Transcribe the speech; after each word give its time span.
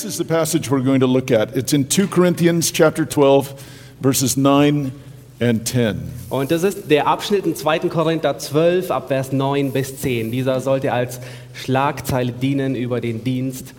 This 0.00 0.12
is 0.12 0.16
the 0.16 0.24
passage 0.24 0.70
we're 0.70 0.80
going 0.80 1.00
to 1.00 1.06
look 1.06 1.30
at. 1.30 1.54
It's 1.54 1.74
in 1.74 1.86
2 1.86 2.08
Corinthians 2.08 2.72
chapter 2.72 3.04
12 3.04 3.52
verses 4.00 4.34
9 4.34 4.92
and 5.40 5.68
10. 5.68 6.10
Und 6.30 6.50
das 6.50 6.62
ist 6.62 6.90
der 6.90 7.06
Abschnitt 7.06 7.44
in 7.44 7.54
2. 7.54 7.80
Korinther 7.90 8.38
12 8.38 8.90
ab 8.90 9.08
Vers 9.08 9.30
9 9.30 9.72
bis 9.72 10.00
10. 10.00 10.32
Dieser 10.32 10.62
sollte 10.62 10.94
als 10.94 11.20
Schlagzeile 11.52 12.32
dienen 12.32 12.76
über 12.76 13.02
den 13.02 13.24
Dienst 13.24 13.74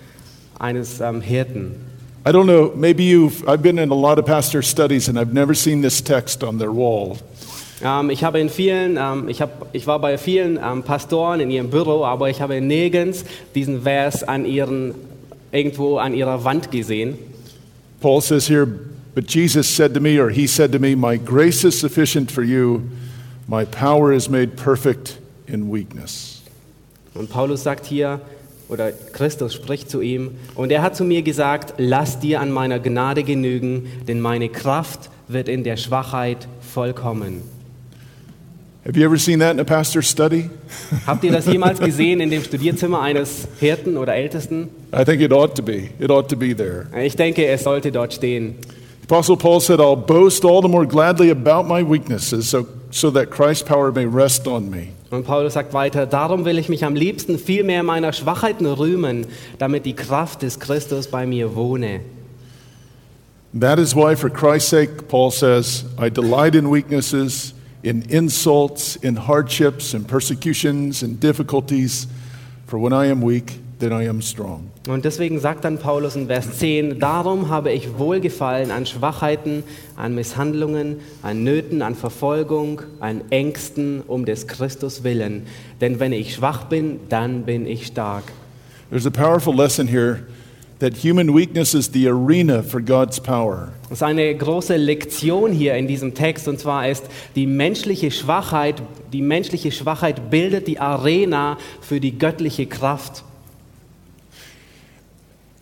eines 0.60 1.02
ähm, 1.02 1.22
Hirten. 1.22 1.78
I 2.24 2.30
don't 2.30 2.44
know, 2.44 2.72
maybe 2.76 3.02
you've 3.02 3.44
I've 3.48 3.64
been 3.64 3.80
in 3.80 3.90
a 3.90 3.96
lot 3.96 4.20
of 4.20 4.26
pastor 4.28 4.62
studies 4.62 5.10
and 5.10 5.18
I've 5.18 5.34
never 5.34 5.56
seen 5.56 5.82
this 5.82 6.04
text 6.04 6.44
on 6.44 6.60
their 6.60 6.72
wall. 6.72 7.18
Ähm, 7.84 8.12
ich 8.12 8.24
habe 8.24 8.40
in 8.40 8.50
vielen, 8.50 8.98
ähm, 8.98 9.28
ich, 9.28 9.42
hab, 9.42 9.74
ich 9.74 9.88
war 9.88 9.98
bei 9.98 10.20
vielen 10.20 10.60
ähm, 10.64 10.84
Pastoren 10.84 11.40
in 11.40 11.50
ihrem 11.50 11.72
Büro, 11.72 12.06
aber 12.06 12.30
ich 12.30 12.42
habe 12.42 12.62
nirgends 12.62 13.26
diesen 13.56 13.82
Vers 13.82 14.24
an 14.24 14.46
ihren, 14.46 14.94
irgendwo 15.52 15.98
an 15.98 16.14
ihrer 16.14 16.44
Wand 16.44 16.72
gesehen. 16.72 17.18
Paul 18.00 18.22
says 18.22 18.48
here, 18.48 18.66
but 19.14 19.28
Jesus 19.28 19.68
said 19.68 19.94
to 19.94 20.00
me 20.00 20.20
or 20.20 20.30
he 20.30 20.48
said 20.48 20.72
to 20.72 20.80
me, 20.80 20.96
my 20.96 21.18
grace 21.18 21.64
is 21.64 21.80
sufficient 21.80 22.32
for 22.32 22.44
you. 22.44 22.82
My 23.48 23.66
power 23.66 24.12
is 24.14 24.30
made 24.30 24.56
perfect 24.56 25.20
in 25.48 25.72
weakness. 25.72 26.42
Und 27.14 27.30
Paulus 27.30 27.64
sagt 27.64 27.86
hier, 27.86 28.22
oder 28.70 28.92
Christus 28.92 29.54
spricht 29.54 29.90
zu 29.90 30.00
ihm, 30.00 30.32
und 30.56 30.72
er 30.72 30.82
hat 30.82 30.96
zu 30.96 31.04
mir 31.04 31.24
gesagt, 31.24 31.74
lass 31.78 32.20
dir 32.20 32.40
an 32.40 32.52
meiner 32.52 32.80
Gnade 32.80 33.24
genügen, 33.24 33.88
denn 34.08 34.22
meine 34.22 34.48
Kraft 34.48 35.10
wird 35.28 35.50
in 35.50 35.66
der 35.66 35.76
Schwachheit 35.76 36.48
vollkommen. 36.62 37.42
Have 38.84 38.98
you 38.98 39.06
ever 39.06 39.20
seen 39.20 39.40
that 39.40 39.52
in 39.52 39.60
a 39.60 39.66
pastor's 39.66 40.10
study? 40.10 40.50
Habt 41.06 41.24
ihr 41.24 41.32
das 41.32 41.46
jemals 41.46 41.80
gesehen 41.80 42.20
in 42.20 42.32
dem 42.32 42.44
Studierzimmer 42.44 43.00
eines 43.00 43.48
Hirten 43.60 43.96
oder 43.96 44.16
Ältesten? 44.16 44.70
I 44.92 45.04
think 45.06 45.22
it 45.22 45.32
ought 45.32 45.56
to 45.56 45.62
be. 45.62 45.92
It 46.00 46.10
ought 46.10 46.28
to 46.30 46.36
be 46.36 46.56
there. 46.56 46.88
Ich 47.00 47.16
denke, 47.16 47.46
es 47.46 47.64
sollte 47.64 47.92
dort 47.92 48.12
stehen. 48.12 48.56
Apostle 49.04 49.38
Paul 49.38 49.60
said, 49.60 49.80
I'll 49.80 49.96
boast 49.96 50.44
all 50.44 50.64
the 50.64 50.68
more 50.68 50.88
gladly 50.88 51.30
about 51.30 51.68
my 51.68 51.84
weaknesses 51.84 52.50
so, 52.50 52.66
so 52.90 53.12
that 53.12 53.30
Christ's 53.30 53.64
power 53.64 53.92
may 53.92 54.08
rest 54.08 54.48
on 54.48 54.72
me. 54.72 54.94
Und 55.12 55.28
Paulus 55.28 55.54
sagt 55.54 55.74
weiter, 55.74 56.08
darum 56.08 56.46
will 56.46 56.58
ich 56.58 56.68
mich 56.68 56.84
am 56.84 56.96
liebsten 56.96 57.38
viel 57.38 57.64
mehr 57.64 57.84
meiner 57.84 58.14
Schwachheiten 58.14 58.66
rühmen, 58.66 59.28
damit 59.60 59.86
die 59.86 59.94
Kraft 59.94 60.42
des 60.42 60.60
Christus 60.60 61.08
bei 61.08 61.28
mir 61.28 61.56
wohne. 61.56 62.00
That 63.54 63.78
is 63.78 63.96
why, 63.96 64.16
for 64.16 64.30
Christ's 64.30 64.70
sake, 64.70 65.08
Paul 65.08 65.30
says, 65.30 65.86
I 66.00 66.10
delight 66.10 66.56
in 66.56 66.72
weaknesses, 66.72 67.54
in 67.84 68.04
insults, 68.04 68.96
in 68.96 69.28
hardships, 69.28 69.94
in 69.94 70.06
persecutions, 70.06 71.04
in 71.04 71.20
difficulties. 71.20 72.08
For 72.68 72.80
when 72.80 72.94
I 72.94 73.08
am 73.08 73.22
weak, 73.22 73.60
then 73.80 73.92
I 73.92 74.08
am 74.08 74.22
strong. 74.22 74.72
Und 74.88 75.06
deswegen 75.06 75.40
sagt 75.40 75.64
dann 75.64 75.78
Paulus 75.78 76.16
in 76.16 76.28
Vers 76.28 76.58
10, 76.58 77.00
darum 77.00 77.50
habe 77.50 77.72
ich 77.72 77.98
Wohlgefallen 78.00 78.72
an 78.72 78.86
Schwachheiten, 78.86 79.64
an 79.96 80.16
Misshandlungen, 80.16 81.02
an 81.22 81.44
Nöten, 81.44 81.82
an 81.82 81.96
Verfolgung, 81.96 82.82
an 83.00 83.22
Ängsten 83.30 84.02
um 84.08 84.26
des 84.26 84.48
Christus 84.48 85.04
willen. 85.04 85.46
Denn 85.82 86.00
wenn 86.00 86.14
ich 86.14 86.36
schwach 86.36 86.66
bin, 86.66 87.00
dann 87.10 87.44
bin 87.44 87.68
ich 87.68 87.88
stark. 87.88 88.24
There's 88.90 89.06
a 89.06 89.12
powerful 89.12 89.56
lesson 89.56 89.88
here 89.88 90.24
that 90.82 90.98
human 90.98 91.32
weakness 91.32 91.74
is 91.76 91.90
the 91.90 92.08
arena 92.08 92.64
for 92.64 92.82
God's 92.82 93.20
power. 93.20 93.72
Das 93.84 94.00
ist 94.00 94.04
eine 94.04 94.36
große 94.36 94.78
Lektion 94.78 95.54
hier 95.54 95.76
in 95.76 95.88
diesem 95.88 96.14
Text 96.16 96.48
und 96.48 96.60
zwar 96.60 96.90
ist 96.90 97.06
die 97.36 97.46
menschliche 97.46 98.10
Schwachheit, 98.10 98.82
die 99.14 99.22
menschliche 99.22 99.72
Schwachheit 99.72 100.32
bildet 100.32 100.68
die 100.68 100.80
Arena 100.80 101.58
für 101.82 102.00
die 102.00 102.18
göttliche 102.18 102.66
Kraft. 102.66 103.24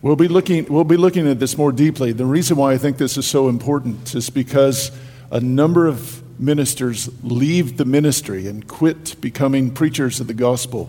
We'll 0.02 0.16
be, 0.16 0.28
looking, 0.28 0.66
we'll 0.70 0.84
be 0.84 0.96
looking 0.96 1.28
at 1.28 1.38
this 1.38 1.58
more 1.58 1.72
deeply. 1.72 2.14
The 2.14 2.24
reason 2.24 2.56
why 2.56 2.72
I 2.72 2.78
think 2.78 2.96
this 2.96 3.18
is 3.18 3.26
so 3.26 3.50
important 3.50 4.14
is 4.14 4.30
because 4.30 4.90
a 5.30 5.40
number 5.40 5.86
of 5.86 6.22
ministers 6.38 7.10
leave 7.22 7.76
the 7.76 7.84
ministry 7.84 8.48
and 8.48 8.66
quit 8.66 9.20
becoming 9.20 9.70
preachers 9.70 10.18
of 10.18 10.26
the 10.26 10.34
gospel. 10.34 10.88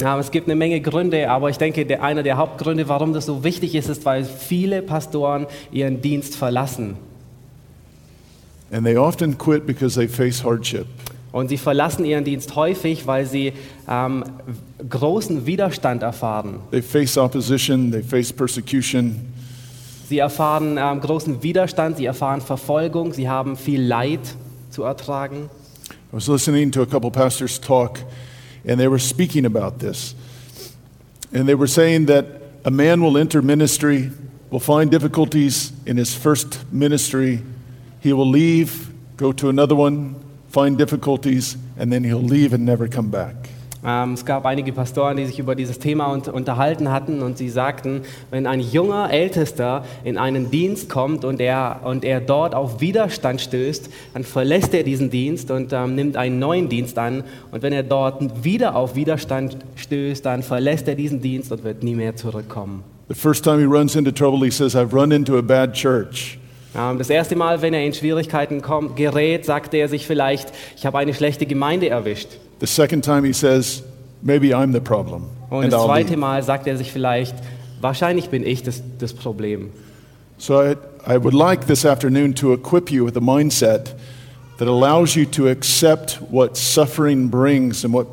Ja, 0.00 0.18
es 0.18 0.30
gibt 0.30 0.46
eine 0.46 0.56
Menge 0.56 0.80
Gründe, 0.80 1.30
aber 1.30 1.50
ich 1.50 1.58
denke, 1.58 1.84
der, 1.84 2.02
einer 2.02 2.22
der 2.22 2.36
Hauptgründe, 2.36 2.88
warum 2.88 3.12
das 3.12 3.26
so 3.26 3.44
wichtig 3.44 3.74
ist, 3.74 3.88
ist, 3.88 4.04
weil 4.04 4.24
viele 4.24 4.82
Pastoren 4.82 5.46
ihren 5.70 6.00
Dienst 6.00 6.36
verlassen. 6.36 6.96
And 8.72 8.84
they 8.84 8.96
often 8.96 9.36
quit 9.36 9.66
because 9.66 9.98
they 9.98 10.08
face 10.08 10.44
hardship. 10.44 10.86
Und 11.32 11.48
sie 11.48 11.58
verlassen 11.58 12.04
ihren 12.04 12.24
Dienst 12.24 12.56
häufig, 12.56 13.06
weil 13.06 13.26
sie 13.26 13.52
ähm, 13.88 14.24
großen 14.88 15.46
Widerstand 15.46 16.02
erfahren. 16.02 16.60
They 16.70 16.82
face 16.82 17.18
opposition, 17.18 17.92
they 17.92 18.02
face 18.02 18.32
persecution, 18.32 19.30
Sie 20.10 20.18
erfahren 20.18 20.76
ähm, 20.76 21.00
großen 21.00 21.40
Widerstand, 21.44 21.98
sie 21.98 22.04
erfahren 22.06 22.40
Verfolgung, 22.40 23.12
sie 23.12 23.28
haben 23.28 23.56
viel 23.56 23.80
Leid 23.80 24.18
zu 24.70 24.82
ertragen. 24.82 25.48
I 26.12 26.16
was 26.16 26.26
listening 26.26 26.72
to 26.72 26.82
a 26.82 26.86
couple 26.86 27.12
pastors 27.12 27.60
talk, 27.60 28.00
and 28.64 28.78
they 28.78 28.88
were 28.88 28.98
speaking 28.98 29.44
about 29.44 29.78
this. 29.78 30.14
And 31.32 31.48
they 31.48 31.54
were 31.54 31.66
saying 31.66 32.06
that 32.06 32.26
a 32.64 32.70
man 32.70 33.02
will 33.02 33.16
enter 33.16 33.40
ministry, 33.42 34.10
will 34.50 34.60
find 34.60 34.90
difficulties 34.90 35.72
in 35.86 35.96
his 35.96 36.14
first 36.14 36.70
ministry, 36.72 37.42
he 38.00 38.12
will 38.12 38.28
leave, 38.28 38.90
go 39.16 39.32
to 39.32 39.48
another 39.48 39.74
one, 39.74 40.22
find 40.48 40.76
difficulties, 40.76 41.56
and 41.78 41.92
then 41.92 42.04
he'll 42.04 42.18
leave 42.18 42.52
and 42.52 42.64
never 42.64 42.88
come 42.88 43.10
back. 43.10 43.34
Ähm, 43.84 44.12
es 44.12 44.24
gab 44.26 44.44
einige 44.44 44.72
Pastoren, 44.72 45.16
die 45.16 45.26
sich 45.26 45.38
über 45.38 45.54
dieses 45.54 45.78
Thema 45.78 46.12
un 46.12 46.20
unterhalten 46.20 46.92
hatten 46.92 47.22
und 47.22 47.38
sie 47.38 47.48
sagten, 47.48 48.02
wenn 48.30 48.46
ein 48.46 48.60
junger 48.60 49.10
Ältester 49.10 49.84
in 50.04 50.18
einen 50.18 50.50
Dienst 50.50 50.90
kommt 50.90 51.24
und 51.24 51.40
er, 51.40 51.80
und 51.84 52.04
er 52.04 52.20
dort 52.20 52.54
auf 52.54 52.80
Widerstand 52.80 53.40
stößt, 53.40 53.90
dann 54.12 54.24
verlässt 54.24 54.74
er 54.74 54.82
diesen 54.82 55.10
Dienst 55.10 55.50
und 55.50 55.72
ähm, 55.72 55.94
nimmt 55.94 56.16
einen 56.16 56.38
neuen 56.38 56.68
Dienst 56.68 56.98
an. 56.98 57.24
Und 57.50 57.62
wenn 57.62 57.72
er 57.72 57.82
dort 57.82 58.44
wieder 58.44 58.76
auf 58.76 58.96
Widerstand 58.96 59.56
stößt, 59.76 60.26
dann 60.26 60.42
verlässt 60.42 60.86
er 60.88 60.94
diesen 60.94 61.22
Dienst 61.22 61.50
und 61.52 61.64
wird 61.64 61.82
nie 61.82 61.94
mehr 61.94 62.16
zurückkommen. 62.16 62.84
The 63.08 63.14
first 63.14 63.42
time 63.42 63.58
he 63.58 63.64
runs 63.64 63.96
into 63.96 64.12
trouble, 64.12 64.44
he 64.44 64.50
says, 64.50 64.76
I've 64.76 64.92
run 64.92 65.10
into 65.10 65.36
a 65.38 65.42
bad 65.42 65.72
church. 65.72 66.38
Ähm, 66.76 66.98
das 66.98 67.10
erste 67.10 67.34
Mal, 67.34 67.62
wenn 67.62 67.74
er 67.74 67.84
in 67.84 67.94
Schwierigkeiten 67.94 68.60
kommt, 68.60 68.96
gerät, 68.96 69.44
sagt 69.44 69.74
er 69.74 69.88
sich 69.88 70.06
vielleicht, 70.06 70.52
ich 70.76 70.86
habe 70.86 70.98
eine 70.98 71.14
schlechte 71.14 71.46
Gemeinde 71.46 71.88
erwischt. 71.88 72.28
The 72.60 72.66
second 72.66 73.02
time 73.02 73.24
he 73.24 73.32
says, 73.32 73.82
maybe 74.22 74.54
I'm 74.54 74.72
the 74.72 74.80
problem. 74.80 75.30
Und 75.50 75.64
and 75.64 75.72
das 75.72 75.84
zweite. 75.84 76.16
Mal 76.16 76.42
sagt 76.42 76.66
er 76.66 76.76
sich 76.76 76.92
vielleicht, 76.92 77.34
wahrscheinlich 77.80 78.28
bin 78.28 78.46
ich 78.46 78.62
das, 78.62 78.82
das 78.98 79.12
Problem. 79.12 79.70
So 80.38 80.62
I, 80.62 80.76
I 81.06 81.16
would 81.16 81.34
like 81.34 81.66
this 81.66 81.84
afternoon 81.84 82.34
to 82.34 82.52
equip 82.52 82.90
you 82.90 83.04
with 83.04 83.16
a 83.16 83.20
mindset 83.20 83.94
that 84.58 84.68
allows 84.68 85.16
you 85.16 85.24
to 85.26 85.48
accept 85.48 86.20
what 86.30 86.56
suffering 86.56 87.28
brings 87.28 87.84
and 87.84 87.92
what 87.92 88.06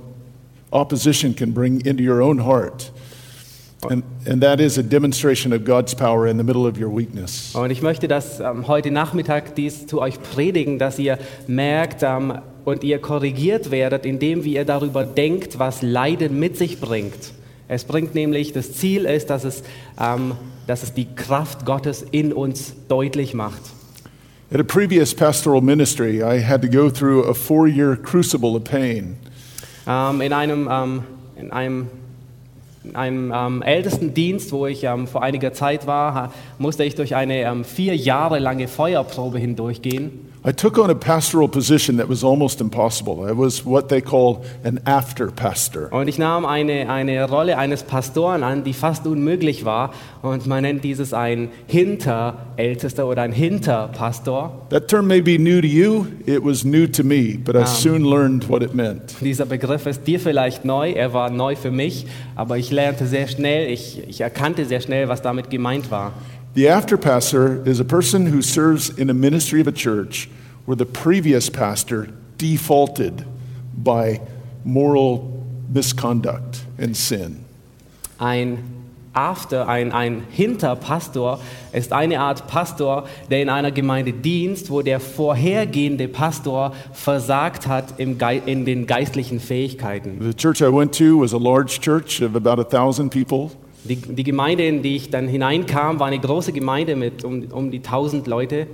opposition 0.72 1.34
can 1.34 1.52
bring 1.52 1.86
into 1.86 2.04
your 2.04 2.22
own 2.22 2.40
heart. 2.40 2.92
And, 3.90 4.04
and 4.26 4.42
that 4.42 4.60
is 4.60 4.78
a 4.78 4.84
demonstration 4.84 5.54
of 5.54 5.64
God's 5.64 5.94
power 5.94 6.26
in 6.26 6.38
the 6.38 6.44
middle 6.44 6.66
of 6.66 6.80
your 6.80 6.90
weakness. 6.90 7.54
Und 7.54 7.70
ich 7.70 7.82
möchte 7.82 8.08
das 8.08 8.40
ähm, 8.40 8.68
heute 8.68 8.92
Nachmittag 8.92 9.56
dies 9.56 9.88
zu 9.88 10.02
euch 10.02 10.20
predigen, 10.22 10.80
dass 10.80 10.98
ihr 10.98 11.20
merkt 11.48 12.02
ähm, 12.02 12.40
und 12.68 12.84
ihr 12.84 13.00
korrigiert 13.00 13.72
werdet, 13.72 14.06
indem 14.06 14.44
wie 14.44 14.56
ihr 14.56 14.66
darüber 14.66 15.06
denkt, 15.06 15.58
was 15.58 15.82
Leiden 15.82 16.38
mit 16.38 16.58
sich 16.58 16.82
bringt. 16.82 17.32
Es 17.70 17.86
bringt 17.86 18.14
nämlich, 18.14 18.52
das 18.52 18.74
Ziel 18.74 19.06
ist, 19.06 19.30
dass 19.30 19.46
es, 19.46 19.64
ähm, 19.98 20.34
dass 20.68 20.84
es 20.84 20.94
die 20.94 21.08
Kraft 21.16 21.66
Gottes 21.66 22.06
in 22.12 22.34
uns 22.34 22.74
deutlich 22.90 23.34
macht. 23.34 23.62
At 24.52 24.60
a 24.60 24.64
previous 24.64 25.16
pastoral 25.16 25.62
ministry, 25.62 26.22
I 26.22 26.44
had 26.44 26.62
to 26.62 26.68
go 26.68 26.90
through 26.90 27.30
a 27.30 27.34
four 27.34 27.70
year 27.70 27.96
crucible 27.96 28.58
of 28.58 28.66
pain. 28.66 29.16
Ähm, 29.88 30.20
in 30.20 30.34
einem, 30.34 30.68
ähm, 30.70 31.04
in 31.38 31.52
einem, 31.54 31.88
in 32.84 32.98
einem 32.98 33.32
ähm, 33.34 33.62
ältesten 33.62 34.14
Dienst, 34.14 34.52
wo 34.52 34.68
ich 34.68 34.86
vor 35.06 35.24
einiger 35.24 35.54
Zeit 35.54 35.88
war, 35.88 36.34
musste 36.58 36.84
ich 36.84 36.96
durch 36.96 37.16
eine 37.16 37.64
vier 37.64 37.96
Jahre 37.96 38.40
lange 38.40 38.68
Feuerprobe 38.68 39.40
hindurchgehen. 39.40 40.27
I 40.48 40.54
took 40.54 40.78
on 40.78 40.90
a 40.90 40.96
pastoral 40.96 41.50
position 41.50 41.98
that 41.98 42.08
was 42.08 42.24
almost 42.24 42.62
impossible. 42.62 43.28
I 43.28 43.34
was 43.34 43.66
what 43.66 43.90
they 43.90 44.00
call 44.00 44.46
an 44.64 44.80
after 44.86 45.30
pastor. 45.30 45.92
Und 45.92 46.08
ich 46.08 46.18
nahm 46.18 46.46
eine, 46.46 46.90
eine 46.90 47.28
Rolle 47.28 47.58
eines 47.58 47.84
Pastoren 47.84 48.44
an, 48.44 48.64
die 48.64 48.72
fast 48.72 49.06
unmöglich 49.06 49.66
war. 49.66 49.94
Und 50.22 50.48
man 50.48 50.62
nennt 50.62 50.86
dieses 50.86 51.14
ein 51.14 51.50
Hinterältester 51.68 53.08
oder 53.08 53.24
ein 53.24 53.34
Hinterpastor. 53.34 54.68
That 54.70 54.88
term 54.88 55.08
may 55.08 55.20
be 55.20 55.38
new 55.38 55.60
to 55.60 55.68
you, 55.68 56.06
it 56.26 56.42
was 56.46 56.64
new 56.64 56.88
to 56.88 57.04
me, 57.04 57.38
but 57.38 57.58
I 57.58 57.66
soon 57.66 58.06
learned 58.06 58.48
what 58.48 58.64
it 58.64 58.74
meant. 58.74 59.18
Dieser 59.20 59.46
Begriff 59.46 59.86
ist 59.86 60.08
dir 60.08 60.22
vielleicht 60.22 60.64
neu, 60.64 60.92
er 60.92 61.12
war 61.12 61.30
neu 61.30 61.58
für 61.58 61.72
mich, 61.72 62.08
aber 62.38 62.58
ich 62.58 62.72
lernte 62.72 63.06
sehr 63.06 63.28
schnell, 63.28 63.70
ich, 63.70 64.02
ich 64.08 64.22
erkannte 64.22 64.64
sehr 64.64 64.80
schnell, 64.80 65.10
was 65.10 65.22
damit 65.22 65.50
gemeint 65.50 65.92
war. 65.92 66.14
The 66.56 66.70
after 66.70 66.96
pastor 66.96 67.60
is 67.66 67.82
a 67.82 67.84
person 67.84 68.34
who 68.34 68.42
serves 68.42 68.90
in 68.90 69.10
a 69.10 69.14
ministry 69.14 69.60
of 69.60 69.68
a 69.68 69.74
church 69.74 70.30
where 70.68 70.76
the 70.76 70.86
previous 70.86 71.50
pastor 71.50 72.10
defaulted 72.38 73.26
by 73.76 74.20
moral 74.64 75.44
misconduct 75.74 76.62
and 76.78 76.96
sin. 76.96 77.44
Ein 78.20 78.78
After, 79.14 79.68
ein, 79.68 79.92
ein 79.94 80.26
Hinterpastor 80.30 81.40
ist 81.74 81.92
eine 81.92 82.20
Art 82.20 82.46
Pastor, 82.46 83.06
der 83.32 83.42
in 83.42 83.50
einer 83.50 83.72
Gemeinde 83.72 84.14
dienst, 84.14 84.70
wo 84.70 84.84
der 84.84 85.00
vorhergehende 85.00 86.08
Pastor 86.08 86.74
versagt 86.94 87.66
hat 87.66 88.00
im 88.00 88.20
Gei 88.20 88.40
in 88.46 88.66
den 88.66 88.86
geistlichen 88.86 89.40
Fähigkeiten. 89.40 90.20
The 90.22 90.36
church 90.36 90.62
I 90.62 90.72
went 90.72 90.96
to 91.00 91.20
was 91.20 91.34
a 91.34 91.40
large 91.40 91.80
church 91.82 92.22
of 92.22 92.36
about 92.36 92.62
a 92.62 92.64
thousand 92.64 93.10
people. 93.10 93.50
Die, 93.86 93.96
die 93.96 94.24
Gemeinde, 94.24 94.68
in 94.68 94.84
die 94.84 94.98
ich 94.98 95.10
dann 95.10 95.28
hineinkam, 95.28 96.00
war 96.00 96.08
eine 96.08 96.20
große 96.20 96.52
Gemeinde 96.52 96.96
mit 96.96 97.24
um, 97.24 97.44
um 97.52 97.72
die 97.72 97.78
1000 97.78 98.28
Leute. 98.28 98.68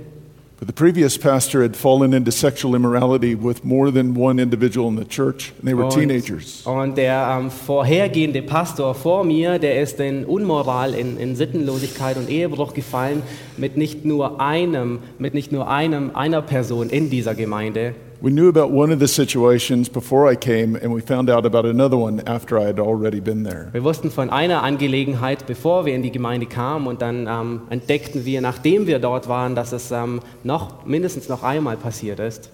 But 0.58 0.68
the 0.68 0.72
previous 0.72 1.18
pastor 1.18 1.62
had 1.62 1.74
fallen 1.74 2.14
into 2.14 2.30
sexual 2.30 2.76
immorality 2.76 3.34
with 3.34 3.64
more 3.64 3.90
than 3.90 4.14
one 4.14 4.38
individual 4.38 4.88
in 4.88 4.94
the 4.94 5.04
church, 5.04 5.52
and 5.58 5.66
they 5.66 5.74
were 5.74 5.90
teenagers. 5.90 6.64
Und 6.64 6.96
der 6.96 7.38
ähm, 7.40 7.50
vorhergehende 7.50 8.40
Pastor 8.40 8.94
vor 8.94 9.24
mir, 9.24 9.58
der 9.58 9.82
ist 9.82 9.98
in 9.98 10.24
Unmoral, 10.24 10.94
in, 10.94 11.18
in 11.18 11.34
Sittenlosigkeit 11.34 12.16
und 12.16 12.30
Ehebruch 12.30 12.72
gefallen 12.72 13.22
mit 13.56 13.76
nicht 13.76 14.04
nur 14.04 14.40
einem, 14.40 15.00
mit 15.18 15.34
nicht 15.34 15.50
nur 15.50 15.68
einem, 15.68 16.14
einer 16.14 16.40
Person 16.40 16.88
in 16.88 17.10
dieser 17.10 17.34
Gemeinde. 17.34 17.94
We 18.20 18.30
knew 18.30 18.48
about 18.48 18.70
one 18.70 18.92
of 18.92 19.00
the 19.00 19.08
situations 19.08 19.88
before 19.88 20.30
I 20.30 20.36
came, 20.36 20.76
and 20.76 20.92
we 20.94 21.02
found 21.02 21.28
out 21.28 21.44
about 21.44 21.66
another 21.66 21.96
one 21.96 22.22
after 22.26 22.58
I 22.58 22.64
had 22.64 22.78
already 22.78 23.20
been 23.20 23.44
there. 23.44 23.68
Wir 23.72 23.84
wussten 23.84 24.10
von 24.10 24.30
einer 24.30 24.62
Angelegenheit, 24.62 25.46
bevor 25.46 25.84
wir 25.84 25.94
in 25.94 26.02
die 26.02 26.12
Gemeinde 26.12 26.46
kamen, 26.46 26.86
und 26.86 27.02
dann 27.02 27.26
ähm, 27.26 27.62
entdeckten 27.70 28.24
wir, 28.24 28.40
nachdem 28.40 28.86
wir 28.86 28.98
dort 28.98 29.28
waren, 29.28 29.54
dass 29.54 29.72
es 29.72 29.90
ähm, 29.90 30.20
noch 30.42 30.86
mindestens 30.86 31.28
noch 31.28 31.42
einmal 31.42 31.76
passiert 31.76 32.18
ist. 32.20 32.50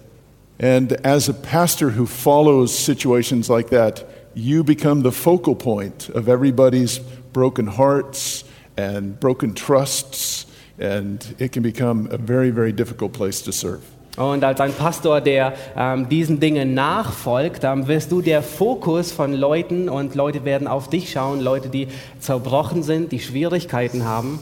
And 0.59 1.05
as 1.05 1.29
a 1.29 1.33
pastor 1.33 1.89
who 1.89 2.05
follows 2.05 2.71
situations 2.71 3.47
like 3.47 3.69
that, 3.69 4.05
you 4.35 4.63
become 4.63 5.03
the 5.03 5.11
focal 5.11 5.55
point 5.55 6.09
of 6.13 6.27
everybody's 6.27 6.99
broken 7.33 7.77
hearts 7.77 8.43
and 8.77 9.19
broken 9.19 9.55
trusts, 9.55 10.47
and 10.79 11.35
it 11.39 11.51
can 11.51 11.63
become 11.63 12.09
a 12.11 12.17
very, 12.17 12.51
very 12.51 12.73
difficult 12.73 13.13
place 13.13 13.41
to 13.41 13.51
serve. 13.51 13.81
Und 14.17 14.43
als 14.43 14.59
ein 14.59 14.73
Pastor, 14.73 15.21
der 15.21 15.53
ähm, 15.77 16.09
diesen 16.09 16.39
Dingen 16.39 16.73
nachfolgt, 16.73 17.63
dann 17.63 17.87
wirst 17.87 18.11
du 18.11 18.21
der 18.21 18.43
Fokus 18.43 19.11
von 19.11 19.33
Leuten 19.33 19.87
und 19.87 20.15
Leute 20.15 20.43
werden 20.43 20.67
auf 20.67 20.89
dich 20.89 21.11
schauen, 21.11 21.39
Leute, 21.39 21.69
die 21.69 21.87
zerbrochen 22.19 22.83
sind, 22.83 23.11
die 23.13 23.19
Schwierigkeiten 23.19 24.03
haben. 24.03 24.39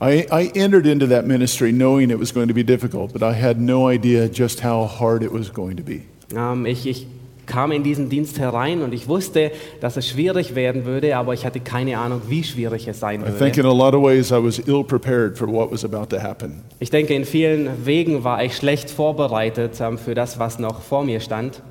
I, 0.00 0.26
I 0.30 0.50
entered 0.54 0.86
into 0.86 1.06
that 1.06 1.26
ministry 1.26 1.72
knowing 1.72 2.10
it 2.10 2.18
was 2.18 2.32
going 2.32 2.48
to 2.48 2.54
be 2.54 2.64
difficult, 2.64 3.12
but 3.12 3.22
I 3.22 3.32
had 3.32 3.58
no 3.58 3.88
idea 3.90 4.26
just 4.26 4.62
how 4.62 4.86
hard 4.86 5.22
it 5.22 5.32
was 5.32 5.52
going 5.52 5.76
to 5.76 5.82
be. 5.82 6.02
Ähm, 6.34 6.66
ich, 6.66 6.86
ich 6.86 7.06
kam 7.46 7.72
in 7.72 7.82
diesen 7.82 8.08
Dienst 8.08 8.38
herein 8.38 8.82
und 8.82 8.92
ich 8.92 9.08
wusste, 9.08 9.52
dass 9.80 9.96
es 9.96 10.06
schwierig 10.08 10.54
werden 10.54 10.84
würde, 10.84 11.16
aber 11.16 11.34
ich 11.34 11.46
hatte 11.46 11.60
keine 11.60 11.98
Ahnung, 11.98 12.22
wie 12.28 12.44
schwierig 12.44 12.88
es 12.88 13.00
sein 13.00 13.20
I 13.22 13.24
think 13.38 13.56
in 13.56 13.64
würde. 13.64 13.68
a 13.68 13.72
lot 13.72 13.94
of 13.94 14.02
ways 14.02 14.30
I 14.30 14.42
was 14.42 14.58
ill 14.66 14.84
prepared 14.84 15.38
for 15.38 15.48
what 15.48 15.70
was 15.70 15.84
about 15.84 16.06
to 16.06 16.22
happen. 16.22 16.62
Ich 16.80 16.90
denke, 16.90 17.14
in 17.14 17.24
vielen 17.24 17.86
Wegen 17.86 18.24
war 18.24 18.42
ich 18.44 18.56
schlecht 18.56 18.90
vorbereitet 18.90 19.80
ähm, 19.80 19.98
für 19.98 20.14
das, 20.14 20.38
was 20.38 20.58
noch 20.58 20.82
vor 20.82 21.04
mir 21.04 21.20
stand. 21.20 21.62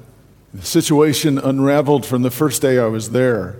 The 0.53 0.65
situation 0.65 1.37
unraveled 1.37 2.05
from 2.05 2.23
the 2.23 2.29
first 2.29 2.63
day 2.63 2.77
I 2.77 2.91
was 2.91 3.11
there. 3.11 3.55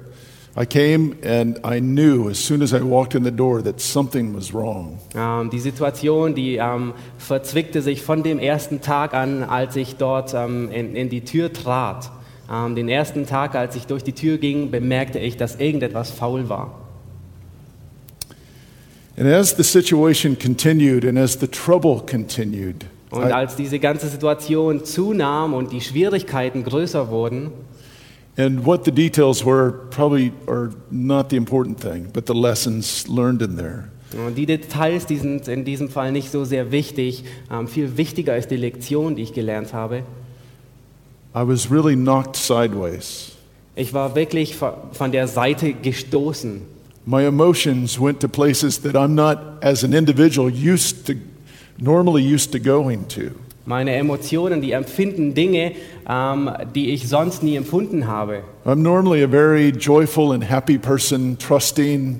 Die 5.49 5.59
Situation, 5.59 6.33
die 6.33 6.55
ähm, 6.55 6.93
verzwickte 7.17 7.81
sich 7.81 8.01
von 8.01 8.23
dem 8.23 8.39
ersten 8.39 8.79
Tag 8.79 9.13
an, 9.13 9.43
als 9.43 9.75
ich 9.75 9.97
dort 9.97 10.33
ähm, 10.33 10.71
in, 10.71 10.95
in 10.95 11.09
die 11.09 11.25
Tür 11.25 11.51
trat. 11.51 12.09
Ähm, 12.49 12.73
den 12.73 12.87
ersten 12.87 13.25
Tag, 13.25 13.55
als 13.55 13.75
ich 13.75 13.85
durch 13.85 14.01
die 14.01 14.13
Tür 14.13 14.37
ging, 14.37 14.71
bemerkte 14.71 15.19
ich, 15.19 15.35
dass 15.35 15.57
irgendetwas 15.57 16.09
faul 16.09 16.47
war. 16.47 16.79
And 19.17 19.27
as 19.27 19.57
the 19.57 19.63
situation 19.63 20.37
continued 20.39 21.03
and 21.03 21.17
as 21.17 21.37
the 21.37 21.47
trouble 21.47 22.01
continued, 22.09 22.85
Und 23.11 23.31
als 23.31 23.57
diese 23.57 23.79
ganze 23.79 24.07
Situation 24.07 24.85
zunahm 24.85 25.53
und 25.53 25.73
die 25.73 25.81
Schwierigkeiten 25.81 26.63
größer 26.63 27.09
wurden, 27.09 27.51
and 28.37 28.65
what 28.65 28.83
the 28.85 28.91
details 28.91 29.43
were 29.43 29.71
probably 29.89 30.31
are 30.47 30.71
not 30.91 31.29
the 31.29 31.37
important 31.37 31.79
thing, 31.79 32.09
but 32.13 32.25
the 32.25 32.33
lessons 32.33 33.07
learned 33.07 33.41
in 33.41 33.55
there. 33.55 33.89
und 34.15 34.35
die 34.35 34.45
Details, 34.45 35.05
die 35.05 35.17
sind 35.17 35.47
in 35.47 35.65
diesem 35.65 35.89
Fall 35.89 36.11
nicht 36.11 36.31
so 36.31 36.45
sehr 36.45 36.71
wichtig. 36.71 37.25
Ähm, 37.51 37.67
viel 37.67 37.97
wichtiger 37.97 38.37
ist 38.37 38.49
die 38.49 38.57
Lektion, 38.57 39.15
die 39.15 39.23
ich 39.23 39.33
gelernt 39.33 39.73
habe. 39.73 40.03
I 41.35 41.45
was 41.45 41.69
really 41.69 41.95
knocked 41.95 42.37
sideways. 42.37 43.33
Ich 43.75 43.93
war 43.93 44.15
wirklich 44.15 44.55
von 44.55 44.73
von 44.93 45.11
der 45.11 45.27
Seite 45.27 45.73
gestoßen. 45.73 46.61
My 47.05 47.23
emotions 47.25 47.99
went 47.99 48.19
to 48.21 48.27
places 48.27 48.81
that 48.81 48.95
I'm 48.95 49.09
not, 49.09 49.37
as 49.61 49.83
an 49.83 49.93
individual, 49.93 50.49
used 50.49 51.05
to, 51.05 51.13
normally 51.77 52.23
used 52.23 52.51
to 52.53 52.59
going 52.59 53.07
to. 53.09 53.31
Meine 53.67 53.95
Emotionen, 53.95 54.61
die 54.61 54.71
empfinden 54.73 55.33
Dinge, 55.33 55.71
ähm, 56.07 56.51
die 56.75 56.91
ich 56.91 57.07
sonst 57.09 57.41
nie 57.41 57.55
empfunden 57.55 58.05
habe. 58.07 58.41
I'm 58.63 58.75
normally 58.75 59.23
a 59.23 59.27
very 59.27 59.69
joyful 59.69 60.31
and 60.33 60.47
happy 60.47 60.77
person, 60.77 61.37
trusting, 61.39 62.19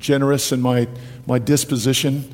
generous 0.00 0.52
in 0.52 0.62
my, 0.62 0.88
my 1.26 1.38
disposition. 1.38 2.24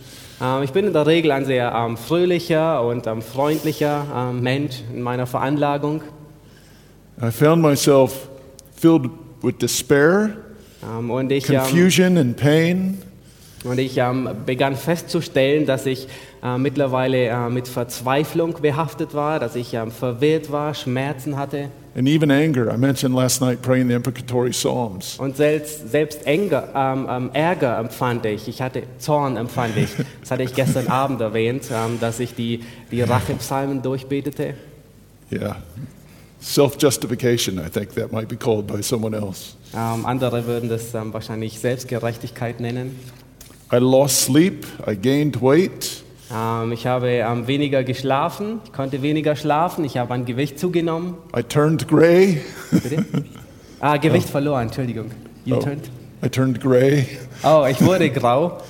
Ähm, 0.41 0.63
ich 0.63 0.71
bin 0.71 0.87
in 0.87 0.93
der 0.93 1.07
Regel 1.07 1.33
ein 1.33 1.45
sehr 1.45 1.73
ähm, 1.75 1.97
fröhlicher 1.97 2.83
und 2.87 3.07
ähm, 3.09 3.21
freundlicher 3.21 4.07
ähm, 4.31 4.43
Mensch 4.43 4.83
in 4.95 5.03
meiner 5.03 5.27
Veranlagung. 5.27 6.03
I 7.21 7.31
found 7.31 7.63
myself 7.63 8.29
filled 8.77 9.11
with 9.43 9.55
despair, 9.61 10.37
Ähm, 10.85 11.11
und 11.11 11.31
ich, 11.31 11.47
confusion, 11.47 12.17
and 12.17 12.37
pain. 12.37 12.99
und 13.65 13.79
ich 13.79 14.01
begann 14.47 14.75
festzustellen, 14.77 15.67
dass 15.67 15.87
ich 15.87 16.09
äh, 16.43 16.59
mittlerweile 16.59 17.27
äh, 17.27 17.49
mit 17.49 17.69
Verzweiflung 17.69 18.55
behaftet 18.61 19.15
war, 19.15 19.39
dass 19.39 19.55
ich 19.55 19.75
ähm, 19.75 19.91
verwirrt 19.91 20.51
war, 20.51 20.75
Schmerzen 20.75 21.37
hatte. 21.37 21.69
And 21.95 22.09
even 22.09 22.31
anger. 22.31 22.73
I 22.73 22.79
mentioned 22.79 23.15
last 23.15 23.43
night 23.43 23.61
praying 23.61 23.89
the 23.89 23.95
imprecatory 23.95 24.51
Psalms. 24.51 25.19
Und 25.19 25.37
selbst, 25.37 25.91
selbst 25.91 26.27
Ärger, 26.27 26.69
ähm, 26.75 27.07
ähm, 27.09 27.31
Ärger 27.35 27.79
empfand 27.79 28.25
ich, 28.25 28.49
ich 28.49 28.63
hatte 28.63 28.85
Zorn 28.99 29.37
empfand 29.37 29.77
ich. 29.77 29.91
Das 30.21 30.31
hatte 30.31 30.43
ich 30.43 30.55
gestern 30.55 30.87
Abend 30.89 31.21
erwähnt, 31.21 31.65
ähm, 31.71 32.01
dass 32.01 32.19
ich 32.19 32.35
die, 32.35 32.65
die 32.91 33.03
Rachepsalmen 33.03 33.83
durchbetete. 33.83 34.55
Yeah. 35.31 35.57
Self 36.41 36.77
justification, 36.81 37.59
I 37.59 37.71
think 37.71 37.95
that 37.95 38.11
might 38.11 38.29
be 38.29 38.37
called 38.37 38.67
by 38.67 38.83
someone 38.83 39.15
else. 39.15 39.55
Ähm, 39.75 40.07
andere 40.07 40.47
würden 40.47 40.69
das 40.69 40.93
ähm, 40.95 41.13
wahrscheinlich 41.13 41.61
Selbstgerechtigkeit 41.61 42.59
nennen. 42.59 42.99
I 43.73 43.77
lost 43.77 44.23
sleep. 44.23 44.67
I 44.87 44.97
gained 44.97 45.41
weight. 45.41 46.03
Ähm, 46.35 46.73
ich 46.73 46.87
habe 46.87 47.09
ähm, 47.09 47.47
weniger 47.47 47.85
geschlafen, 47.85 48.61
ich 48.65 48.73
konnte 48.73 49.03
weniger 49.03 49.37
schlafen, 49.37 49.85
ich 49.85 49.97
habe 49.99 50.15
an 50.15 50.25
Gewicht 50.25 50.59
zugenommen. 50.59 51.15
I 51.37 51.43
turned 51.43 51.87
gray. 51.89 52.41
Bitte? 52.71 53.05
Ah, 53.81 53.97
Gewicht 53.99 54.29
verloren, 54.29 54.69
Entschuldigung. 54.69 55.11
You 55.45 55.57
Oh. 55.57 55.61
turned? 55.61 55.91
I 56.25 56.29
turned 56.29 56.61
gray. 56.61 57.07
Oh, 57.43 57.67
ich 57.69 57.81
wurde 57.85 58.11
grau. 58.11 58.59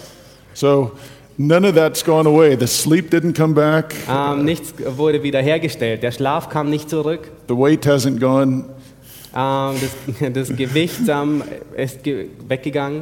So 0.55 0.91
none 1.39 1.67
of 1.67 1.75
that's 1.75 2.05
gone 2.05 2.29
away. 2.29 2.55
The 2.59 2.67
sleep 2.67 3.11
didn't 3.11 3.35
come 3.35 3.55
back. 3.55 3.95
Ähm, 4.07 4.45
nichts 4.45 4.75
wurde 4.97 5.23
wiederhergestellt. 5.23 6.03
Der 6.03 6.13
Schlaf 6.13 6.51
kam 6.51 6.69
nicht 6.69 6.91
zurück. 6.91 7.31
The 7.49 7.55
weight 7.57 7.87
hasn't 7.87 8.21
gone. 8.21 8.65
Ähm, 9.35 9.75
das, 10.21 10.33
das 10.51 10.55
Gewicht 10.57 11.01
ähm, 11.09 11.43
ist 11.75 12.03
ge 12.03 12.27
weggegangen. 12.47 13.01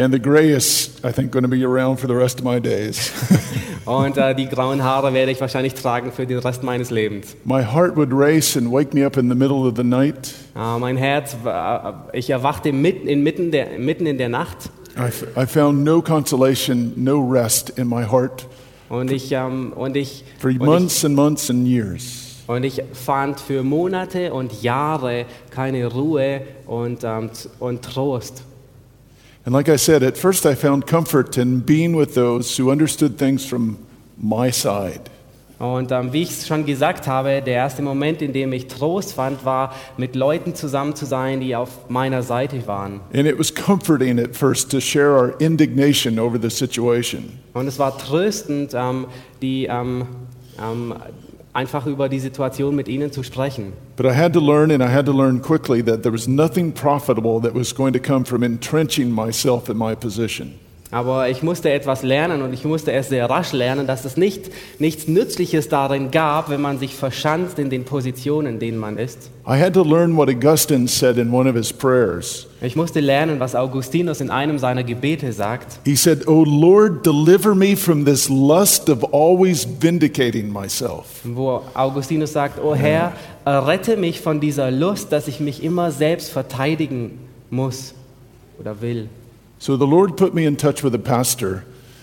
And 0.00 0.12
the 0.14 0.20
gray 0.20 0.50
is, 0.52 0.90
I 1.02 1.10
think, 1.12 1.32
going 1.32 1.42
to 1.42 1.48
be 1.48 1.64
around 1.64 1.98
for 1.98 2.06
the 2.06 2.14
rest 2.14 2.38
of 2.38 2.44
my 2.44 2.60
days. 2.60 3.10
Und 3.84 4.16
äh, 4.18 4.34
die 4.34 4.46
grauen 4.48 4.84
Haare 4.84 5.12
werde 5.14 5.32
ich 5.32 5.40
wahrscheinlich 5.40 5.72
tragen 5.74 6.12
für 6.12 6.26
den 6.26 6.38
Rest 6.38 6.62
meines 6.62 6.90
Lebens. 6.90 7.34
my 7.44 7.62
heart 7.64 7.96
would 7.96 8.12
race 8.12 8.56
and 8.56 8.70
wake 8.70 8.92
me 8.94 9.04
up 9.04 9.16
in 9.16 9.28
the 9.30 9.34
middle 9.34 9.66
of 9.66 9.74
the 9.76 9.82
night. 9.82 10.34
Äh, 10.54 10.78
mein 10.78 10.96
Herz, 10.98 11.36
war- 11.42 12.08
ich 12.12 12.28
erwachte 12.30 12.72
mitten, 12.72 13.08
inmitten, 13.08 13.50
der, 13.50 13.78
mitten 13.78 14.06
in 14.06 14.18
der 14.18 14.28
Nacht. 14.28 14.70
I, 14.96 15.40
I 15.40 15.46
found 15.46 15.84
no 15.84 16.02
consolation, 16.02 16.92
no 16.96 17.18
rest 17.20 17.70
in 17.78 17.88
my 17.88 18.04
heart 18.04 18.46
Und 18.90 19.10
ich, 19.10 19.32
ähm, 19.32 19.72
und 19.74 19.96
ich, 19.96 20.24
for 20.38 20.50
und 20.50 20.56
ich, 20.56 20.62
months 20.62 21.04
and 21.04 21.14
months 21.16 21.50
and 21.50 21.66
years. 21.66 22.36
und 22.46 22.64
ich 22.64 22.82
fand 22.92 23.40
für 23.40 23.62
Monate 23.62 24.32
und 24.34 24.62
Jahre 24.62 25.24
keine 25.50 25.86
Ruhe 25.86 26.42
und, 26.66 27.04
ähm, 27.04 27.30
und 27.58 27.82
Trost. 27.82 28.44
And 29.44 29.54
like 29.54 29.68
I 29.68 29.76
said, 29.78 30.02
at 30.02 30.18
first 30.18 30.44
I 30.44 30.54
found 30.54 30.86
comfort 30.86 31.38
in 31.38 31.60
being 31.60 31.96
with 31.96 32.14
those 32.14 32.60
who 32.60 32.70
understood 32.70 33.18
things 33.18 33.44
from 33.44 33.78
my 34.20 34.50
side. 34.50 35.02
Und 35.58 35.90
ähm, 35.90 36.12
wie 36.12 36.22
ich 36.22 36.30
es 36.30 36.46
schon 36.46 36.66
gesagt 36.66 37.08
habe, 37.08 37.42
der 37.42 37.54
erste 37.54 37.82
Moment, 37.82 38.22
in 38.22 38.32
dem 38.32 38.52
ich 38.52 38.68
Trost 38.68 39.14
fand, 39.14 39.44
war, 39.44 39.74
mit 39.96 40.14
Leuten 40.14 40.54
zusammen 40.54 40.94
zu 40.94 41.04
sein, 41.04 41.40
die 41.40 41.56
auf 41.56 41.88
meiner 41.88 42.22
Seite 42.22 42.64
waren. 42.68 43.00
Und 47.54 47.66
es 47.66 47.78
war 47.78 47.98
tröstend, 47.98 48.72
ähm, 48.74 49.06
die, 49.42 49.66
ähm, 49.66 50.06
ähm, 50.62 50.94
einfach 51.58 51.86
über 51.86 52.08
die 52.08 52.20
Situation 52.20 52.76
mit 52.76 52.86
ihnen 52.86 53.10
zu 53.10 53.24
sprechen. 53.24 53.72
But 53.96 54.06
I 54.06 54.14
had 54.14 54.32
to 54.34 54.40
learn, 54.40 54.70
and 54.70 54.80
I 54.80 54.86
had 54.86 55.06
to 55.06 55.12
learn 55.12 55.42
quickly, 55.42 55.82
that 55.82 56.02
there 56.02 56.12
was 56.12 56.28
nothing 56.28 56.72
profitable 56.72 57.40
that 57.40 57.52
was 57.52 57.74
going 57.74 57.92
to 57.94 57.98
come 57.98 58.24
from 58.24 58.44
entrenching 58.44 59.10
myself 59.10 59.68
in 59.68 59.76
my 59.76 59.96
position. 59.96 60.54
Aber 60.90 61.28
ich 61.28 61.42
musste 61.42 61.70
etwas 61.70 62.02
lernen 62.02 62.40
und 62.40 62.54
ich 62.54 62.64
musste 62.64 62.92
es 62.92 63.10
sehr 63.10 63.28
rasch 63.28 63.52
lernen, 63.52 63.86
dass 63.86 64.06
es 64.06 64.16
nicht, 64.16 64.50
nichts 64.78 65.06
Nützliches 65.06 65.68
darin 65.68 66.10
gab, 66.10 66.48
wenn 66.48 66.62
man 66.62 66.78
sich 66.78 66.94
verschanzt 66.94 67.58
in 67.58 67.68
den 67.68 67.84
Positionen, 67.84 68.54
in 68.54 68.58
denen 68.58 68.78
man 68.78 68.96
ist. 68.96 69.30
I 69.46 69.60
had 69.60 69.74
to 69.74 69.82
learn 69.82 70.16
what 70.16 70.30
Augustine 70.30 70.88
said 70.88 71.18
in 71.18 71.30
one 71.30 71.48
of 71.48 71.54
his 71.54 71.70
prayers. 71.70 72.46
Ich 72.62 72.74
musste 72.74 73.00
lernen, 73.00 73.38
was 73.38 73.54
Augustinus 73.54 74.22
in 74.22 74.30
einem 74.30 74.58
seiner 74.58 74.82
Gebete 74.82 75.30
sagt. 75.32 75.78
He 75.84 75.94
said, 75.94 76.26
O 76.26 76.42
Lord, 76.42 77.04
deliver 77.04 77.54
me 77.54 77.76
from 77.76 78.06
this 78.06 78.30
lust 78.30 78.88
of 78.88 79.04
always 79.12 79.66
vindicating 79.80 80.50
myself. 80.50 81.04
wo 81.22 81.62
Augustinus 81.74 82.32
sagt, 82.32 82.62
O 82.64 82.74
Herr, 82.74 83.12
rette 83.44 83.98
mich 83.98 84.20
von 84.22 84.40
dieser 84.40 84.70
Lust, 84.70 85.12
dass 85.12 85.28
ich 85.28 85.38
mich 85.38 85.62
immer 85.62 85.90
selbst 85.90 86.30
verteidigen 86.30 87.18
muss 87.50 87.94
oder 88.58 88.80
will. 88.80 89.08
So 89.58 89.76
the 89.76 89.86
Lord 89.86 90.16
put 90.16 90.34
me 90.34 90.44
in 90.46 90.56
touch 90.56 90.84
with 90.84 90.94
a 90.94 90.98
pastor, 90.98 91.62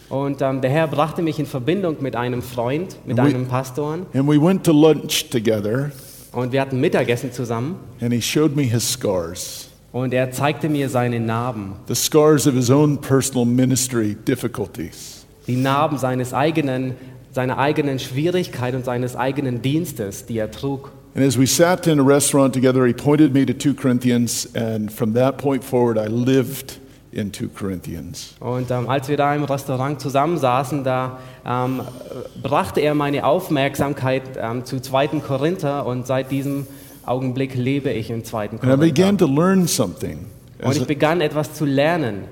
Und 0.10 0.42
ähm, 0.42 0.62
der 0.62 0.70
Herr 0.70 0.88
brachte 0.88 1.22
mich 1.22 1.40
in 1.40 1.46
Verbindung 1.46 1.98
mit 2.02 2.16
einem 2.16 2.42
Freund, 2.42 2.96
mit 3.06 3.18
wir- 3.18 3.24
einem 3.24 3.48
Pastor. 3.48 3.94
and 4.14 4.28
we 4.28 4.40
went 4.40 4.64
to 4.66 4.72
lunch 4.74 5.30
together, 5.30 5.92
Und 6.32 6.52
wir 6.52 6.62
hatten 6.62 6.80
Mittagessen 6.82 7.32
zusammen. 7.32 7.78
and 8.02 8.14
he 8.14 8.22
showed 8.22 8.56
me 8.56 8.64
his 8.64 8.88
scars, 8.92 9.70
Und 9.94 10.14
er 10.14 10.32
zeigte 10.32 10.68
mir 10.70 10.90
seine 10.90 11.20
Narben. 11.20 11.74
the 11.88 11.96
scars 11.96 12.46
of 12.46 12.54
his 12.56 12.70
own 12.70 12.98
personal 13.00 13.46
ministry 13.46 14.16
difficulties. 14.28 15.26
Die 15.48 15.56
Narben 15.56 15.98
seines 15.98 16.34
eigenen, 16.34 16.96
seiner 17.32 17.58
eigenen 17.58 18.00
Schwierigkeit 18.00 18.76
und 18.76 18.84
seines 18.84 19.16
eigenen 19.16 19.62
Dienstes, 19.62 20.26
die 20.26 20.38
er 20.40 20.52
trug. 20.52 20.92
And 21.16 21.24
as 21.26 21.40
we 21.40 21.48
sat 21.48 21.88
in 21.88 22.00
a 22.00 22.04
restaurant 22.04 22.54
together, 22.54 22.86
he 22.86 22.94
pointed 22.94 23.34
me 23.34 23.46
to 23.46 23.54
2 23.54 23.74
Corinthians, 23.76 24.50
and 24.54 24.92
from 24.92 25.14
that 25.14 25.38
point 25.38 25.64
forward, 25.64 25.98
I 25.98 26.08
lived 26.10 26.80
in 27.16 27.34
2 27.34 27.48
Corinthians. 27.58 28.36
Und 28.40 28.70
ähm, 28.70 28.90
als 28.90 29.08
wir 29.08 29.18
da 29.18 29.34
im 29.34 29.46
Restaurant 29.46 30.00
zusammensaßen, 30.00 30.84
da 30.84 31.20
ähm, 31.46 31.80
äh, 31.82 32.40
brachte 32.48 32.82
er 32.82 32.94
meine 32.94 33.26
Aufmerksamkeit 33.26 34.24
ähm, 34.38 34.66
zu 34.66 34.80
2. 34.82 35.08
Korinther 35.26 35.86
und 35.86 36.06
seit 36.06 36.30
diesem 36.30 36.68
Augenblick 37.06 37.56
lebe 37.56 37.90
ich 37.92 38.10
im 38.10 38.24
2. 38.24 38.50
And 38.50 38.64
I 38.64 38.76
began 38.76 39.18
Korinther. 39.18 39.26
to 39.26 39.32
learn 39.34 39.68
something. 39.68 40.26
Und 40.62 40.76
ich 40.76 40.86
begann 40.86 41.22
etwas 41.22 41.54
zu 41.54 41.66
lernen. 41.66 42.26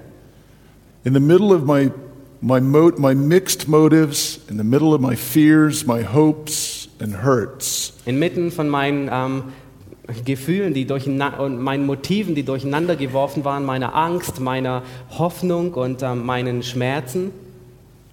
in 1.06 1.14
the 1.14 1.20
middle 1.20 1.54
of 1.54 1.66
my, 1.66 1.92
my, 2.42 2.62
mo- 2.62 2.94
my 2.98 3.14
mixed 3.14 3.68
motives, 3.68 4.40
in 4.50 4.58
the 4.58 4.64
middle 4.64 4.94
of 4.94 5.02
my 5.02 5.16
fears, 5.16 5.86
my 5.86 6.02
hopes, 6.02 6.88
and 7.00 7.24
hurts, 7.24 7.94
Inmitten 8.06 8.52
von 8.52 8.70
meinen 8.70 9.10
ähm, 9.12 9.44
Gefühlen 10.26 10.74
die 10.74 10.86
durcheina- 10.86 11.38
und 11.38 11.60
meinen 11.62 11.86
Motiven, 11.86 12.36
die 12.36 12.44
durcheinander 12.44 12.96
geworfen 12.96 13.46
waren, 13.46 13.64
meiner 13.66 13.96
Angst, 13.96 14.40
meiner 14.40 14.84
Hoffnung 15.18 15.74
und 15.74 16.04
ähm, 16.04 16.26
meinen 16.26 16.62
Schmerzen. 16.64 17.32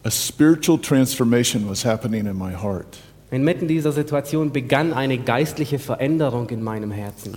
a 0.03 0.11
spiritual 0.11 0.79
transformation 0.79 1.69
was 1.69 1.85
happening 1.85 2.27
in 2.27 2.37
my 2.39 2.53
heart. 2.55 2.99
Inmitten 3.31 3.69
dieser 3.69 3.93
Situation 3.93 4.51
begann 4.51 4.93
eine 4.93 5.19
geistliche 5.19 5.79
Veränderung 5.79 6.49
in 6.51 6.63
meinem 6.63 6.91
Herzen. 6.91 7.37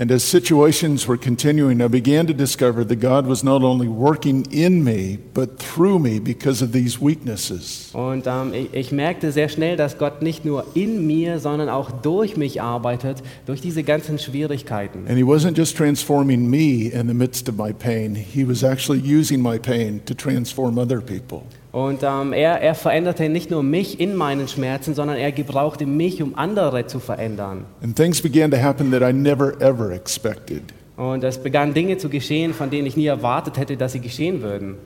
And 0.00 0.12
as 0.12 0.22
situations 0.22 1.08
were 1.08 1.16
continuing, 1.16 1.82
I 1.82 1.88
began 1.88 2.28
to 2.28 2.32
discover 2.32 2.84
that 2.84 3.00
God 3.00 3.26
was 3.26 3.42
not 3.42 3.64
only 3.64 3.88
working 3.88 4.46
in 4.52 4.84
me, 4.84 5.18
but 5.34 5.58
through 5.58 5.98
me 5.98 6.20
because 6.20 6.62
of 6.62 6.70
these 6.70 7.00
weaknesses. 7.00 7.90
Und 7.94 8.28
ähm, 8.28 8.54
ich, 8.54 8.72
ich 8.72 8.92
merkte 8.92 9.32
sehr 9.32 9.48
schnell, 9.48 9.76
dass 9.76 9.98
Gott 9.98 10.22
nicht 10.22 10.44
nur 10.44 10.64
in 10.74 11.04
mir, 11.04 11.40
sondern 11.40 11.68
auch 11.68 11.90
durch 11.90 12.36
mich 12.36 12.62
arbeitet, 12.62 13.24
durch 13.46 13.60
diese 13.60 13.82
ganzen 13.82 14.20
Schwierigkeiten. 14.20 15.08
And 15.08 15.18
He 15.18 15.24
wasn't 15.24 15.58
just 15.58 15.76
transforming 15.76 16.48
me 16.48 16.92
in 16.92 17.08
the 17.08 17.14
midst 17.14 17.48
of 17.48 17.56
my 17.56 17.72
pain, 17.72 18.14
He 18.14 18.46
was 18.46 18.62
actually 18.62 19.00
using 19.00 19.42
my 19.42 19.58
pain 19.58 20.00
to 20.04 20.14
transform 20.14 20.78
other 20.78 21.00
people. 21.00 21.42
Und 21.70 22.02
ähm, 22.02 22.32
er, 22.32 22.62
er 22.62 22.74
veränderte 22.74 23.28
nicht 23.28 23.50
nur 23.50 23.62
mich 23.62 24.00
in 24.00 24.16
meinen 24.16 24.48
Schmerzen, 24.48 24.94
sondern 24.94 25.18
er 25.18 25.32
gebrauchte 25.32 25.84
mich, 25.84 26.22
um 26.22 26.36
andere 26.36 26.86
zu 26.86 26.98
verändern. 26.98 27.66
And 27.82 27.94
things 27.94 28.22
began 28.22 28.50
to 28.50 28.56
happen 28.56 28.90
that 28.90 29.02
I 29.02 29.12
never 29.12 29.60
ever 29.60 29.92
expected. 29.92 30.62
Und 30.96 31.22
es 31.22 31.38
begannen 31.38 31.74
Dinge 31.74 31.98
zu 31.98 32.08
geschehen, 32.08 32.54
von 32.54 32.70
denen 32.70 32.86
ich 32.86 32.96
nie 32.96 33.06
erwartet 33.06 33.58
hätte, 33.58 33.76
dass 33.76 33.92
sie 33.92 34.00
geschehen 34.00 34.42
würden. 34.42 34.76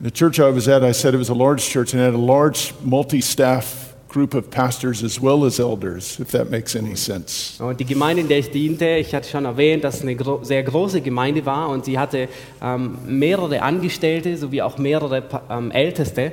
The 0.00 0.10
church 0.10 0.38
I 0.38 0.54
was 0.54 0.68
at, 0.68 0.82
I 0.82 0.92
said 0.92 1.14
it 1.14 1.20
was 1.20 1.30
a 1.30 1.34
large 1.34 1.62
church 1.62 1.92
and 1.94 2.02
it 2.02 2.06
had 2.06 2.14
a 2.14 2.18
large 2.18 2.72
multi 2.82 3.20
staff 3.20 3.91
group 4.12 4.34
of 4.34 4.50
pastors 4.50 5.02
as 5.02 5.20
well 5.20 5.44
as 5.44 5.58
elders, 5.58 6.20
if 6.20 6.30
that 6.30 6.50
makes 6.50 6.76
any 6.76 6.96
sense. 6.96 7.62
Und 7.62 7.80
die 7.80 7.84
Gemeinde, 7.84 8.22
in 8.22 8.28
der 8.28 8.38
ich 8.38 8.50
diente, 8.50 8.96
ich 8.98 9.14
hatte 9.14 9.28
schon 9.28 9.44
erwähnt, 9.44 9.84
dass 9.84 9.96
es 9.96 10.02
eine 10.02 10.14
gro 10.14 10.44
sehr 10.44 10.62
große 10.62 11.00
Gemeinde 11.00 11.44
war 11.46 11.68
und 11.70 11.84
sie 11.84 11.98
hatte 11.98 12.28
ähm, 12.62 12.98
mehrere 13.06 13.62
Angestellte 13.62 14.36
sowie 14.36 14.62
auch 14.62 14.78
mehrere 14.78 15.22
ähm, 15.50 15.70
Älteste. 15.70 16.32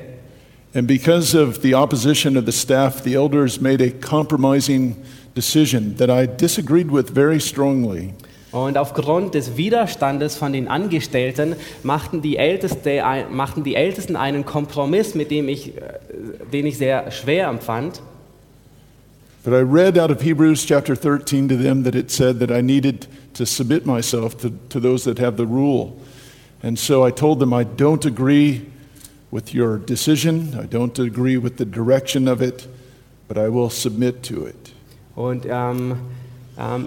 And 0.76 0.86
because 0.86 1.36
of 1.36 1.62
the 1.64 1.74
opposition 1.74 2.38
of 2.38 2.46
the 2.46 2.52
staff, 2.52 3.02
the 3.04 3.16
elders 3.16 3.60
made 3.60 3.82
a 3.82 3.90
compromising 3.90 4.96
decision 5.34 5.96
that 5.98 6.10
I 6.10 6.28
disagreed 6.28 6.92
with 6.92 7.10
very 7.10 7.40
strongly. 7.40 8.14
Und 8.52 8.78
aufgrund 8.78 9.36
des 9.36 9.58
Widerstandes 9.58 10.36
von 10.36 10.54
den 10.54 10.68
Angestellten 10.68 11.56
machten 11.84 12.22
die, 12.22 12.38
Älteste, 12.38 13.04
machten 13.30 13.64
die 13.64 13.76
Ältesten 13.76 14.16
einen 14.16 14.44
Kompromiss, 14.44 15.14
mit 15.14 15.30
dem 15.30 15.48
ich, 15.48 15.78
äh, 15.78 15.82
den 16.52 16.66
ich 16.66 16.78
sehr 16.78 17.12
schwer 17.12 17.48
empfand. 17.48 18.02
But 19.44 19.54
I 19.54 19.62
read 19.62 19.98
out 19.98 20.12
of 20.12 20.22
Hebrews 20.22 20.66
chapter 20.66 20.96
13 20.96 21.48
to 21.48 21.56
them 21.56 21.84
that 21.84 21.96
it 21.96 22.12
said 22.12 22.40
that 22.40 22.52
I 22.52 22.62
needed 22.62 23.08
to 23.36 23.46
submit 23.46 23.86
myself 23.86 24.36
to, 24.40 24.50
to 24.70 24.80
those 24.80 25.06
that 25.06 25.18
have 25.20 25.38
the 25.38 25.46
rule. 25.46 25.94
And 26.62 26.78
so 26.78 27.08
I 27.08 27.12
told 27.12 27.40
them 27.40 27.54
I 27.54 27.64
don't 27.64 28.06
agree 28.06 28.66
with 29.32 29.54
your 29.54 29.78
decision, 29.78 30.58
I 30.60 30.66
don't 30.66 30.98
agree 31.00 31.38
with 31.38 31.58
the 31.58 31.66
direction 31.66 32.28
of 32.28 32.42
it, 32.42 32.68
but 33.28 33.38
I 33.38 33.48
will 33.48 33.70
submit 33.70 34.24
to 34.24 34.46
it. 34.46 34.74
Und 35.16 35.46
ähm, 35.48 35.96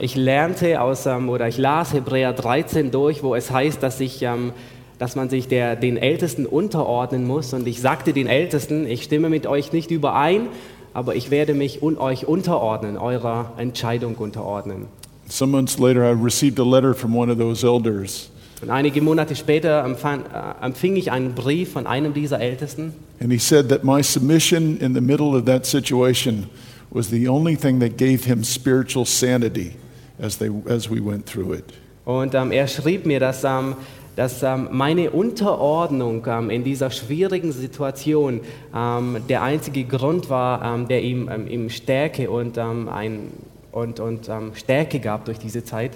ich 0.01 0.17
lernte 0.17 0.81
aus, 0.81 1.07
ähm, 1.07 1.29
oder 1.29 1.49
ich 1.49 1.59
las 1.59 1.93
Hebräer 1.95 2.33
13 2.33 2.91
durch, 2.91 3.23
wo 3.23 3.35
es 3.35 3.51
heißt, 3.51 3.83
dass, 3.83 4.01
ich, 4.01 4.23
ähm, 4.23 4.53
dass 4.99 5.17
man 5.17 5.31
sich 5.31 5.49
der, 5.49 5.77
den 5.77 5.97
Ältesten 5.97 6.47
unterordnen 6.47 7.27
muss. 7.27 7.53
Und 7.55 7.67
ich 7.67 7.81
sagte 7.81 8.13
den 8.13 8.27
Ältesten, 8.27 8.87
ich 8.87 9.03
stimme 9.05 9.31
mit 9.31 9.47
euch 9.47 9.73
nicht 9.73 9.91
überein, 9.91 10.49
aber 10.95 11.15
ich 11.15 11.31
werde 11.31 11.55
mich 11.55 11.83
un 11.83 11.97
euch 11.97 12.27
unterordnen, 12.27 12.99
eurer 12.99 13.53
Entscheidung 13.57 14.17
unterordnen. 14.17 14.87
Some 15.29 15.53
months 15.53 15.79
later, 15.79 16.03
I 16.11 16.15
received 16.15 16.61
a 16.61 16.65
letter 16.65 16.95
from 16.95 17.17
one 17.17 17.33
of 17.33 17.39
those 17.39 17.67
elders, 17.67 18.31
Und 18.61 18.71
einige 18.71 19.01
Monate 19.01 19.35
später 19.35 19.85
äh, 19.85 20.65
empfing 20.65 20.97
ich 20.97 21.11
einen 21.11 21.35
Brief 21.35 21.73
von 21.73 21.87
einem 21.87 22.13
dieser 22.13 22.41
Ältesten. 22.41 22.93
and 23.21 23.33
he 23.33 23.39
said 23.39 23.69
that 23.71 23.85
my 23.85 24.03
submission 24.03 24.77
in 24.79 24.95
the 24.95 25.01
middle 25.01 25.35
of 25.37 25.45
that 25.47 25.65
situation 25.65 26.47
was 26.93 27.09
the 27.09 27.29
only 27.29 27.57
thing 27.57 27.81
that 27.81 27.97
gave 27.97 28.25
him 28.25 28.45
spiritual 28.45 29.05
sanity 29.05 29.77
as, 30.19 30.39
they, 30.39 30.51
as 30.69 30.91
we 30.91 31.01
went 31.01 31.27
through 31.27 31.55
it. 31.55 31.65
Und 32.05 32.35
ähm, 32.35 32.51
er 32.51 32.67
schrieb 32.67 33.07
mir, 33.07 33.21
dass, 33.21 33.45
ähm, 33.45 33.77
dass 34.17 34.43
ähm, 34.43 34.69
meine 34.73 35.11
Unterordnung 35.11 36.27
in 36.51 36.65
dieser 36.65 36.91
schwierigen 36.91 37.53
Situation 37.53 38.41
der 38.75 39.43
einzige 39.43 39.85
Grund 39.85 40.29
war, 40.29 40.79
der 40.87 41.03
ihm, 41.03 41.31
ihm 41.49 41.71
Stärke 41.71 42.31
und, 42.31 42.59
ein, 42.59 43.29
und, 43.71 44.01
und 44.01 44.31
Stärke 44.55 45.01
gab 45.01 45.25
durch 45.25 45.39
diese 45.39 45.65
Zeit. 45.65 45.93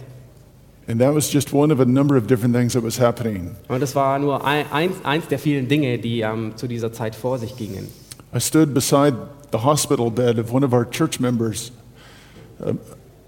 And 0.89 1.01
that 1.01 1.15
was 1.15 1.31
just 1.31 1.53
one 1.53 1.73
of 1.73 1.81
a 1.81 1.85
number 1.85 2.17
of 2.17 2.27
different 2.27 2.55
things 2.55 2.73
that 2.75 2.83
was 2.83 2.99
happening. 2.99 3.57
Und 3.69 3.83
das 3.83 3.95
war 3.95 4.19
nur 4.19 4.47
ein, 4.47 4.65
eins, 4.73 4.95
eins 5.03 5.27
der 5.27 5.39
vielen 5.39 5.69
Dinge, 5.69 5.99
die 5.99 6.25
zu 6.55 6.69
dieser 6.69 6.93
Zeit 6.93 7.15
vor 7.15 7.39
sich 7.39 7.57
gingen. 7.57 7.89
I 8.35 8.41
stood 8.41 8.73
beside 8.73 9.17
the 9.51 9.59
hospital 9.59 10.11
bed 10.11 10.39
of 10.39 10.53
one 10.53 10.65
of 10.65 10.73
our 10.73 10.85
church 10.85 11.21
members, 11.21 11.71
a, 12.61 12.75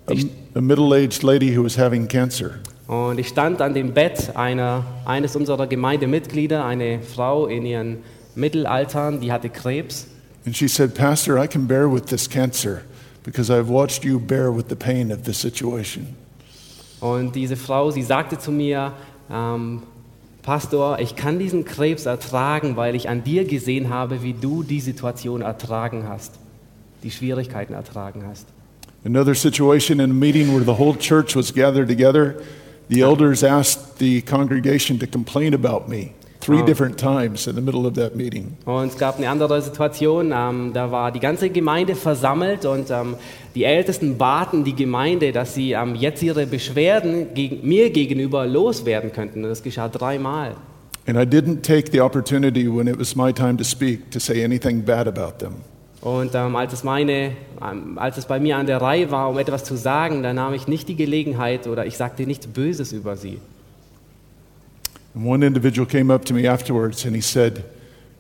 a, 0.09 0.17
a 0.55 0.61
middle 0.61 0.95
aged 0.95 1.23
lady 1.23 1.55
who 1.55 1.63
was 1.63 1.77
having 1.77 2.09
cancer. 2.09 2.61
Und 2.87 3.19
ich 3.19 3.29
stand 3.29 3.61
an 3.61 3.75
dem 3.75 3.93
Bett 3.93 4.35
einer, 4.35 4.83
eines 5.05 5.37
unserer 5.37 5.67
Gemeindemitglieder, 5.67 6.65
eine 6.65 7.01
Frau 7.03 7.47
in 7.47 7.67
ihren 7.67 7.99
Mittelaltern, 8.35 9.21
die 9.21 9.31
hatte 9.31 9.51
Krebs. 9.51 10.07
And 10.47 10.57
she 10.57 10.69
said, 10.69 10.95
Pastor, 10.95 11.39
I 11.39 11.47
can 11.47 11.67
bear 11.67 11.93
with 11.93 12.07
this 12.07 12.27
cancer 12.27 12.83
because 13.25 13.51
I've 13.51 13.69
watched 13.69 14.05
you 14.05 14.19
bear 14.19 14.51
with 14.51 14.69
the 14.71 14.77
pain 14.77 15.13
of 15.13 15.27
the 15.27 15.35
situation. 15.35 16.17
Und 17.01 17.35
diese 17.35 17.57
Frau, 17.57 17.91
sie 17.91 18.03
sagte 18.03 18.39
zu 18.39 18.51
mir, 18.51 18.93
ähm, 19.31 19.83
Pastor, 20.49 20.99
ich 20.99 21.15
kann 21.15 21.39
diesen 21.39 21.67
Krebs 21.67 22.07
ertragen, 22.07 22.77
weil 22.77 22.95
ich 22.95 23.11
an 23.11 23.23
dir 23.23 23.45
gesehen 23.45 23.91
habe, 23.91 24.23
wie 24.23 24.33
du 24.33 24.63
die 24.63 24.81
Situation 24.81 25.43
ertragen 25.43 26.09
hast, 26.09 26.39
die 27.03 27.11
Schwierigkeiten 27.11 27.75
ertragen 27.75 28.25
hast. 28.27 28.47
Another 29.05 29.35
situation 29.35 30.01
in 30.01 30.11
a 30.11 30.15
meeting 30.15 30.49
where 30.55 30.65
the 30.65 30.83
whole 30.83 30.97
church 30.97 31.37
was 31.37 31.53
gathered 31.53 31.87
together, 31.87 32.37
the 32.89 33.03
elders 33.03 33.45
asked 33.45 33.99
the 33.99 34.23
congregation 34.23 34.99
to 34.99 35.07
complain 35.07 35.53
about 35.53 35.87
me 35.87 36.13
three 36.49 36.63
different 36.63 36.99
times 36.99 37.47
in 37.47 37.55
the 37.55 37.61
middle 37.61 37.87
of 37.87 37.95
that 37.95 38.17
meeting. 38.17 38.57
Und 38.65 38.89
es 38.89 38.97
gab 38.97 39.19
eine 39.19 39.29
andere 39.29 39.61
Situation, 39.61 40.33
ähm, 40.35 40.73
da 40.73 40.91
war 40.91 41.13
die 41.13 41.21
ganze 41.21 41.51
Gemeinde 41.51 41.95
versammelt 41.95 42.65
und 42.65 42.91
ähm, 42.91 43.17
die 43.55 43.65
Ältesten 43.65 44.17
baten 44.17 44.65
die 44.65 44.75
Gemeinde, 44.75 45.33
dass 45.33 45.55
sie 45.55 45.73
ähm, 45.73 45.95
jetzt 45.95 46.23
ihre 46.23 46.47
Beschwerden 46.47 47.35
gegen, 47.35 47.67
mir 47.69 47.91
gegenüber 47.91 48.47
loswerden 48.47 49.13
könnten. 49.13 49.45
Und 49.45 49.51
das 49.51 49.63
geschah 49.63 49.89
dreimal. 49.89 50.55
And 51.07 51.17
I 51.17 51.23
didn't 51.23 51.63
take 51.63 51.91
the 51.91 52.01
opportunity 52.01 52.67
when 52.69 52.87
it 52.87 52.99
was 52.99 53.17
my 53.17 53.33
time 53.33 53.57
to 53.57 53.65
speak 53.65 54.11
to 54.11 54.19
say 54.19 54.45
anything 54.45 54.83
bad 54.83 55.07
about 55.07 55.39
them. 55.39 55.55
Und 56.01 56.35
ähm, 56.35 56.55
als, 56.55 56.73
es 56.73 56.85
meine, 56.85 57.33
ähm, 57.61 57.99
als 57.99 58.19
es 58.19 58.27
bei 58.27 58.39
mir 58.39 58.57
an 58.57 58.67
der 58.67 58.81
Reihe 58.81 59.11
war, 59.11 59.29
um 59.29 59.39
etwas 59.39 59.65
zu 59.65 59.77
sagen, 59.77 60.23
da 60.23 60.33
nahm 60.33 60.55
ich 60.55 60.69
nicht 60.69 60.89
die 60.89 60.97
Gelegenheit 60.97 61.67
oder 61.67 61.87
ich 61.87 61.97
sagte 61.97 62.25
nichts 62.25 62.47
Böses 62.47 62.93
über 62.93 63.17
sie. 63.17 63.41
And 65.15 65.27
one 65.27 65.43
individual 65.43 65.87
came 65.87 66.11
up 66.11 66.25
to 66.27 66.35
me 66.35 66.47
afterwards 66.47 67.05
and 67.05 67.15
he 67.15 67.23
said, 67.23 67.65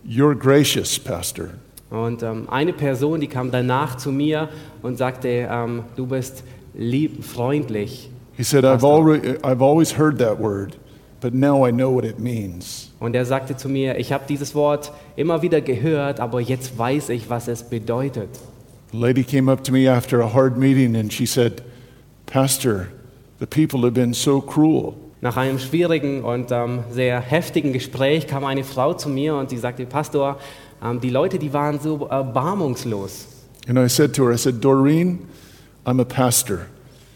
You're 0.04 0.34
gracious, 0.34 0.98
Pastor. 0.98 1.50
Und 1.90 2.22
ähm, 2.22 2.48
eine 2.50 2.72
Person, 2.72 3.20
die 3.20 3.28
kam 3.28 3.50
danach 3.50 3.96
zu 3.96 4.12
mir 4.12 4.48
und 4.82 4.98
sagte, 4.98 5.48
ähm, 5.50 5.84
du 5.96 6.06
bist 6.06 6.44
lieb, 6.74 7.24
freundlich. 7.24 8.10
He 8.36 8.44
said, 8.44 8.64
I've, 8.64 8.84
already, 8.84 9.36
I've 9.42 9.62
always 9.62 9.98
heard 9.98 10.18
that 10.18 10.38
word, 10.38 10.76
but 11.20 11.34
now 11.34 11.66
I 11.66 11.72
know 11.72 11.90
what 11.90 12.04
it 12.04 12.18
means. 12.18 12.92
Und 13.00 13.16
er 13.16 13.24
sagte 13.24 13.56
zu 13.56 13.68
mir, 13.68 13.98
ich 13.98 14.12
habe 14.12 14.24
dieses 14.28 14.54
Wort 14.54 14.92
immer 15.16 15.42
wieder 15.42 15.60
gehört, 15.60 16.20
aber 16.20 16.40
jetzt 16.40 16.76
weiß 16.78 17.08
ich, 17.08 17.30
was 17.30 17.48
es 17.48 17.62
bedeutet. 17.62 18.28
A 18.92 18.96
lady 18.96 19.24
came 19.24 19.50
up 19.50 19.64
to 19.64 19.72
me 19.72 19.90
after 19.90 20.20
a 20.20 20.32
hard 20.32 20.56
meeting 20.56 20.96
and 20.96 21.12
she 21.12 21.26
said, 21.26 21.62
Pastor, 22.26 22.88
the 23.40 23.46
people 23.46 23.82
have 23.82 23.94
been 23.94 24.12
so 24.12 24.40
cruel. 24.40 24.94
Nach 25.20 25.36
einem 25.36 25.58
schwierigen 25.58 26.22
und 26.22 26.52
ähm, 26.52 26.84
sehr 26.90 27.20
heftigen 27.20 27.72
Gespräch 27.72 28.28
kam 28.28 28.44
eine 28.44 28.62
Frau 28.62 28.94
zu 28.94 29.08
mir 29.08 29.34
und 29.34 29.50
sie 29.50 29.56
sagte, 29.56 29.84
Pastor, 29.84 30.38
ähm, 30.82 31.00
die 31.00 31.10
Leute, 31.10 31.38
die 31.38 31.52
waren 31.52 31.80
so 31.80 32.06
erbarmungslos. 32.06 33.26
And 33.68 33.78
I 33.78 33.88
said 33.88 34.14
to 34.14 34.24
her, 34.24 34.34
I 34.34 34.38
said, 34.38 34.64
Doreen, 34.64 35.26
I'm 35.84 36.00
a 36.00 36.04
pastor. 36.04 36.66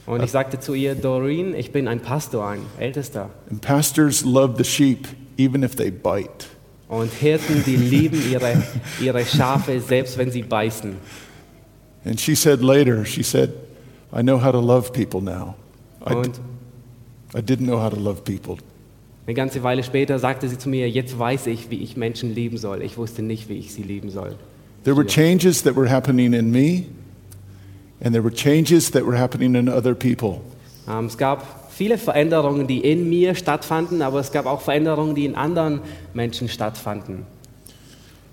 Und 0.07 0.23
ich 0.23 0.33
sagte 0.33 0.59
zu 0.59 0.75
ihr, 0.75 0.97
Doreen, 0.97 1.55
ich 1.55 1.71
bin 1.71 1.87
ein 1.87 2.01
Pastor, 2.01 2.47
ein 2.47 2.61
Ältester. 2.79 3.31
And 3.51 3.61
pastors 3.61 4.25
love 4.25 4.55
the 4.57 4.65
sheep 4.65 5.07
even 5.39 5.63
if 5.63 5.77
they 5.77 5.91
bite. 5.91 6.47
Und 6.89 7.13
Hirten, 7.13 7.63
die 7.65 7.77
lieben 7.77 8.21
ihre, 8.31 8.63
ihre 9.01 9.25
Schafe, 9.25 9.81
selbst 9.81 10.19
wenn 10.19 10.31
sie 10.31 10.43
beißen. 10.43 10.97
And 12.05 12.21
she 12.21 12.35
said 12.35 12.61
later, 12.61 13.05
she 13.05 13.23
said, 13.23 13.53
I 14.13 14.23
know 14.23 14.43
how 14.43 14.51
to 14.51 14.61
love 14.61 14.93
people 14.93 15.23
now. 15.23 15.55
Und 16.01 16.41
I 17.35 17.41
didn't 17.41 17.67
know 17.67 17.81
how 17.81 17.91
to 17.91 17.99
love 17.99 18.23
people. 18.25 18.59
eine 19.27 19.35
ganze 19.35 19.63
Weile 19.63 19.85
später 19.85 20.19
sagte 20.19 20.49
sie 20.49 20.59
zu 20.59 20.69
mir, 20.69 20.91
jetzt 20.91 21.19
weiß 21.19 21.47
ich, 21.47 21.71
wie 21.71 21.83
ich 21.83 21.97
Menschen 21.97 22.35
lieben 22.35 22.59
soll. 22.59 22.83
Ich 22.83 22.99
wusste 22.99 23.23
nicht, 23.23 23.49
wie 23.49 23.57
ich 23.57 23.73
sie 23.73 23.83
lieben 23.83 24.11
soll. 24.11 24.35
There 24.85 24.97
were 24.97 25.07
changes 25.07 25.63
that 25.63 25.77
were 25.77 25.89
happening 25.89 26.33
in 26.33 26.51
me, 26.51 26.87
and 28.03 28.13
there 28.13 28.25
were 28.25 28.35
changes 28.35 28.91
that 28.91 29.07
were 29.07 29.17
happening 29.19 29.55
in 29.55 29.69
other 29.69 29.95
people. 29.95 30.41
Ähm, 30.89 31.07
es 31.07 31.17
gab 31.17 31.71
viele 31.71 31.99
Veränderungen, 31.99 32.67
die 32.67 32.81
in 32.81 33.09
mir 33.09 33.37
stattfanden, 33.37 34.03
aber 34.03 34.19
es 34.19 34.33
gab 34.33 34.47
auch 34.47 34.61
Veränderungen, 34.61 35.15
die 35.15 35.25
in 35.25 35.37
anderen 35.37 35.81
Menschen 36.15 36.49
stattfanden. 36.49 37.25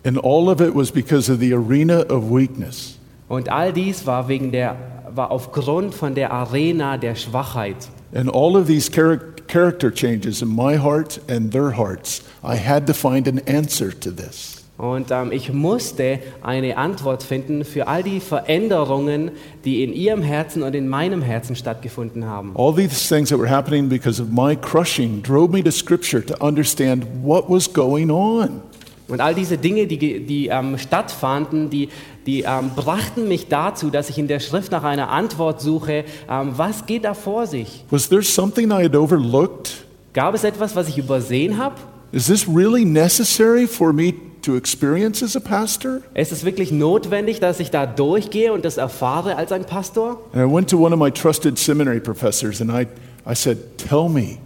And 0.03 0.17
all 0.23 0.49
of 0.49 0.59
it 0.59 0.73
was 0.73 0.91
because 0.91 1.31
of 1.31 1.39
the 1.39 1.53
arena 1.53 2.01
of 2.09 2.31
weakness. 2.31 2.97
Und 3.27 3.49
all 3.49 3.71
dies 3.71 4.07
war 4.07 4.27
wegen 4.27 4.51
der 4.51 4.75
war 5.13 5.29
aufgrund 5.29 5.93
von 5.93 6.15
der 6.15 6.31
Arena 6.31 6.97
der 6.97 7.15
Schwachheit. 7.15 7.89
And 8.13 8.29
all 8.29 8.57
of 8.57 8.67
these 8.67 8.89
char- 8.89 9.33
character 9.47 9.91
changes 9.91 10.41
in 10.41 10.47
my 10.47 10.75
heart 10.75 11.19
and 11.27 11.51
their 11.51 11.71
hearts, 11.71 12.21
I 12.43 12.55
had 12.55 12.87
to 12.87 12.93
find 12.93 13.27
an 13.27 13.39
answer 13.39 13.91
to 13.91 14.11
this. 14.11 14.59
Und 14.79 15.11
ähm, 15.11 15.33
ich 15.33 15.51
musste 15.51 16.19
eine 16.41 16.77
Antwort 16.77 17.21
finden 17.21 17.65
für 17.65 17.87
all 17.87 18.01
die 18.01 18.21
Veränderungen, 18.21 19.31
die 19.65 19.83
in 19.83 19.91
ihrem 19.91 20.21
Herzen 20.21 20.63
und 20.63 20.73
in 20.73 20.87
meinem 20.87 21.21
Herzen 21.21 21.57
stattgefunden 21.57 22.25
haben. 22.25 22.53
All 22.55 22.73
these 22.73 23.13
things 23.13 23.27
that 23.29 23.37
were 23.37 23.49
happening 23.49 23.89
because 23.89 24.21
of 24.21 24.29
my 24.31 24.55
crushing 24.55 25.21
drove 25.21 25.51
me 25.51 25.61
to 25.61 25.71
Scripture 25.71 26.25
to 26.25 26.33
understand 26.41 27.05
what 27.21 27.49
was 27.49 27.71
going 27.71 28.09
on. 28.09 28.61
Und 29.09 29.21
all 29.21 29.33
diese 29.33 29.57
Dinge, 29.57 29.87
die, 29.87 30.25
die 30.25 30.47
ähm, 30.47 30.77
stattfanden, 30.77 31.69
die, 31.69 31.89
die 32.25 32.41
ähm, 32.41 32.71
brachten 32.75 33.27
mich 33.27 33.47
dazu, 33.47 33.89
dass 33.89 34.09
ich 34.09 34.17
in 34.17 34.27
der 34.27 34.39
Schrift 34.39 34.71
nach 34.71 34.83
einer 34.83 35.09
Antwort 35.09 35.61
suche, 35.61 36.05
ähm, 36.29 36.53
was 36.55 36.85
geht 36.85 37.05
da 37.05 37.13
vor 37.13 37.47
sich? 37.47 37.85
Was 37.89 38.07
there 38.09 38.21
something 38.21 38.69
I 38.69 38.83
had 38.83 38.95
overlooked? 38.95 39.85
Gab 40.13 40.35
es 40.35 40.43
etwas, 40.43 40.75
was 40.75 40.87
ich 40.87 40.97
übersehen 40.97 41.57
habe? 41.57 41.75
Is 42.11 42.27
this 42.27 42.47
really 42.47 42.85
necessary 42.85 43.67
for 43.67 43.93
me 43.93 44.13
to 44.41 44.55
experience 44.55 45.21
as 45.23 45.35
a 45.35 45.39
pastor? 45.39 46.01
Ist 46.13 46.31
es 46.31 46.43
wirklich 46.43 46.71
notwendig, 46.71 47.39
dass 47.39 47.59
ich 47.59 47.71
da 47.71 47.85
durchgehe 47.85 48.51
und 48.53 48.65
das 48.65 48.77
erfahre 48.77 49.35
als 49.35 49.51
ein 49.51 49.65
Pastor? 49.65 50.19
And 50.33 50.49
I 50.49 50.53
went 50.53 50.69
to 50.71 50.77
one 50.77 50.93
of 50.93 50.99
my 50.99 51.11
trusted 51.11 51.57
seminary 51.57 51.99
professors 51.99 52.61
and 52.61 52.71
I, 52.71 52.87
I 53.29 53.35
said, 53.35 53.57
Tell 53.77 54.09
me, 54.09 54.39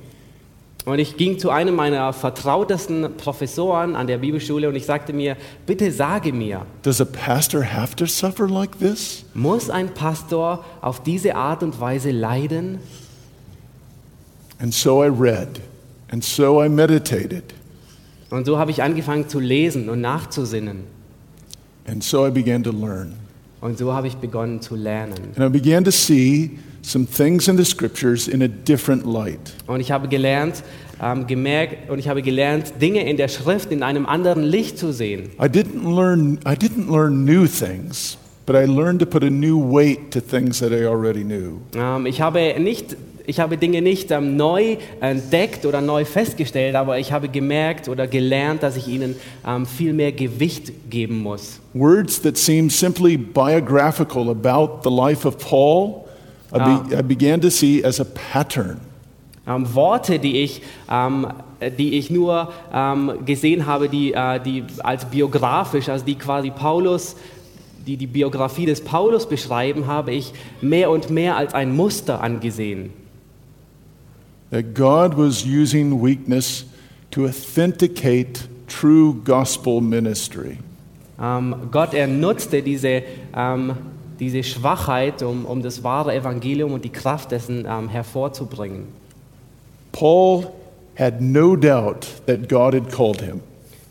Und 0.86 1.00
ich 1.00 1.16
ging 1.16 1.40
zu 1.40 1.50
einem 1.50 1.76
meiner 1.76 2.12
vertrautesten 2.12 3.16
Professoren 3.16 3.96
an 3.96 4.06
der 4.08 4.18
Bibelschule 4.18 4.68
und 4.68 4.76
ich 4.76 4.86
sagte 4.86 5.14
mir, 5.14 5.38
bitte 5.66 5.90
sage 5.94 6.34
mir, 6.34 6.66
does 6.82 7.00
a 7.00 7.06
pastor 7.06 7.64
have 7.64 7.96
to 7.96 8.06
suffer 8.06 8.50
like 8.50 8.78
this? 8.80 9.24
muss 9.34 9.70
ein 9.70 9.94
Pastor 9.94 10.66
auf 10.82 11.02
diese 11.02 11.36
Art 11.36 11.64
und 11.64 11.80
Weise 11.80 12.12
leiden? 12.12 12.80
And 14.60 14.74
so 14.74 15.04
I 15.04 15.08
read, 15.08 15.62
and 16.12 16.24
so 16.24 16.62
I 16.64 16.68
meditated, 16.70 17.44
Und 18.30 18.46
so 18.46 18.58
habe 18.58 18.72
ich 18.72 18.84
angefangen 18.84 19.30
zu 19.30 19.40
lesen 19.40 19.88
und 19.90 20.02
nachzusinnen. 20.02 20.84
and 21.88 22.04
so 22.04 22.28
I 22.28 22.32
began 22.32 22.62
to 22.64 22.72
learn. 22.72 23.14
Und 23.62 23.78
so 23.78 23.94
habe 23.94 24.08
ich 24.08 24.16
begonnen 24.18 24.60
zu 24.62 24.76
lernen. 24.76 25.32
And 25.38 25.46
I 25.46 25.50
began 25.50 25.86
to 25.86 25.92
see 25.92 26.60
some 26.84 27.08
things 27.08 27.48
in 27.48 27.58
the 27.58 27.66
scriptures 27.66 28.28
in 28.28 28.44
a 28.44 28.48
different 28.48 29.06
light. 29.06 29.54
Und 29.68 29.80
ich 29.80 29.92
habe 29.92 30.08
gelernt, 30.08 30.64
ähm, 31.02 31.26
gemerkt 31.26 31.90
und 31.90 32.00
ich 32.00 32.08
habe 32.08 32.22
gelernt, 32.22 32.74
Dinge 32.82 33.10
in 33.10 33.18
der 33.18 33.30
Schrift 33.30 33.72
in 33.72 33.84
einem 33.84 34.06
anderen 34.06 34.44
Licht 34.44 34.78
zu 34.78 34.94
sehen. 34.94 35.32
I 35.42 35.48
didn't 35.48 35.84
learn 35.84 36.40
I 36.46 36.56
didn't 36.56 36.92
learn 36.92 37.26
new 37.26 37.48
things, 37.48 38.18
but 38.46 38.56
I 38.56 38.66
learned 38.66 39.00
to 39.00 39.06
put 39.06 39.24
a 39.24 39.30
new 39.30 39.58
weight 39.60 40.12
to 40.12 40.22
things 40.22 40.60
that 40.60 40.72
I 40.72 40.86
already 40.86 41.24
knew. 41.24 41.62
Ähm, 41.76 42.06
ich 42.06 42.22
habe 42.22 42.56
nicht, 42.60 42.98
ich 43.26 43.40
habe 43.40 43.58
Dinge 43.58 43.82
nicht 43.82 44.12
ähm, 44.12 44.36
neu 44.36 44.78
entdeckt 45.00 45.66
oder 45.66 45.80
neu 45.80 46.04
festgestellt, 46.04 46.76
aber 46.76 47.00
ich 47.00 47.12
habe 47.14 47.30
gemerkt 47.30 47.88
oder 47.88 48.08
gelernt, 48.08 48.62
dass 48.62 48.76
ich 48.76 48.88
ihnen 48.88 49.16
ähm, 49.48 49.66
viel 49.66 49.94
mehr 49.94 50.12
Gewicht 50.12 50.90
geben 50.90 51.20
muss. 51.20 51.60
Words 51.74 52.22
that 52.22 52.38
seem 52.38 52.70
simply 52.70 53.18
biographical 53.18 54.30
about 54.30 54.82
the 54.84 54.94
life 54.94 55.26
of 55.28 55.38
Paul, 55.38 56.03
I, 56.54 56.60
be, 56.60 56.96
I 56.98 57.02
began 57.02 57.42
to 57.42 57.50
see 57.50 57.84
as 57.84 58.00
a 58.00 58.06
pattern. 58.06 58.80
Ähm, 59.46 59.74
Worte, 59.74 60.20
die 60.20 60.42
ich, 60.42 60.62
ähm, 60.90 61.28
die 61.78 61.98
ich 61.98 62.10
nur 62.10 62.54
ähm, 62.74 63.12
gesehen 63.26 63.66
habe, 63.66 63.90
die, 63.90 64.14
äh, 64.14 64.40
die 64.40 64.64
als 64.84 65.06
biografisch, 65.06 65.90
also 65.90 66.06
die 66.06 66.16
quasi 66.16 66.50
Paulus, 66.50 67.16
die 67.86 67.98
die 67.98 68.08
Biografie 68.08 68.66
des 68.66 68.82
Paulus 68.82 69.28
beschreiben, 69.28 69.88
habe 69.88 70.14
ich 70.14 70.32
mehr 70.62 70.90
und 70.90 71.10
mehr 71.10 71.36
als 71.36 71.54
ein 71.54 71.76
Muster 71.76 72.22
angesehen. 72.22 72.92
That 74.52 74.76
God 74.76 75.18
was 75.18 75.44
using 75.44 76.02
weakness 76.02 76.66
to 77.12 77.26
authenticate 77.26 78.48
true 78.68 79.14
gospel 79.26 79.82
ministry. 79.82 80.60
Gott, 81.72 81.94
er 81.94 82.08
nutzte 82.08 82.62
diese, 82.62 83.04
diese 84.24 84.44
Schwachheit, 84.44 85.22
um, 85.22 85.46
um 85.46 85.62
das 85.62 85.84
wahre 85.84 86.16
Evangelium 86.16 86.72
und 86.72 86.86
die 86.86 86.92
Kraft 86.92 87.32
dessen 87.32 87.68
ähm, 87.70 87.90
hervorzubringen. 87.90 88.88
Paul 89.92 90.48
had 90.98 91.20
no 91.22 91.56
doubt 91.56 92.08
that 92.26 92.48
God 92.48 92.74
had 92.74 92.90
called 92.90 93.22
him. 93.22 93.42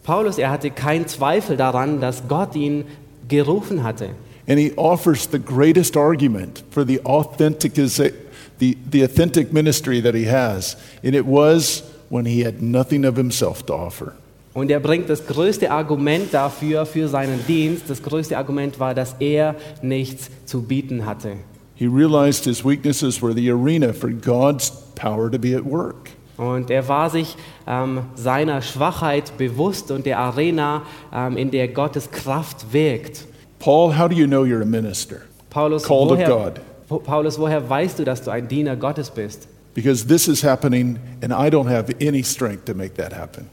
Paulus, 0.04 0.38
er 0.38 0.50
hatte 0.50 0.70
keinen 0.70 1.06
Zweifel 1.06 1.56
daran, 1.56 2.00
dass 2.00 2.26
Gott 2.28 2.56
ihn 2.56 2.84
gerufen 3.28 3.82
hatte. 3.82 4.10
And 4.48 4.58
he 4.58 4.72
offers 4.76 5.28
the 5.30 5.38
greatest 5.38 5.96
argument 5.96 6.64
for 6.70 6.84
the 6.84 6.98
authentic, 7.04 7.74
the, 7.74 8.76
the 8.90 9.04
authentic 9.04 9.52
ministry 9.52 10.00
that 10.00 10.14
he 10.14 10.24
has. 10.24 10.76
And 11.04 11.14
it 11.14 11.26
was 11.26 11.84
when 12.08 12.24
he 12.24 12.44
had 12.44 12.60
nothing 12.60 13.04
of 13.04 13.16
himself 13.16 13.64
to 13.66 13.74
offer. 13.74 14.14
Und 14.54 14.70
er 14.70 14.80
bringt 14.80 15.08
das 15.08 15.26
größte 15.26 15.70
Argument 15.70 16.32
dafür, 16.34 16.84
für 16.84 17.08
seinen 17.08 17.44
Dienst. 17.46 17.88
Das 17.88 18.02
größte 18.02 18.36
Argument 18.36 18.78
war, 18.78 18.94
dass 18.94 19.16
er 19.18 19.54
nichts 19.80 20.30
zu 20.44 20.62
bieten 20.62 21.06
hatte. 21.06 21.36
He 21.74 21.86
realized 21.86 22.44
his 22.44 22.64
weaknesses 22.64 23.22
were 23.22 23.32
the 23.34 23.50
arena 23.50 23.92
for 23.92 24.10
God's 24.10 24.70
power 24.94 25.30
to 25.30 25.38
be 25.38 25.56
at 25.56 25.64
work. 25.64 26.10
Und 26.36 26.70
er 26.70 26.86
war 26.88 27.08
sich 27.10 27.36
ähm, 27.66 28.02
seiner 28.14 28.62
Schwachheit 28.62 29.36
bewusst 29.38 29.90
und 29.90 30.06
der 30.06 30.18
Arena, 30.18 30.82
ähm, 31.14 31.36
in 31.36 31.50
der 31.50 31.68
Gottes 31.68 32.10
Kraft 32.10 32.72
wirkt. 32.72 33.26
Paul, 33.58 33.96
how 33.96 34.08
do 34.08 34.14
you 34.14 34.26
know 34.26 34.42
you're 34.44 34.62
a 34.62 34.66
minister? 34.66 35.22
Paulus 35.50 35.82
Called 35.82 36.10
of 36.12 36.18
woher, 36.18 36.28
God. 36.28 36.60
Wo- 36.88 36.98
Paulus, 36.98 37.38
woher 37.38 37.68
weißt 37.68 37.98
du, 37.98 38.04
dass 38.04 38.22
du 38.22 38.30
ein 38.30 38.48
Diener 38.48 38.76
Gottes 38.76 39.10
bist? 39.10 39.48
Because 39.74 40.06
this 40.06 40.28
is 40.28 40.42
happening 40.44 40.98
and 41.22 41.32
I 41.32 41.48
don't 41.48 41.68
have 41.68 41.94
any 42.00 42.22
strength 42.22 42.64
to 42.66 42.74
make 42.74 42.94
that 42.94 43.12
happen. 43.16 43.46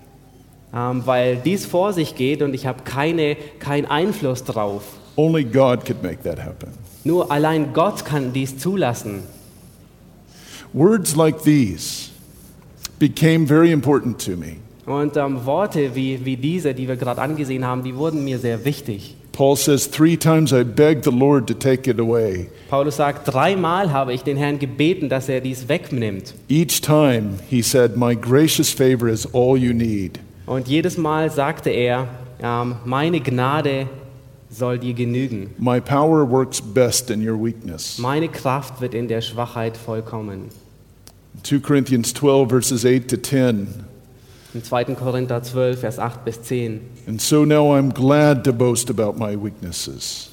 Ähm, 0.73 1.01
weil 1.05 1.38
dies 1.38 1.65
vor 1.65 1.93
sich 1.93 2.15
geht 2.15 2.41
und 2.41 2.53
ich 2.53 2.65
habe 2.67 2.84
keine, 2.84 3.36
keinen 3.60 3.86
Einfluss 3.86 4.43
drauf. 4.43 4.84
Only 5.15 5.43
God 5.43 5.86
could 5.86 6.03
make 6.03 6.21
that 6.23 6.39
happen. 6.39 6.69
Nur 7.03 7.32
allein 7.32 7.73
Gott 7.73 8.05
kann 8.05 8.34
dies 8.34 8.58
zulassen. 8.58 9.23
Words 10.73 11.15
like 11.15 11.43
these 11.43 12.10
became 12.99 13.47
very 13.47 13.71
important 13.71 14.23
to 14.25 14.38
me. 14.38 14.58
Und 14.86 15.17
ähm, 15.17 15.45
Worte 15.45 15.95
wie, 15.95 16.23
wie 16.25 16.38
diese, 16.38 16.73
die 16.73 16.88
wir 16.88 16.95
gerade 16.95 17.21
angesehen 17.21 17.65
haben, 17.65 17.84
die 17.84 17.95
wurden 17.95 18.23
mir 18.23 18.39
sehr 18.39 18.65
wichtig. 18.65 19.15
Paul 19.32 19.55
says, 19.55 19.89
Three 19.89 20.17
times 20.17 20.51
I 20.51 20.63
begged 20.63 21.05
the 21.05 21.12
Lord 21.12 21.47
to 21.47 21.53
take 21.53 21.89
it 21.89 21.99
away. 21.99 22.49
Paulus 22.69 22.97
sagt, 22.97 23.34
dreimal 23.34 23.91
habe 23.91 24.13
ich 24.13 24.23
den 24.23 24.36
Herrn 24.36 24.60
gebeten, 24.60 25.08
dass 25.08 25.29
er 25.29 25.41
dies 25.41 25.69
wegnimmt. 25.69 26.34
Each 26.49 26.82
time 26.82 27.39
he 27.49 27.62
said, 27.62 27.95
My 27.95 28.15
gracious 28.15 28.69
favor 28.69 29.08
is 29.08 29.25
all 29.34 29.58
you 29.58 29.73
need. 29.73 30.19
Und 30.49 30.67
jedes 30.67 30.97
Mal 30.97 31.29
sagte 31.29 31.69
er, 31.69 32.07
ähm, 32.41 32.77
meine 32.83 33.19
Gnade 33.19 33.88
soll 34.49 34.79
dir 34.79 34.95
genügen. 34.95 35.53
My 35.59 35.79
power 35.79 36.27
works 36.27 36.59
best 36.59 37.12
in 37.12 37.21
your 37.21 37.38
weakness. 37.38 37.99
Meine 37.99 38.29
Kraft 38.29 38.81
wird 38.81 38.95
in 38.95 39.07
der 39.07 39.21
Schwachheit 39.21 39.77
vollkommen. 39.77 40.49
2 41.43 41.59
Corinthians 41.59 42.15
12, 42.15 42.49
verses 42.49 42.83
8 42.83 43.07
to 43.07 43.17
10. 43.17 43.67
Im 44.55 44.63
2. 44.63 44.85
Korinther 44.95 45.43
12, 45.43 45.79
Vers 45.81 45.99
8 45.99 46.25
bis 46.25 46.41
10. 46.41 46.81
And 47.07 47.21
so 47.21 47.45
now 47.45 47.77
I'm 47.77 47.93
glad 47.93 48.43
to 48.45 48.51
boast 48.51 48.89
about 48.89 49.19
my 49.19 49.38
weaknesses. 49.39 50.31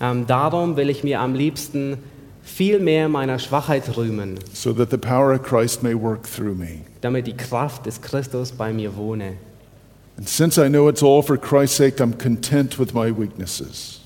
Ähm, 0.00 0.26
darum 0.26 0.76
will 0.76 0.90
ich 0.90 1.04
mir 1.04 1.20
am 1.20 1.34
liebsten 1.34 1.98
viel 2.46 2.78
mehr 2.78 3.08
meiner 3.08 3.38
Schwachheit 3.38 3.96
rühmen, 3.96 4.38
so 4.54 4.72
that 4.72 4.90
the 4.90 4.96
power 4.96 5.34
of 5.34 5.42
Christ 5.42 5.82
may 5.82 5.94
work 5.94 6.22
through 6.22 6.54
me. 6.54 6.82
damit 7.00 7.26
die 7.26 7.36
Kraft 7.36 7.84
des 7.86 8.00
Christus 8.00 8.52
bei 8.52 8.72
mir 8.72 8.96
wohne. 8.96 9.34
And 10.16 10.26
since 10.26 10.56
I 10.58 10.68
know 10.68 10.88
it's 10.88 11.02
all 11.02 11.22
for 11.22 11.36
Christ's 11.36 11.76
sake, 11.76 12.02
I'm 12.02 12.16
content 12.16 12.78
with 12.78 12.94
my 12.94 13.10
weaknesses. 13.10 14.00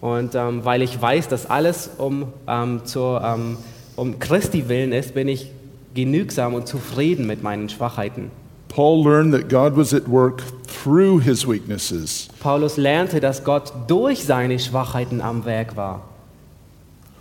Und 0.00 0.34
ähm, 0.34 0.64
weil 0.64 0.82
ich 0.82 1.00
weiß, 1.00 1.28
dass 1.28 1.48
alles 1.48 1.90
um, 1.98 2.32
ähm, 2.48 2.80
zur, 2.84 3.22
ähm, 3.22 3.58
um 3.94 4.18
Christi 4.18 4.68
willen 4.68 4.90
ist, 4.90 5.14
bin 5.14 5.28
ich 5.28 5.52
genügsam 5.94 6.54
und 6.54 6.66
zufrieden 6.66 7.26
mit 7.26 7.42
meinen 7.44 7.68
Schwachheiten. 7.68 8.32
Paul 8.68 9.04
learned 9.04 9.32
that 9.34 9.48
God 9.50 9.76
was 9.76 9.92
at 9.92 10.10
work 10.10 10.42
through 10.66 11.20
his 11.20 11.46
weaknesses. 11.46 12.28
Paulus 12.40 12.78
lernte, 12.78 13.20
dass 13.20 13.44
Gott 13.44 13.72
durch 13.86 14.24
seine 14.24 14.58
Schwachheiten 14.58 15.20
am 15.20 15.44
Werk 15.44 15.76
war. 15.76 16.08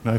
Und 0.04 0.16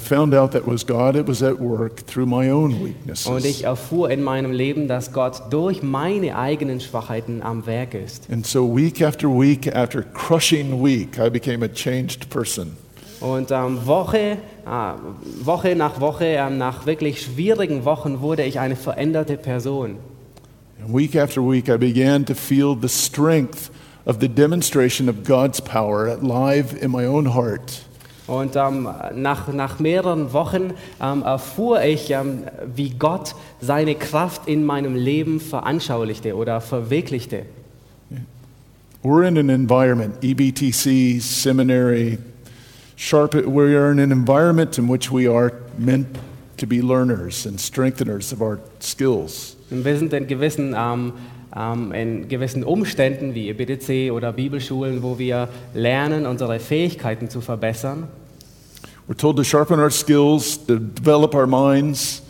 ich 3.44 3.64
erfuhr 3.64 4.10
in 4.10 4.22
meinem 4.22 4.52
Leben, 4.52 4.86
dass 4.86 5.12
Gott 5.12 5.42
durch 5.50 5.82
meine 5.82 6.36
eigenen 6.36 6.80
Schwachheiten 6.80 7.42
am 7.42 7.66
Werk 7.66 7.94
ist. 7.94 8.30
And 8.30 8.46
so, 8.46 8.76
week 8.76 9.02
after 9.02 9.28
week 9.28 9.74
after 9.74 10.02
crushing 10.02 10.84
week, 10.84 11.18
I 11.18 11.28
became 11.28 11.64
a 11.64 11.68
changed 11.68 12.30
person. 12.30 12.76
Und 13.20 13.50
ähm, 13.50 13.84
Woche, 13.84 14.18
äh, 14.18 14.92
Woche 15.44 15.74
nach 15.74 16.00
Woche, 16.00 16.26
ähm, 16.26 16.58
nach 16.58 16.86
wirklich 16.86 17.22
schwierigen 17.22 17.84
Wochen 17.84 18.20
wurde 18.20 18.44
ich 18.44 18.60
eine 18.60 18.76
veränderte 18.76 19.36
Person. 19.36 19.96
And 20.80 20.94
week 20.94 21.16
after 21.16 21.40
week, 21.40 21.68
I 21.68 21.76
began 21.76 22.24
to 22.26 22.34
feel 22.34 22.76
the 22.80 22.88
strength 22.88 23.70
of 24.04 24.18
the 24.20 24.28
demonstration 24.28 25.08
of 25.08 25.24
God's 25.24 25.60
power 25.60 26.08
alive 26.08 26.76
in 26.80 26.90
my 26.90 27.06
own 27.06 27.34
heart. 27.34 27.84
Und 28.26 28.54
ähm, 28.54 28.88
nach, 29.14 29.52
nach 29.52 29.80
mehreren 29.80 30.32
Wochen 30.32 30.74
ähm, 31.00 31.22
erfuhr 31.22 31.82
ich, 31.82 32.10
ähm, 32.10 32.44
wie 32.74 32.90
Gott 32.90 33.34
seine 33.60 33.94
Kraft 33.96 34.46
in 34.46 34.64
meinem 34.64 34.94
Leben 34.94 35.40
veranschaulichte 35.40 36.36
oder 36.36 36.60
verwirklichte. 36.60 37.46
We're 39.02 39.26
in 39.26 39.36
an 39.36 39.50
environment, 39.50 40.22
EBTC, 40.22 41.20
seminary, 41.20 42.18
sharp, 42.94 43.34
we 43.34 43.76
are 43.76 43.90
in 43.90 43.98
an 43.98 44.12
environment 44.12 44.78
in 44.78 44.88
which 44.88 45.10
we 45.10 45.26
are 45.26 45.52
meant 45.76 46.06
to 46.56 46.66
be 46.66 46.80
learners 46.80 47.44
and 47.44 47.58
strengtheners 47.58 48.32
of 48.32 48.40
our 48.40 48.60
skills. 48.78 49.56
Und 49.72 49.84
wir 49.84 49.96
sind 49.96 50.12
in 50.12 50.26
gewissen, 50.26 50.74
ähm, 50.78 51.12
ähm, 51.56 51.92
in 51.92 52.28
gewissen 52.28 52.64
Umständen 52.64 53.34
wie 53.34 53.48
EBTC 53.48 54.12
oder 54.12 54.32
Bibelschulen, 54.32 55.02
wo 55.02 55.18
wir 55.18 55.48
lernen, 55.74 56.26
unsere 56.26 56.58
Fähigkeiten 56.58 57.28
zu 57.28 57.40
verbessern. 57.40 58.08
We're 59.08 59.16
told 59.16 59.36
to 59.36 59.44
sharpen 59.44 59.80
our 59.80 59.90
skills, 59.90 60.64
to 60.66 60.78
develop 60.78 61.34
our 61.34 61.46
minds, 61.46 62.22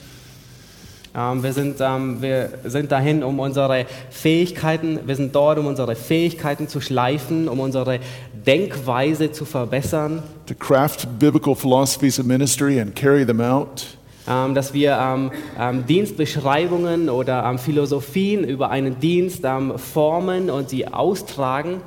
Ähm, 1.15 1.43
wir, 1.43 1.53
sind, 1.53 1.77
ähm, 1.81 2.23
wir 2.23 2.49
sind 2.65 2.91
dahin, 2.91 3.23
um 3.23 3.39
unsere 3.39 3.85
Fähigkeiten, 4.11 5.01
wir 5.07 5.15
sind 5.15 5.35
dort, 5.35 5.59
um 5.59 5.67
unsere 5.67 5.95
Fähigkeiten 5.95 6.69
zu 6.69 6.81
schleifen, 6.81 7.49
um 7.49 7.61
unsere 7.61 8.01
Denkweise 8.47 9.31
zu 9.31 9.45
verbessern, 9.45 10.23
to 10.47 10.55
craft 10.55 11.07
biblical 11.19 11.55
philosophies 11.55 12.19
of 12.19 12.25
ministry 12.25 12.81
and 12.81 12.97
carry 12.97 13.27
them 13.27 13.41
out. 13.41 13.99
Ähm, 14.29 14.55
dass 14.55 14.73
wir 14.73 14.99
ähm, 15.01 15.31
ähm, 15.59 15.87
Dienstbeschreibungen 15.87 17.09
oder 17.09 17.57
Philosophien 17.59 18.45
über 18.45 18.71
einen 18.71 19.01
Dienst 19.01 19.45
formen 19.77 20.51
und 20.51 20.69
sie 20.69 20.89
austragen. 20.89 21.81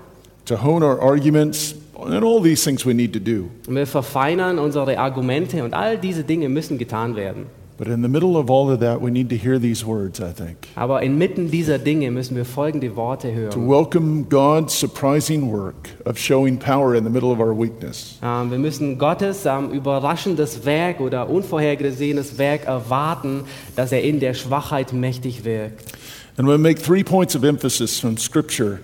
to 0.46 0.56
hone 0.58 0.84
our 0.84 1.02
arguments, 1.02 1.76
and 2.00 2.24
all 2.24 2.40
these 2.42 2.64
things 2.64 2.86
we 2.86 2.94
need 2.94 3.14
to 3.14 3.20
do. 3.20 3.50
Wir 3.68 3.88
verfeinern 3.88 4.60
unsere 4.60 4.98
Argumente 4.98 5.64
und 5.64 5.74
all 5.74 5.98
diese 5.98 6.24
Dinge 6.24 6.50
müssen 6.50 6.78
getan 6.78 7.16
werden. 7.16 7.48
But 7.78 7.90
in 7.90 8.02
the 8.02 8.08
middle 8.08 8.38
of 8.38 8.50
all 8.50 8.72
of 8.72 8.80
that, 8.80 9.02
we 9.02 9.12
need 9.12 9.30
to 9.32 9.36
hear 9.36 9.60
these 9.60 9.86
words, 9.86 10.22
I 10.22 10.32
think. 10.32 10.70
Aber 10.76 11.02
inmitten 11.02 11.52
dieser 11.52 11.78
Dinge 11.78 12.10
müssen 12.10 12.38
wir 12.38 12.46
folgende 12.46 12.96
Worte 12.96 13.34
hören. 13.34 13.52
To 13.52 13.60
welcome 13.60 14.24
God's 14.30 14.74
surprising 14.74 15.52
work 15.52 15.90
of 16.06 16.18
showing 16.18 16.58
power 16.58 16.96
in 16.96 17.04
the 17.04 17.10
middle 17.10 17.34
of 17.34 17.42
our 17.42 17.54
weakness. 17.54 18.18
Ähm, 18.24 18.50
wir 18.50 18.60
müssen 18.60 18.98
Gottes 18.98 19.46
ähm, 19.46 19.72
überraschendes 19.72 20.66
Werk 20.66 21.02
oder 21.02 21.30
unvorhergesehenes 21.30 22.38
Werk 22.38 22.66
erwarten, 22.66 23.44
dass 23.76 23.92
er 23.92 24.02
in 24.04 24.22
der 24.22 24.36
Schwachheit 24.36 24.94
mächtig 24.94 25.44
wirkt. 25.44 25.92
And 26.38 26.48
we'll 26.48 26.58
make 26.58 26.82
three 26.82 27.04
points 27.04 27.36
of 27.36 27.44
emphasis 27.44 28.00
from 28.00 28.18
Scripture 28.18 28.80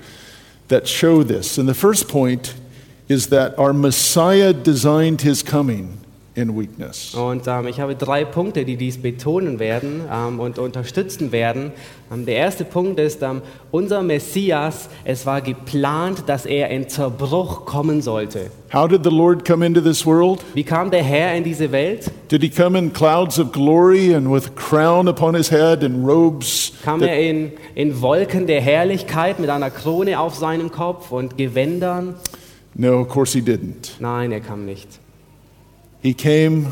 that 0.67 0.85
show 0.89 1.23
this. 1.23 1.57
And 1.57 1.69
the 1.69 1.73
first 1.73 2.09
point 2.09 2.55
is 3.07 3.27
that 3.27 3.57
our 3.57 3.71
Messiah 3.71 4.51
designed 4.53 5.21
his 5.21 5.43
coming 5.43 6.00
in 6.33 6.57
weakness. 6.57 7.13
Und 7.13 7.47
ähm, 7.47 7.67
ich 7.67 7.79
habe 7.81 7.95
drei 7.95 8.23
Punkte, 8.23 8.63
die 8.63 8.77
dies 8.77 9.01
betonen 9.01 9.59
werden 9.59 10.03
ähm, 10.09 10.39
und 10.39 10.59
unterstützen 10.59 11.31
werden. 11.33 11.71
Ähm, 12.11 12.25
der 12.25 12.35
erste 12.35 12.63
Punkt 12.63 12.99
ist, 12.99 13.21
ähm, 13.21 13.41
unser 13.69 14.01
Messias, 14.01 14.89
es 15.03 15.25
war 15.25 15.41
geplant, 15.41 16.23
dass 16.27 16.45
er 16.45 16.69
in 16.69 16.87
Zerbruch 16.87 17.65
kommen 17.65 18.01
sollte. 18.01 18.49
How 18.73 18.87
did 18.87 19.03
the 19.03 19.09
Lord 19.09 19.45
come 19.45 19.65
into 19.65 19.81
this 19.81 20.05
world? 20.05 20.39
Wie 20.53 20.63
kam 20.63 20.89
der 20.89 21.03
Herr 21.03 21.35
in 21.35 21.43
diese 21.43 21.69
Welt? 21.73 22.09
Did 22.29 22.41
he 22.41 22.49
come 22.49 22.79
in 22.79 22.93
clouds 22.93 23.37
of 23.37 23.51
glory 23.51 24.15
and 24.15 24.31
with 24.31 24.47
a 24.47 24.53
crown 24.55 25.09
upon 25.09 25.35
his 25.35 25.51
head 25.51 25.83
and 25.83 26.07
robes? 26.07 26.71
Kam 26.85 27.01
er 27.01 27.19
in, 27.19 27.51
in 27.75 28.01
Wolken 28.01 28.47
der 28.47 28.61
Herrlichkeit 28.61 29.39
mit 29.39 29.49
einer 29.49 29.69
Krone 29.69 30.17
auf 30.17 30.35
seinem 30.35 30.71
Kopf 30.71 31.11
und 31.11 31.37
Gewändern? 31.37 32.15
No, 32.73 33.01
of 33.01 33.09
course 33.09 33.37
he 33.37 33.43
didn't. 33.43 33.99
Nein, 33.99 34.31
er 34.31 34.39
kam 34.39 34.63
nicht. 34.63 35.00
He 36.01 36.13
came 36.13 36.67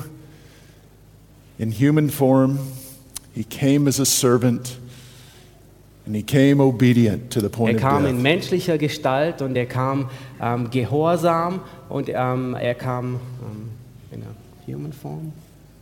in 1.60 1.72
human 1.72 2.10
form, 2.10 2.60
he 3.34 3.44
came 3.44 3.88
as 3.88 4.00
a 4.00 4.06
servant, 4.06 4.78
and 6.06 6.16
he 6.16 6.24
came 6.24 6.60
obedient 6.60 7.30
to 7.32 7.40
the 7.40 7.48
Er 7.48 7.50
point 7.50 7.76
of 7.76 7.82
kam 7.82 8.06
in 8.06 8.22
menschlicher 8.22 8.78
Gestalt 8.78 9.42
und 9.42 9.56
er 9.56 9.68
kam 9.68 10.10
ähm, 10.42 10.72
gehorsam 10.72 11.62
und 11.90 12.10
ähm, 12.10 12.56
er 12.56 12.74
kam 12.74 13.20
ähm, 13.44 13.70
in 14.12 14.24
human 14.74 14.92
form. 14.92 15.32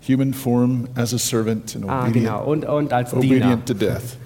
Human 0.02 0.34
form 0.34 0.88
as 0.96 1.14
a 1.14 1.20
servant 1.20 1.76
and 1.76 1.86
Ah, 1.88 2.04
obedient, 2.04 2.26
genau. 2.28 2.44
Und, 2.46 2.66
und 2.66 2.92
als 2.94 3.12
Diener. 3.12 3.26
obedient 3.46 3.66
to 3.66 3.74
death. 3.74 4.18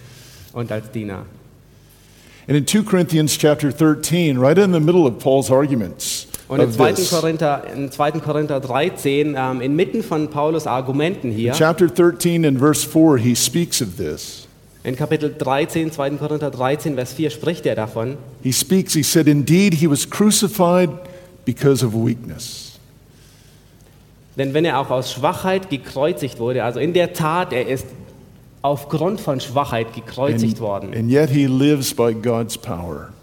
Und 0.54 0.72
als 0.72 0.90
Diener. 0.92 1.26
And 2.48 2.58
in 2.58 2.66
2 2.66 2.84
Corinthians 2.84 3.38
chapter 3.38 3.72
13, 3.72 4.38
right 4.40 4.58
in 4.58 4.74
the 4.74 4.80
middle 4.80 5.06
of 5.06 5.20
Paul's 5.20 5.52
arguments 5.52 6.28
Und 6.52 6.60
im 6.60 6.68
of 6.68 6.76
2. 6.76 6.94
this, 6.94 7.10
Korinther, 7.10 7.64
im 7.74 7.90
2. 7.90 8.12
Korinther 8.20 8.60
13, 8.60 9.38
ähm, 9.38 9.62
inmitten 9.62 10.04
von 10.04 10.30
Paulus 10.30 10.68
Argumenten 10.68 11.32
hier, 11.32 11.54
in 11.54 11.58
chapter 11.58 11.88
13 11.88 12.46
and 12.46 12.60
verse 12.60 12.86
4, 12.86 13.18
he 13.18 13.34
speaks 13.34 13.82
of 13.82 13.96
this. 13.96 14.50
In 14.84 14.98
Kapitel 14.98 15.34
13, 15.34 15.94
2. 15.94 16.18
Korinther 16.18 16.52
13, 16.52 16.96
Vers 16.96 17.14
4 17.14 17.30
spricht 17.30 17.66
er 17.66 17.76
davon. 17.76 18.18
He 18.44 18.52
speaks, 18.52 18.94
he 18.94 19.02
said, 19.02 19.30
Indeed, 19.30 19.76
he 19.76 19.90
was 19.90 20.10
crucified 20.10 20.90
because 21.46 21.86
of 21.86 21.94
weakness. 21.94 22.78
Denn 24.38 24.54
wenn 24.54 24.66
er 24.66 24.80
auch 24.80 24.90
aus 24.90 25.14
Schwachheit 25.14 25.70
gekreuzigt 25.70 26.38
wurde, 26.40 26.66
also 26.66 26.82
in 26.82 26.92
der 26.92 27.14
Tat, 27.14 27.54
er 27.54 27.66
ist 27.66 27.86
aufgrund 28.62 29.22
von 29.22 29.40
Schwachheit 29.40 29.94
gekreuzigt 29.94 30.60
worden, 30.60 30.94
and 30.94 31.10
yet 31.10 31.30
he 31.30 31.46
lives 31.46 31.94
by 31.94 32.14
God's 32.14 32.58
power. 32.58 33.14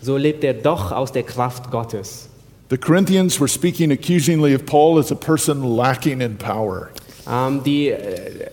So 0.00 0.16
lebt 0.16 0.44
er 0.44 0.54
doch 0.54 0.92
aus 0.92 1.12
der 1.12 1.22
Kraft 1.22 1.70
Gottes. 1.70 2.28
The 2.70 2.76
Corinthians 2.76 3.40
were 3.40 3.48
speaking 3.48 3.90
accusingly 3.92 4.54
of 4.54 4.66
Paul 4.66 4.98
as 4.98 5.10
a 5.10 5.14
person 5.14 5.62
lacking 5.76 6.20
in 6.20 6.36
power. 6.36 6.90
Ähm, 7.30 7.62
die, 7.64 7.88
äh, 7.88 8.50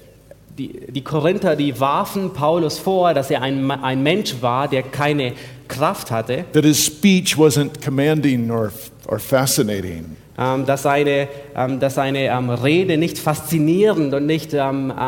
die, 0.57 0.69
die 0.89 1.03
Korinther, 1.03 1.55
die 1.55 1.77
warfen 1.79 2.31
Paulus 2.31 2.79
vor, 2.79 3.13
dass 3.13 3.29
er 3.29 3.41
ein, 3.41 3.69
ein 3.69 4.03
Mensch 4.03 4.35
war, 4.41 4.69
der 4.69 4.83
keine 4.83 5.33
Kraft 5.67 6.11
hatte, 6.11 6.45
that 6.53 6.63
his 6.63 6.85
speech 6.85 7.35
wasn't 7.37 7.83
commanding 7.83 8.49
or, 8.49 8.71
or 9.07 9.19
fascinating. 9.19 10.15
ähm, 10.37 10.65
dass 10.65 10.83
seine, 10.83 11.27
ähm, 11.55 11.79
dass 11.79 11.95
seine 11.95 12.27
ähm, 12.27 12.49
Rede 12.49 12.97
nicht 12.97 13.17
faszinierend 13.17 14.13
und 14.13 14.25
nicht 14.25 14.55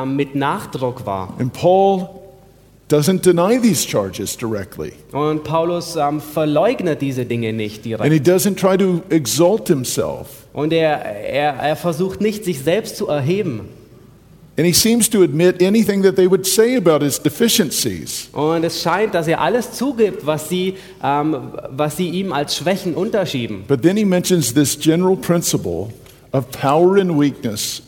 mit 0.05 0.35
Nachdruck 0.35 1.05
war. 1.05 1.33
And 1.39 1.53
Paul 1.53 2.09
doesn't 2.89 3.21
deny 3.21 3.59
these 3.59 3.85
charges 3.85 4.37
directly. 4.37 4.93
Und 5.11 5.43
Paulus 5.43 5.95
ähm, 5.95 6.21
verleugnet 6.21 7.01
diese 7.01 7.25
Dinge 7.25 7.53
nicht 7.53 7.77
And 7.77 7.85
direkt. 7.85 8.13
he 8.13 8.19
doesn't 8.19 8.55
try 8.55 8.77
to 8.77 9.01
exalt 9.09 9.67
himself. 9.67 10.45
Und 10.53 10.71
er, 10.73 11.03
er, 11.03 11.53
er 11.55 11.75
versucht 11.75 12.21
nicht, 12.21 12.45
sich 12.45 12.59
selbst 12.61 12.97
zu 12.97 13.07
erheben. 13.07 13.69
And 14.59 14.65
he 14.65 14.73
seems 14.73 15.07
to 15.11 15.21
admit 15.21 15.61
anything 15.61 16.01
that 16.01 16.15
they 16.15 16.27
would 16.27 16.47
say 16.47 16.75
about 16.77 17.03
his 17.03 17.19
deficiencies. 17.21 18.29
Und 18.33 18.63
es 18.63 18.81
scheint, 18.81 19.13
dass 19.13 19.27
er 19.27 19.39
alles 19.39 19.73
zugibt, 19.73 20.25
was 20.25 20.49
sie, 20.49 20.77
ähm, 21.03 21.51
was 21.69 21.97
sie 21.97 22.09
ihm 22.09 22.33
als 22.33 22.57
Schwächen 22.57 22.95
unterschieben. 22.95 23.65
But 23.67 23.83
then 23.83 23.97
he 23.97 24.05
mentions 24.05 24.53
this 24.53 24.75
general 24.79 25.15
principle 25.15 25.89
of 26.31 26.49
power 26.51 26.97
and 26.99 27.19
weakness 27.19 27.83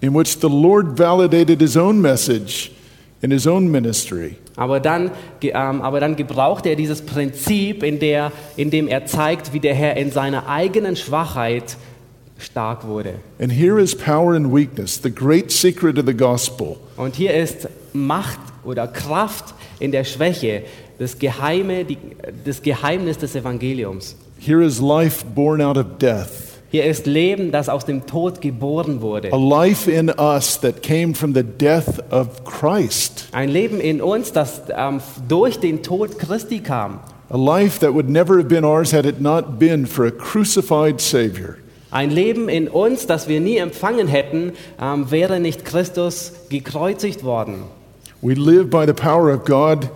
in 0.00 0.12
which 0.14 0.38
the 0.40 0.48
Lord 0.48 0.98
validated 0.98 1.60
his 1.60 1.76
own 1.76 2.00
message 2.00 2.72
in 3.20 3.30
his 3.30 3.46
own 3.46 3.70
ministry. 3.70 4.36
Aber 4.56 4.80
dann, 4.80 5.10
ähm, 5.42 5.82
aber 5.82 6.00
dann 6.00 6.16
gebraucht 6.16 6.66
er 6.66 6.76
dieses 6.76 7.02
Prinzip, 7.02 7.82
in, 7.82 7.98
der, 7.98 8.32
in 8.56 8.70
dem 8.70 8.88
er 8.88 9.06
zeigt, 9.06 9.52
wie 9.52 9.60
der 9.60 9.74
Herr 9.74 9.96
in 9.96 10.10
seiner 10.10 10.48
eigenen 10.48 10.96
Schwachheit 10.96 11.76
stark 12.38 12.86
wurde. 12.86 13.14
And 13.40 13.52
here 13.52 13.80
is 13.80 13.94
power 13.94 14.34
and 14.34 14.54
weakness, 14.54 15.00
the 15.02 15.10
great 15.10 15.50
secret 15.50 15.98
of 15.98 16.06
the 16.06 16.14
gospel. 16.14 16.76
Und 16.96 17.16
hier 17.16 17.34
ist 17.34 17.68
Macht 17.92 18.40
oder 18.64 18.86
Kraft 18.86 19.54
in 19.80 19.92
der 19.92 20.04
Schwäche, 20.04 20.62
das, 20.98 21.18
Geheime, 21.18 21.84
die, 21.84 21.98
das 22.44 22.62
Geheimnis 22.62 23.18
des 23.18 23.34
Evangeliums. 23.34 24.16
Here 24.38 24.64
is 24.64 24.80
life 24.80 25.24
born 25.34 25.60
out 25.60 25.76
of 25.76 25.98
death. 25.98 26.47
Hier 26.70 26.84
ist 26.84 27.06
Leben, 27.06 27.50
das 27.50 27.70
aus 27.70 27.86
dem 27.86 28.06
Tod 28.06 28.42
geboren 28.42 28.98
a 28.98 29.00
wurde. 29.00 29.28
life 29.30 29.90
in 29.90 30.10
us 30.18 30.60
that 30.60 30.82
came 30.82 31.14
from 31.14 31.32
the 31.34 31.42
death 31.42 32.00
of 32.12 32.44
Christ, 32.44 33.28
Ein 33.32 33.48
Leben 33.48 33.80
in 33.80 34.02
uns, 34.02 34.32
das 34.32 34.62
ähm, 34.76 35.00
durch 35.28 35.58
den 35.60 35.82
Tod 35.82 36.18
Christi 36.18 36.60
kam. 36.60 37.00
a 37.30 37.36
life 37.38 37.78
that 37.80 37.94
would 37.94 38.08
never 38.10 38.36
have 38.36 38.48
been 38.48 38.64
ours 38.64 38.92
had 38.92 39.06
it 39.06 39.20
not 39.20 39.58
been 39.58 39.86
for 39.86 40.06
a 40.06 40.10
crucified 40.10 41.00
Savior. 41.00 41.56
Ein 41.90 42.10
Leben 42.10 42.50
in 42.50 42.68
uns, 42.68 43.06
das 43.06 43.28
wir 43.28 43.40
nie 43.40 43.56
empfangen 43.56 44.06
hätten, 44.08 44.52
ähm, 44.78 45.10
wäre 45.10 45.40
nicht 45.40 45.64
Christus 45.64 46.32
gekreuzigt 46.50 47.24
worden. 47.24 47.62
We 48.20 48.34
live 48.34 48.68
by 48.68 48.84
the 48.86 48.92
power 48.92 49.32
of 49.32 49.44
God, 49.46 49.88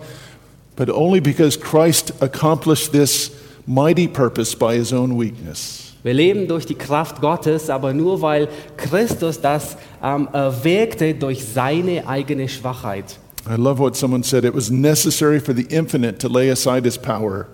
but 0.75 0.89
only 0.89 1.21
because 1.21 1.59
Christ 1.59 2.13
accomplished 2.19 2.91
this 2.93 3.29
mighty 3.67 4.07
purpose 4.07 4.55
by 4.57 4.75
his 4.75 4.91
own 4.91 5.19
weakness. 5.19 5.82
Wir 6.03 6.13
leben 6.13 6.49
durch 6.49 6.65
die 6.65 6.75
Kraft 6.75 7.21
Gottes, 7.21 7.69
aber 7.69 7.93
nur 7.93 8.21
weil 8.21 8.49
Christus 8.75 9.39
das 9.39 9.77
ähm, 10.03 10.27
erwirkte 10.33 11.13
durch 11.13 11.45
seine 11.45 12.05
eigene 12.07 12.49
Schwachheit. 12.49 13.17
I 13.49 13.55
love 13.55 13.79
what 13.79 13.95
someone 13.95 14.23
said. 14.23 14.43
It 14.43 14.53
was 14.53 14.69
necessary 14.69 15.39
for 15.39 15.55
the 15.55 15.63
infinite 15.63 16.17
to 16.19 16.27
lay 16.27 16.49
aside 16.51 16.83
his 16.83 16.97
power 16.97 17.47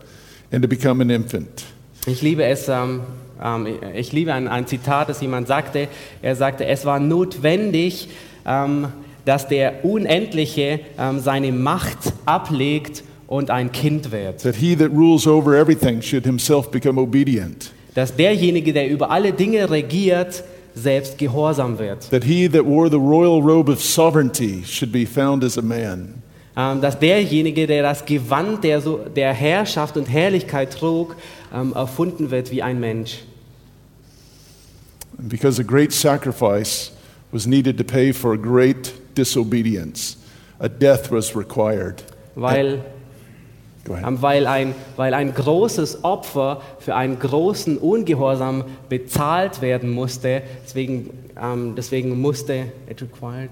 and 0.51 0.63
to 0.63 0.67
become 0.67 1.01
an 1.01 1.09
infant. 1.11 1.65
Ich 2.07 2.21
liebe 2.21 2.43
es, 2.43 2.67
ähm, 2.67 3.01
ähm, 3.43 3.67
ich 3.95 4.11
liebe 4.13 4.33
ein, 4.33 4.47
ein 4.47 4.65
Zitat, 4.65 5.09
das 5.09 5.21
jemand 5.21 5.47
sagte. 5.47 5.87
Er 6.21 6.35
sagte, 6.35 6.65
es 6.65 6.85
war 6.85 6.99
notwendig, 6.99 8.09
ähm, 8.47 8.87
dass 9.25 9.47
der 9.47 9.85
Unendliche 9.85 10.79
ähm, 10.97 11.19
seine 11.19 11.51
Macht 11.51 12.13
ablegt 12.25 13.03
und 13.27 13.51
ein 13.51 13.71
Kind 13.71 14.11
wird. 14.11 14.41
That 14.41 14.55
he 14.55 14.75
that 14.75 14.91
rules 14.91 15.27
over 15.27 15.55
everything 15.55 16.01
should 16.01 16.25
himself 16.25 16.71
become 16.71 16.99
obedient. 16.99 17.71
Dass 17.95 18.15
derjenige, 18.15 18.73
der 18.73 18.89
über 18.89 19.09
alle 19.09 19.33
Dinge 19.33 19.69
regiert, 19.69 20.43
selbst 20.75 21.17
gehorsam 21.17 21.79
wird. 21.79 22.09
That 22.09 22.23
he 22.23 22.47
that 22.47 22.65
wore 22.65 22.89
the 22.89 22.97
royal 22.97 23.41
robe 23.41 23.71
of 23.71 23.81
sovereignty 23.81 24.63
should 24.65 24.91
be 24.91 25.05
found 25.05 25.43
as 25.43 25.57
a 25.57 25.61
man. 25.61 26.21
Ähm, 26.55 26.81
dass 26.81 26.99
derjenige, 26.99 27.67
der 27.67 27.83
das 27.83 28.05
Gewand 28.05 28.63
der, 28.63 28.81
so, 28.81 28.97
der 28.97 29.33
Herrschaft 29.33 29.97
und 29.97 30.09
Herrlichkeit 30.09 30.73
trug, 30.73 31.15
ähm, 31.53 31.73
erfunden 31.73 32.31
wird 32.31 32.51
wie 32.51 32.61
ein 32.61 32.79
Mensch. 32.79 33.19
And 35.17 35.29
because 35.29 35.59
a 35.59 35.63
great 35.63 35.91
sacrifice 35.91 36.91
was 37.31 37.45
needed 37.45 37.77
to 37.77 37.83
pay 37.83 38.11
for 38.13 38.33
a 38.33 38.37
great 38.37 38.93
disobedience, 39.15 40.17
a 40.59 40.69
death 40.69 41.11
was 41.11 41.35
required. 41.35 42.03
Weil, 42.35 42.77
Go 42.77 42.83
ähm, 43.89 44.21
weil, 44.21 44.45
ein, 44.47 44.73
weil 44.95 45.13
ein 45.13 45.33
großes 45.33 46.03
Opfer 46.03 46.61
für 46.79 46.95
einen 46.95 47.19
großen 47.19 47.77
Ungehorsam 47.77 48.63
bezahlt 48.89 49.61
werden 49.61 49.89
musste. 49.91 50.41
Deswegen, 50.65 51.09
ähm, 51.41 51.73
deswegen 51.75 52.19
musste, 52.21 52.71
it 52.89 53.01
required, 53.01 53.49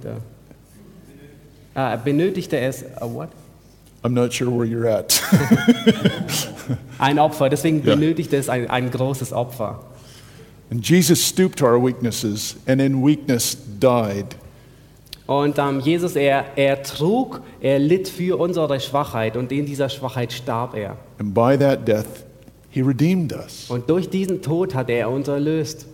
äh, 1.76 1.94
äh, 1.94 1.98
benötigte 2.04 2.58
es, 2.60 2.84
a 3.00 3.06
what? 3.06 3.30
I'm 4.04 4.10
not 4.14 4.34
sure 4.34 4.50
where 4.52 4.66
you're 4.66 4.88
at. 4.88 5.22
Ein 7.00 7.20
Opfer. 7.20 7.50
Deswegen 7.50 7.84
Ja. 7.84 7.96
benötigte 7.96 8.38
es 8.38 8.48
ein, 8.48 8.70
ein 8.70 8.92
großes 8.92 9.34
Opfer. 9.34 9.80
and 10.70 10.88
Jesus 10.88 11.24
stooped 11.26 11.58
to 11.60 11.66
our 11.66 11.80
weaknesses 11.84 12.56
and 12.68 12.82
in 12.82 13.02
weakness 13.06 13.56
died. 13.80 14.36
Und 15.28 15.60
ähm, 15.60 15.82
Jesus, 15.82 16.16
er, 16.16 16.46
er 16.56 16.82
trug, 16.82 17.42
er 17.60 17.80
litt 17.80 18.08
für 18.08 18.40
unsere 18.40 18.80
Schwachheit 18.80 19.36
und 19.36 19.52
in 19.52 19.66
dieser 19.66 19.90
Schwachheit 19.90 20.32
starb 20.32 20.74
er. 20.74 20.96
And 21.20 21.34
by 21.34 21.58
that 21.58 21.86
death, 21.86 22.26
he 22.70 22.82
redeemed 22.82 23.34
us. 23.34 23.66
Und 23.70 23.90
durch 23.90 24.10
diesen 24.10 24.42
Tod 24.42 24.74
hat 24.74 24.90
er 24.90 25.10
uns 25.10 25.28
erlöst. 25.28 25.86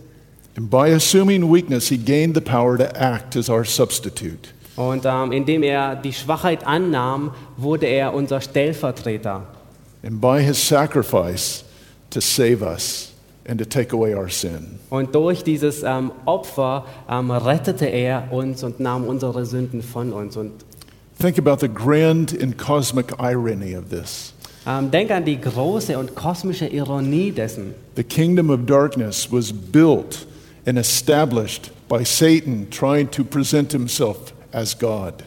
And 0.56 0.70
by 0.70 0.92
assuming 0.94 1.52
weakness, 1.52 1.88
he 1.88 1.98
gained 1.98 2.36
the 2.36 2.40
power 2.40 2.78
to 2.78 2.84
act 2.94 3.36
as 3.36 3.50
our 3.50 3.64
substitute. 3.64 4.50
Und 4.76 5.04
ähm, 5.04 5.32
indem 5.32 5.64
er 5.64 5.96
die 5.96 6.12
Schwachheit 6.12 6.64
annahm, 6.64 7.32
wurde 7.56 7.86
er 7.86 8.14
unser 8.14 8.40
Stellvertreter. 8.40 9.42
And 10.04 10.20
by 10.20 10.40
his 10.40 10.68
sacrifice 10.68 11.64
to 12.10 12.20
save 12.20 12.62
us 12.62 13.13
and 13.48 13.58
to 13.58 13.64
take 13.64 13.94
away 13.94 14.14
our 14.14 14.28
sin. 14.28 14.78
Und 14.90 15.14
durch 15.14 15.42
dieses 15.44 15.82
ähm, 15.82 16.12
Opfer 16.24 16.84
ähm, 17.10 17.30
rettete 17.30 17.86
er 17.86 18.32
uns 18.32 18.62
und 18.64 18.80
nahm 18.80 19.04
unsere 19.04 19.44
Sünden 19.44 19.82
von 19.82 20.12
uns. 20.12 20.36
Und 20.36 20.52
Think 21.18 21.38
about 21.38 21.58
the 21.60 21.68
grand 21.68 22.32
and 22.42 22.56
cosmic 22.58 23.12
irony 23.20 23.76
of 23.76 23.84
this. 23.90 24.32
ähm, 24.66 24.90
denk 24.90 25.10
an 25.10 25.24
die 25.24 25.40
große 25.40 25.98
und 25.98 26.14
kosmische 26.14 26.66
Ironie 26.66 27.30
dessen. 27.30 27.74
The 27.96 28.04
kingdom 28.04 28.50
of 28.50 28.66
darkness 28.66 29.30
was 29.30 29.52
built 29.52 30.26
and 30.66 30.78
established 30.78 31.70
by 31.88 32.04
Satan 32.04 32.68
trying 32.70 33.10
to 33.10 33.22
present 33.24 33.72
himself 33.72 34.32
as 34.52 34.76
God. 34.76 35.22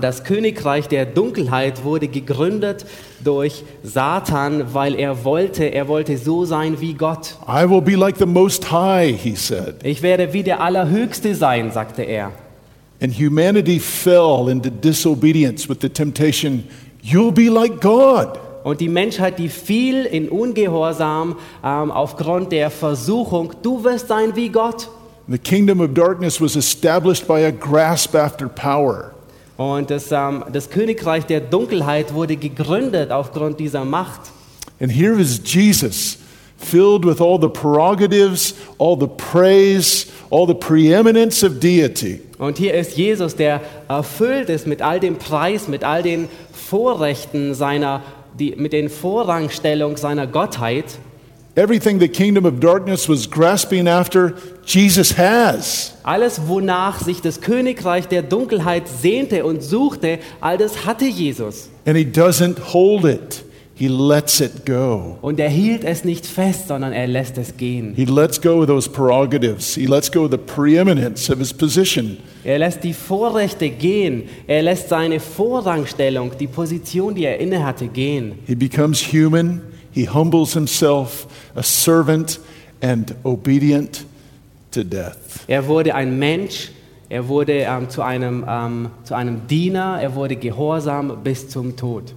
Das 0.00 0.24
Königreich 0.24 0.88
der 0.88 1.06
Dunkelheit 1.06 1.84
wurde 1.84 2.08
gegründet 2.08 2.86
durch 3.22 3.64
Satan, 3.82 4.74
weil 4.74 4.94
er 4.94 5.24
wollte, 5.24 5.64
er 5.64 5.88
wollte 5.88 6.16
so 6.18 6.44
sein 6.44 6.80
wie 6.80 6.94
Gott. 6.94 7.36
I 7.48 7.68
will 7.68 7.80
be 7.80 7.96
like 7.96 8.16
the 8.18 8.26
Most 8.26 8.70
High, 8.70 9.20
he 9.20 9.34
said. 9.34 9.76
Ich 9.82 10.02
werde 10.02 10.32
wie 10.32 10.42
der 10.42 10.60
Allerhöchste 10.60 11.34
sein, 11.34 11.72
sagte 11.72 12.02
er. 12.02 12.32
And 13.02 13.12
humanity 13.12 13.78
fell 13.78 14.48
into 14.48 14.70
disobedience 14.70 15.68
with 15.68 15.78
the 15.82 15.88
temptation, 15.88 16.64
you'll 17.02 17.32
be 17.32 17.48
like 17.48 17.80
God. 17.80 18.38
Und 18.64 18.80
die 18.80 18.88
Menschheit, 18.88 19.38
die 19.38 19.48
fiel 19.48 20.06
in 20.06 20.28
Ungehorsam 20.28 21.36
ähm, 21.62 21.90
aufgrund 21.90 22.52
der 22.52 22.70
Versuchung, 22.70 23.52
du 23.62 23.84
wirst 23.84 24.08
sein 24.08 24.34
wie 24.34 24.48
Gott. 24.48 24.88
The 25.28 25.38
kingdom 25.38 25.80
of 25.80 25.92
darkness 25.92 26.40
was 26.40 26.56
established 26.56 27.26
by 27.26 27.44
a 27.44 27.50
grasp 27.50 28.14
after 28.14 28.48
power. 28.48 29.15
Und 29.56 29.90
das, 29.90 30.12
ähm, 30.12 30.44
das 30.52 30.70
Königreich 30.70 31.24
der 31.24 31.40
Dunkelheit 31.40 32.12
wurde 32.12 32.36
gegründet 32.36 33.10
aufgrund 33.10 33.58
dieser 33.58 33.84
Macht. 33.84 34.20
And 34.78 34.92
here 34.92 35.18
is 35.18 35.40
Jesus, 35.42 36.18
filled 36.58 37.06
with 37.06 37.20
all 37.20 37.40
the 37.40 37.48
prerogatives, 37.48 38.54
all 38.78 38.98
the 38.98 39.06
praise, 39.06 40.06
all 40.30 40.46
the 40.46 40.54
preeminence 40.54 41.42
of 41.42 41.60
deity. 41.60 42.20
Und 42.38 42.58
hier 42.58 42.74
ist 42.74 42.98
Jesus, 42.98 43.34
der 43.34 43.62
erfüllt 43.88 44.50
ist 44.50 44.66
mit 44.66 44.82
all 44.82 45.00
dem 45.00 45.16
Preis, 45.16 45.68
mit 45.68 45.84
all 45.84 46.02
den 46.02 46.28
Vorrechten 46.52 47.54
seiner, 47.54 48.02
die, 48.38 48.54
mit 48.56 48.74
den 48.74 48.90
Vorrangstellung 48.90 49.96
seiner 49.96 50.26
Gottheit. 50.26 50.98
Everything 51.58 51.98
the 51.98 52.08
kingdom 52.08 52.44
of 52.44 52.60
darkness 52.60 53.08
was 53.08 53.26
grasping 53.26 53.88
after, 53.88 54.34
Jesus 54.66 55.16
has. 55.16 55.94
Alles, 56.02 56.38
wonach 56.46 57.00
sich 57.00 57.22
das 57.22 57.40
Königreich 57.40 58.08
der 58.08 58.20
Dunkelheit 58.20 58.86
sehnte 58.86 59.42
und 59.46 59.62
suchte, 59.62 60.18
all 60.42 60.58
das 60.58 60.84
hatte 60.84 61.06
Jesus. 61.06 61.70
And 61.86 61.96
he 61.96 62.04
doesn't 62.04 62.74
hold 62.74 63.06
it, 63.06 63.42
he 63.74 63.88
lets 63.88 64.40
it 64.40 64.66
go. 64.66 65.16
Und 65.22 65.40
er 65.40 65.48
hielt 65.48 65.82
es 65.84 66.04
nicht 66.04 66.26
fest, 66.26 66.68
sondern 66.68 66.92
er 66.92 67.06
lässt 67.06 67.38
es 67.38 67.56
gehen. 67.56 67.94
He 67.96 68.04
lets 68.04 68.38
go 68.38 68.60
of 68.60 68.66
those 68.66 68.86
prerogatives, 68.86 69.74
he 69.74 69.86
lets 69.86 70.12
go 70.12 70.26
of 70.26 70.32
the 70.32 70.36
preeminence 70.36 71.30
of 71.30 71.38
his 71.38 71.54
position. 71.54 72.18
Er 72.44 72.58
lässt 72.58 72.84
die 72.84 72.92
Vorrechte 72.92 73.70
gehen. 73.70 74.24
Er 74.46 74.62
lässt 74.62 74.90
seine 74.90 75.20
Vorrangstellung, 75.20 76.32
die 76.38 76.48
Position, 76.48 77.14
die 77.14 77.24
er 77.24 77.38
innehatte, 77.40 77.88
gehen. 77.88 78.40
He 78.46 78.54
becomes 78.54 79.00
human, 79.10 79.62
he 79.96 80.04
humbles 80.04 80.52
himself, 80.52 81.26
a 81.56 81.62
servant, 81.62 82.38
and 82.82 83.16
obedient 83.24 84.04
to 84.70 84.84
death. 84.84 85.44
Er 85.48 85.66
wurde 85.66 85.94
ein 85.94 86.18
Mensch. 86.18 86.70
Er 87.08 87.28
wurde 87.28 87.52
ähm, 87.52 87.88
zu, 87.88 88.02
einem, 88.02 88.44
ähm, 88.46 88.90
zu 89.04 89.14
einem 89.14 89.46
Diener. 89.46 89.98
Er 90.02 90.14
wurde 90.14 90.36
gehorsam 90.36 91.22
bis 91.24 91.48
zum 91.48 91.76
Tod. 91.76 92.12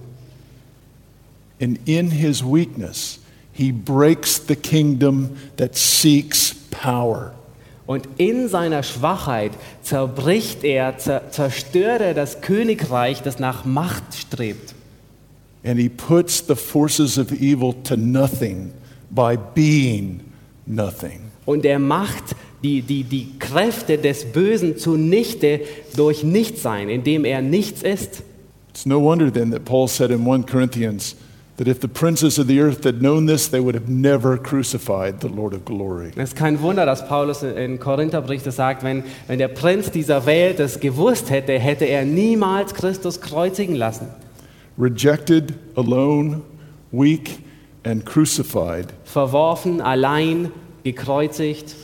And 1.58 1.78
in 1.86 2.10
his 2.10 2.44
weakness, 2.44 3.18
he 3.52 3.72
breaks 3.72 4.42
the 4.46 4.56
kingdom 4.56 5.30
that 5.56 5.74
seeks 5.74 6.54
power. 6.70 7.32
Und 7.86 8.06
in 8.18 8.48
seiner 8.48 8.82
Schwachheit 8.82 9.52
zerbricht 9.82 10.64
er, 10.64 10.98
zer 10.98 11.30
zerstört 11.30 12.02
er 12.02 12.14
das 12.14 12.42
Königreich, 12.42 13.22
das 13.22 13.38
nach 13.38 13.64
Macht 13.64 14.14
strebt. 14.14 14.74
And 15.64 15.78
he 15.78 15.88
puts 15.88 16.40
the 16.40 16.56
forces 16.56 17.18
of 17.18 17.32
evil 17.32 17.74
to 17.84 17.96
nothing 17.96 18.72
by 19.10 19.36
being 19.36 20.20
nothing. 20.66 21.30
Und 21.44 21.64
er 21.64 21.78
macht 21.78 22.36
die, 22.62 22.82
die, 22.82 23.04
die 23.04 23.38
Kräfte 23.38 23.98
des 23.98 24.26
Bösen 24.26 24.76
zunichte 24.76 25.60
durch 25.96 26.22
Nichtsein, 26.22 26.88
indem 26.88 27.24
er 27.24 27.42
nichts 27.42 27.82
ist. 27.82 28.22
It's 28.70 28.86
no 28.86 29.00
wonder 29.00 29.32
then 29.32 29.50
that 29.50 29.64
Paul 29.64 29.88
said 29.88 30.10
in 30.10 30.26
1 30.26 30.46
Corinthians 30.46 31.16
that 31.56 31.68
if 31.68 31.80
the 31.80 31.88
princes 31.88 32.38
of 32.38 32.46
the 32.46 32.60
earth 32.60 32.84
had 32.84 33.00
known 33.00 33.26
this, 33.26 33.50
they 33.50 33.60
would 33.60 33.74
have 33.74 33.90
never 33.90 34.38
crucified 34.38 35.20
the 35.20 35.28
Lord 35.28 35.52
of 35.52 35.64
glory. 35.64 36.10
Es 36.16 36.30
ist 36.30 36.36
kein 36.36 36.60
Wunder, 36.62 36.86
dass 36.86 37.06
Paulus 37.06 37.42
in 37.42 37.78
Korintherbrief 37.78 38.42
das 38.42 38.56
sagt, 38.56 38.82
wenn, 38.82 39.02
wenn 39.26 39.38
der 39.38 39.48
Prinz 39.48 39.90
dieser 39.90 40.24
Welt 40.24 40.58
das 40.58 40.80
gewusst 40.80 41.30
hätte, 41.30 41.58
hätte 41.58 41.84
er 41.84 42.04
niemals 42.04 42.72
Christus 42.74 43.20
kreuzigen 43.20 43.74
lassen. 43.74 44.08
Rejected, 44.80 45.54
alone, 45.76 46.42
weak, 46.90 47.44
and 47.84 48.04
crucified, 48.06 48.86
Verworfen, 49.04 49.82
allein, 49.82 50.52
gekreuzigt, 50.84 51.74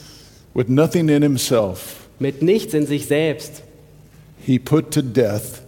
with 0.55 0.69
nothing 0.69 1.11
in 1.11 1.23
himself, 1.23 2.09
mit 2.19 2.41
nichts 2.41 2.73
in 2.73 2.87
sich 2.87 3.07
selbst, 3.07 3.63
he 4.39 4.59
put 4.59 4.91
to 4.93 5.03
death 5.03 5.61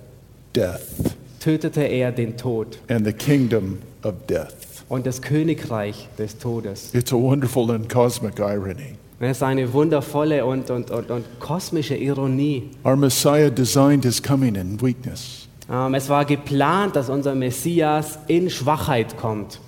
death 0.55 1.17
tötete 1.41 1.83
er 1.83 2.13
den 2.13 2.37
Tod 2.37 2.79
and 2.89 3.05
the 3.05 3.13
kingdom 3.13 3.81
of 4.03 4.15
death. 4.27 4.85
und 4.89 5.07
das 5.07 5.21
Königreich 5.21 6.09
des 6.19 6.39
Todes. 6.39 6.95
It's 6.95 7.13
a 7.13 7.17
wonderful 7.17 7.71
and 7.71 7.89
cosmic 7.89 8.39
irony. 8.39 8.97
Es 9.21 9.39
ist 9.39 9.43
eine 9.43 9.73
wundervolle 9.73 10.47
und, 10.47 10.71
und, 10.71 10.91
und, 10.91 11.11
und 11.11 11.25
kosmische 11.41 11.97
Ironie. 11.97 12.71
Our 12.85 12.97
Messiah 12.97 13.51
designed 13.51 14.05
his 14.05 14.23
coming 14.23 14.55
in 14.55 14.81
weakness. 14.81 15.48
Ähm, 15.71 15.95
es 15.95 16.09
war 16.09 16.25
geplant, 16.25 16.97
dass 16.97 17.09
unser 17.09 17.35
Messias 17.35 18.19
in 18.27 18.51
Schwachheit 18.51 19.17
kommt. 19.17 19.61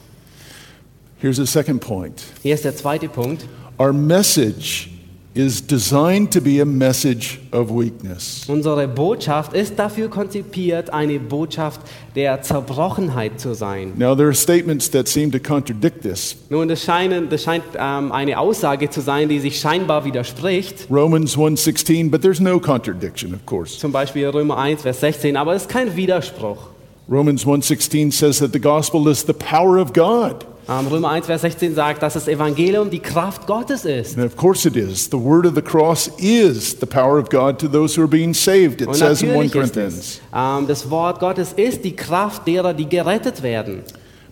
Here's 1.18 1.38
a 1.38 1.46
second 1.46 1.80
point. 1.80 2.22
Hier 2.42 2.54
ist 2.54 2.64
der 2.64 2.74
zweite 2.74 3.08
Punkt. 3.08 3.46
Our 3.78 3.92
message 3.92 4.89
is 5.34 5.64
designed 5.64 6.32
to 6.32 6.40
be 6.40 6.60
a 6.60 6.64
message 6.64 7.38
of 7.52 7.70
weakness. 7.70 8.44
Unsere 8.48 8.88
Botschaft 8.88 9.52
ist 9.52 9.78
dafür 9.78 10.08
konzipiert, 10.08 10.92
eine 10.92 11.20
Botschaft 11.20 11.80
der 12.16 12.42
Zerbrochenheit 12.42 13.38
zu 13.38 13.54
sein. 13.54 13.92
Now, 13.96 14.16
there 14.16 14.26
are 14.26 14.34
statements 14.34 14.90
that 14.90 15.06
seem 15.06 15.30
to 15.30 15.38
contradict 15.38 16.02
this. 16.02 16.36
Nun, 16.48 16.66
das, 16.66 16.82
scheinen, 16.82 17.28
das 17.28 17.44
scheint 17.44 17.62
ähm, 17.78 18.10
eine 18.10 18.38
Aussage 18.38 18.90
zu 18.90 19.00
sein, 19.00 19.28
die 19.28 19.38
sich 19.38 19.60
scheinbar 19.60 20.04
widerspricht. 20.04 20.88
Romans 20.90 21.36
1:16, 21.36 22.10
but 22.10 22.22
there's 22.22 22.40
no 22.40 22.58
contradiction, 22.58 23.32
of 23.32 23.46
course. 23.46 23.78
Zum 23.78 23.92
Beispiel 23.92 24.28
Römer 24.28 24.58
1, 24.58 24.82
Vers 24.82 25.00
16, 25.00 25.36
aber 25.36 25.54
es 25.54 25.62
ist 25.62 25.68
kein 25.68 25.94
Widerspruch. 25.94 26.70
Romans 27.08 27.46
1:16 27.46 28.10
says 28.12 28.38
that 28.38 28.52
the 28.52 28.60
gospel 28.60 29.08
is 29.08 29.24
the 29.24 29.32
power 29.32 29.78
of 29.78 29.92
God. 29.92 30.44
Ähm, 30.68 30.86
Römer 30.86 31.10
1, 31.10 31.26
Vers 31.26 31.40
16 31.40 31.74
sagt, 31.74 32.02
dass 32.02 32.14
das 32.14 32.28
Evangelium 32.28 32.90
die 32.90 33.00
Kraft 33.00 33.46
Gottes 33.46 33.84
ist. 33.84 34.16
And 34.16 34.26
of 34.26 34.36
course 34.36 34.68
it 34.68 34.76
is. 34.76 35.08
The 35.10 35.18
word 35.18 35.46
of 35.46 35.54
the 35.54 35.62
cross 35.62 36.08
is 36.18 36.76
the 36.78 36.86
power 36.86 37.18
of 37.18 37.28
God 37.28 37.58
to 37.58 37.68
those 37.68 37.96
who 37.96 38.02
are 38.02 38.10
being 38.10 38.34
saved, 38.34 38.80
it 38.80 38.94
says 38.94 39.22
in 39.22 39.30
1 39.30 39.46
natürlich 39.46 39.46
ist 39.46 39.52
Corinthians. 39.52 39.98
es, 39.98 40.20
ähm, 40.34 40.66
das 40.66 40.90
Wort 40.90 41.18
Gottes 41.20 41.52
ist 41.54 41.84
die 41.84 41.96
Kraft 41.96 42.46
derer, 42.46 42.74
die 42.74 42.88
gerettet 42.88 43.42
werden. 43.42 43.82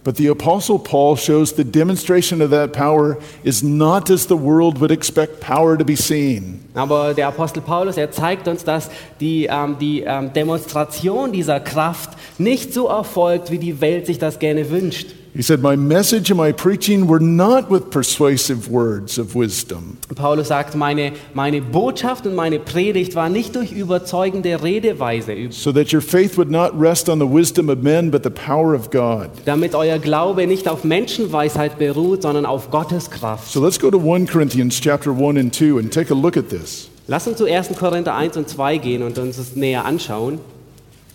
But 0.05 0.17
the 0.17 0.29
Apostle 0.29 0.79
Paul 0.79 1.17
shows 1.17 1.55
the 1.55 1.65
demonstration 1.65 2.41
of 2.41 2.51
that 2.51 2.73
power 2.73 3.19
is 3.43 3.63
not 3.63 4.11
as 4.11 4.27
the 4.27 4.37
world 4.37 4.81
would 4.81 4.91
expect 4.91 5.41
power 5.41 5.77
to 5.77 5.85
be 5.85 5.97
seen. 5.97 6.61
Aber 6.75 7.13
der 7.13 7.29
Apostel 7.29 7.61
Paulus, 7.61 7.97
er 7.97 8.11
zeigt 8.11 8.49
uns, 8.49 8.65
dass 8.65 8.89
die, 9.21 9.47
ähm, 9.51 9.77
die 9.79 10.05
ähm, 10.07 10.33
Demonstration 10.33 11.33
dieser 11.33 11.61
Kraft 11.61 12.11
nicht 12.39 12.73
so 12.73 12.87
erfolgt, 12.87 13.51
wie 13.51 13.59
die 13.59 13.81
Welt 13.81 14.07
sich 14.07 14.19
das 14.19 14.39
gerne 14.39 14.71
wünscht. 14.71 15.09
He 15.39 15.45
said, 15.45 15.63
My 15.63 15.77
message 15.77 16.33
and 16.33 16.37
my 16.37 16.51
preaching 16.51 17.07
were 17.07 17.21
not 17.21 17.71
with 17.71 17.93
persuasive 17.93 18.69
words 18.69 19.19
of 19.19 19.37
wisdom, 19.37 19.97
Paulus 20.17 20.49
sagt, 20.49 20.75
meine, 20.75 21.13
meine 21.33 21.63
Botschaft 21.63 22.27
und 22.27 22.35
meine 22.35 22.59
Predigt 22.59 23.15
war 23.15 23.29
nicht 23.29 23.55
durch 23.55 23.71
überzeugende 23.71 24.61
Redeweise, 24.61 25.53
so 25.53 25.71
that 25.71 25.93
your 25.93 26.01
faith 26.01 26.37
would 26.37 26.51
not 26.51 26.73
rest 26.75 27.09
on 27.09 27.21
the 27.21 27.25
wisdom 27.25 27.69
of 27.69 27.85
men, 27.85 28.11
but 28.11 28.25
the 28.25 28.31
power 28.31 28.75
of 28.75 28.91
God. 28.91 29.31
damit 29.45 29.77
euer 29.77 30.01
Glaube 30.01 30.45
nicht 30.49 30.67
auf 30.67 30.83
Menschenweisheit 30.83 31.79
beruht, 31.79 32.23
sondern 32.23 32.45
auf 32.45 32.73
Gottes 32.73 33.09
Kraft. 33.09 33.53
So 33.53 33.65
let's 33.65 33.79
go 33.79 33.93
to 33.93 33.99
1 33.99 34.29
Corinthians 34.29 34.81
chapter 34.81 35.13
1 35.13 35.39
and 35.39 35.55
2 35.55 35.79
and 35.79 35.93
take 35.93 36.13
a 36.13 36.17
look 36.17 36.37
at 36.37 36.49
this. 36.49 36.91
Lass 37.07 37.29
uns 37.29 37.39
zu 37.39 37.45
1. 37.45 37.79
Korinther 37.79 38.17
1 38.17 38.37
und 38.37 38.49
2 38.49 38.79
gehen 38.79 39.05
und 39.05 39.17
uns 39.19 39.37
das 39.37 39.55
näher 39.55 39.85
anschauen. 39.85 40.41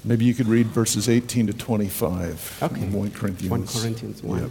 Maybe 0.04 0.26
you 0.26 0.34
could 0.34 0.50
read 0.50 0.68
verses 0.68 1.08
18 1.08 1.48
to 1.48 1.54
25 1.54 2.62
Okay. 2.62 2.82
in 2.82 2.92
1 2.94 3.14
Corinthians. 3.14 3.50
1 3.52 3.66
Corinthians 3.66 4.22
1. 4.24 4.42
Yep. 4.42 4.50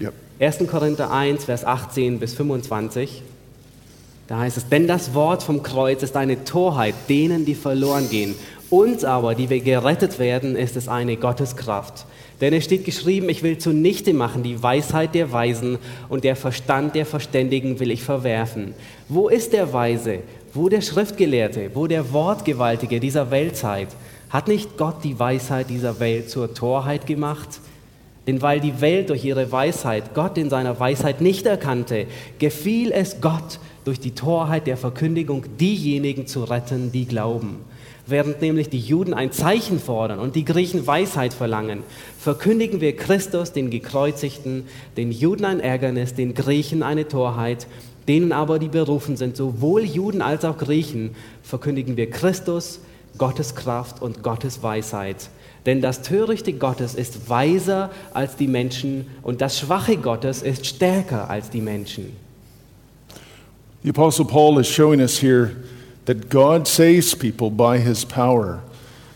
Yep. 0.00 0.14
1. 0.40 0.66
Korinther 0.68 1.10
1, 1.12 1.44
Vers 1.44 1.64
18 1.64 2.18
bis 2.18 2.34
25. 2.34 3.22
Da 4.26 4.38
heißt 4.40 4.56
es, 4.56 4.68
denn 4.68 4.86
das 4.88 5.14
Wort 5.14 5.42
vom 5.42 5.62
Kreuz 5.62 6.02
ist 6.02 6.16
eine 6.16 6.44
Torheit 6.44 6.94
denen, 7.08 7.44
die 7.44 7.54
verloren 7.54 8.08
gehen. 8.10 8.34
Uns 8.70 9.04
aber, 9.04 9.34
die 9.34 9.50
wir 9.50 9.60
gerettet 9.60 10.18
werden, 10.18 10.56
ist 10.56 10.76
es 10.76 10.88
eine 10.88 11.16
Gotteskraft. 11.16 12.06
Denn 12.40 12.52
es 12.54 12.64
steht 12.64 12.84
geschrieben, 12.84 13.28
ich 13.28 13.42
will 13.44 13.58
zunichte 13.58 14.14
machen 14.14 14.42
die 14.42 14.60
Weisheit 14.60 15.14
der 15.14 15.30
Weisen 15.30 15.78
und 16.08 16.24
der 16.24 16.34
Verstand 16.34 16.94
der 16.94 17.06
Verständigen 17.06 17.78
will 17.78 17.90
ich 17.90 18.02
verwerfen. 18.02 18.74
Wo 19.08 19.28
ist 19.28 19.52
der 19.52 19.72
Weise? 19.72 20.20
Wo 20.54 20.68
der 20.68 20.82
Schriftgelehrte? 20.82 21.70
Wo 21.72 21.86
der 21.86 22.12
Wortgewaltige 22.12 23.00
dieser 23.00 23.30
Weltzeit? 23.30 23.88
Hat 24.28 24.48
nicht 24.48 24.76
Gott 24.76 24.96
die 25.02 25.18
Weisheit 25.18 25.70
dieser 25.70 25.98
Welt 25.98 26.28
zur 26.28 26.52
Torheit 26.52 27.06
gemacht? 27.06 27.60
Denn 28.26 28.42
weil 28.42 28.60
die 28.60 28.82
Welt 28.82 29.08
durch 29.08 29.24
ihre 29.24 29.50
Weisheit 29.50 30.14
Gott 30.14 30.36
in 30.36 30.50
seiner 30.50 30.78
Weisheit 30.78 31.22
nicht 31.22 31.46
erkannte, 31.46 32.06
gefiel 32.38 32.92
es 32.92 33.22
Gott 33.22 33.60
durch 33.86 33.98
die 33.98 34.14
Torheit 34.14 34.66
der 34.66 34.76
Verkündigung 34.76 35.44
diejenigen 35.58 36.26
zu 36.26 36.44
retten, 36.44 36.92
die 36.92 37.06
glauben. 37.06 37.64
Während 38.06 38.42
nämlich 38.42 38.68
die 38.68 38.78
Juden 38.78 39.14
ein 39.14 39.32
Zeichen 39.32 39.78
fordern 39.78 40.18
und 40.18 40.36
die 40.36 40.44
Griechen 40.44 40.86
Weisheit 40.86 41.32
verlangen, 41.32 41.82
verkündigen 42.18 42.80
wir 42.80 42.94
Christus, 42.94 43.52
den 43.52 43.70
Gekreuzigten, 43.70 44.64
den 44.96 45.12
Juden 45.12 45.44
ein 45.44 45.60
Ärgernis, 45.60 46.12
den 46.12 46.34
Griechen 46.34 46.82
eine 46.82 47.08
Torheit, 47.08 47.66
denen 48.08 48.32
aber, 48.32 48.58
die 48.58 48.68
berufen 48.68 49.16
sind, 49.16 49.36
sowohl 49.36 49.82
Juden 49.84 50.22
als 50.22 50.44
auch 50.44 50.58
Griechen, 50.58 51.14
verkündigen 51.42 51.96
wir 51.96 52.10
Christus, 52.10 52.80
Gottes 53.18 53.54
Kraft 53.54 54.02
und 54.02 54.22
Gottes 54.22 54.62
Weisheit. 54.62 55.28
Denn 55.66 55.80
das 55.80 56.02
Törichte 56.02 56.52
Gottes 56.52 56.94
ist 56.94 57.28
weiser 57.28 57.90
als 58.14 58.36
die 58.36 58.48
Menschen 58.48 59.06
und 59.22 59.40
das 59.40 59.58
Schwache 59.58 59.96
Gottes 59.96 60.42
ist 60.42 60.66
stärker 60.66 61.30
als 61.30 61.50
die 61.50 61.60
Menschen. 61.60 62.16
The 63.84 63.90
Apostle 63.90 64.24
Paul 64.24 64.60
is 64.60 64.68
showing 64.68 65.00
us 65.00 65.20
here 65.20 65.56
that 66.06 66.30
God 66.30 66.66
saves 66.66 67.14
people 67.14 67.50
by 67.50 67.78
his 67.78 68.04
power. 68.04 68.60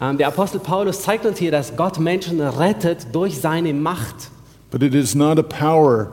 Ähm, 0.00 0.18
Der 0.18 0.28
Apostel 0.28 0.60
Paulus 0.60 1.02
zeigt 1.02 1.24
uns 1.24 1.38
hier, 1.38 1.50
dass 1.50 1.76
Gott 1.76 1.98
Menschen 1.98 2.40
rettet 2.40 3.06
durch 3.12 3.38
seine 3.38 3.72
Macht. 3.72 4.30
But 4.70 4.82
it 4.82 4.94
is 4.94 5.14
not 5.14 5.38
a 5.38 5.42
power 5.42 6.12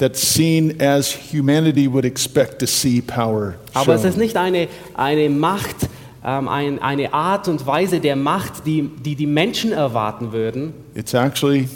that's 0.00 0.20
seen 0.20 0.80
as 0.80 1.12
humanity 1.12 1.86
would 1.86 2.04
expect 2.04 2.58
to 2.58 2.66
see 2.66 3.00
power 3.02 3.54
Aber 3.74 3.94
es 3.94 4.04
ist 4.04 4.16
nicht 4.16 4.36
eine, 4.36 4.68
eine 4.94 5.28
Macht, 5.28 5.88
ähm, 6.24 6.48
ein, 6.48 6.80
eine 6.80 7.12
Art 7.12 7.48
und 7.48 7.66
Weise 7.66 8.00
der 8.00 8.16
Macht, 8.16 8.66
die, 8.66 8.82
die 9.04 9.14
die 9.14 9.26
Menschen 9.26 9.72
erwarten 9.72 10.32
würden. 10.32 10.72
It's 10.94 11.12
actually 11.12 11.68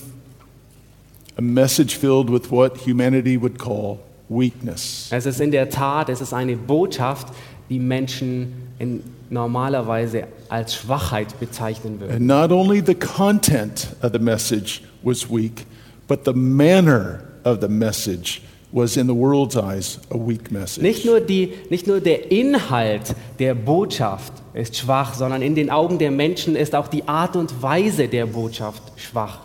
a 1.37 1.43
message 1.43 1.99
filled 1.99 2.33
with 2.33 2.51
what 2.51 2.79
humanity 2.87 3.41
would 3.41 3.59
call 3.59 3.99
weakness. 4.29 5.09
Es 5.11 5.27
ist 5.27 5.41
in 5.41 5.51
der 5.51 5.69
Tat, 5.69 6.09
es 6.09 6.23
ist 6.23 6.33
eine 6.33 6.57
Botschaft, 6.57 7.29
die 7.69 7.79
Menschen 7.79 8.55
in 8.79 9.03
normalerweise 9.29 10.29
als 10.49 10.75
Schwachheit 10.75 11.39
bezeichnen 11.39 12.01
würden. 12.01 12.13
And 12.13 12.27
not 12.27 12.51
only 12.51 12.83
the 12.85 12.95
content 12.95 13.95
of 14.03 14.13
the 14.13 14.19
message 14.19 14.81
was 15.03 15.29
weak, 15.31 15.67
but 16.09 16.25
the 16.25 16.33
manner 16.33 17.21
of 17.45 17.61
the 17.61 17.69
message 17.69 18.43
was, 18.73 18.97
in 18.97 19.07
the 19.07 19.15
world's 19.15 19.57
eyes, 19.57 20.01
a 20.11 20.17
weak 20.17 20.51
message. 20.51 20.83
Nicht 20.83 21.05
nur, 21.05 21.21
die, 21.21 21.53
nicht 21.71 21.87
nur 21.87 22.01
der 22.01 22.33
Inhalt 22.33 23.15
der 23.39 23.55
Botschaft 23.55 24.33
ist 24.53 24.77
schwach, 24.77 25.15
sondern 25.15 25.43
in 25.43 25.55
den 25.55 25.71
Augen 25.71 25.99
der 25.99 26.11
Menschen 26.11 26.57
ist 26.57 26.75
auch 26.75 26.89
die 26.89 27.07
Art 27.07 27.37
und 27.37 27.63
Weise 27.63 28.09
der 28.09 28.27
Botschaft 28.27 28.83
schwach. 28.97 29.39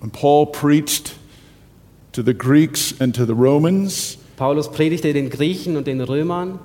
When 0.00 0.10
Paul 0.10 0.46
preached 0.46 1.12
to 2.12 2.22
the 2.22 2.34
Greeks 2.34 2.94
and 3.00 3.14
to 3.16 3.26
the 3.26 3.32
Romans, 3.32 4.18
Paulus 4.36 4.70
predigte 4.70 5.12
den 5.12 5.30
Griechen 5.30 5.76
und 5.76 5.86
den 5.86 6.00
Römern. 6.00 6.58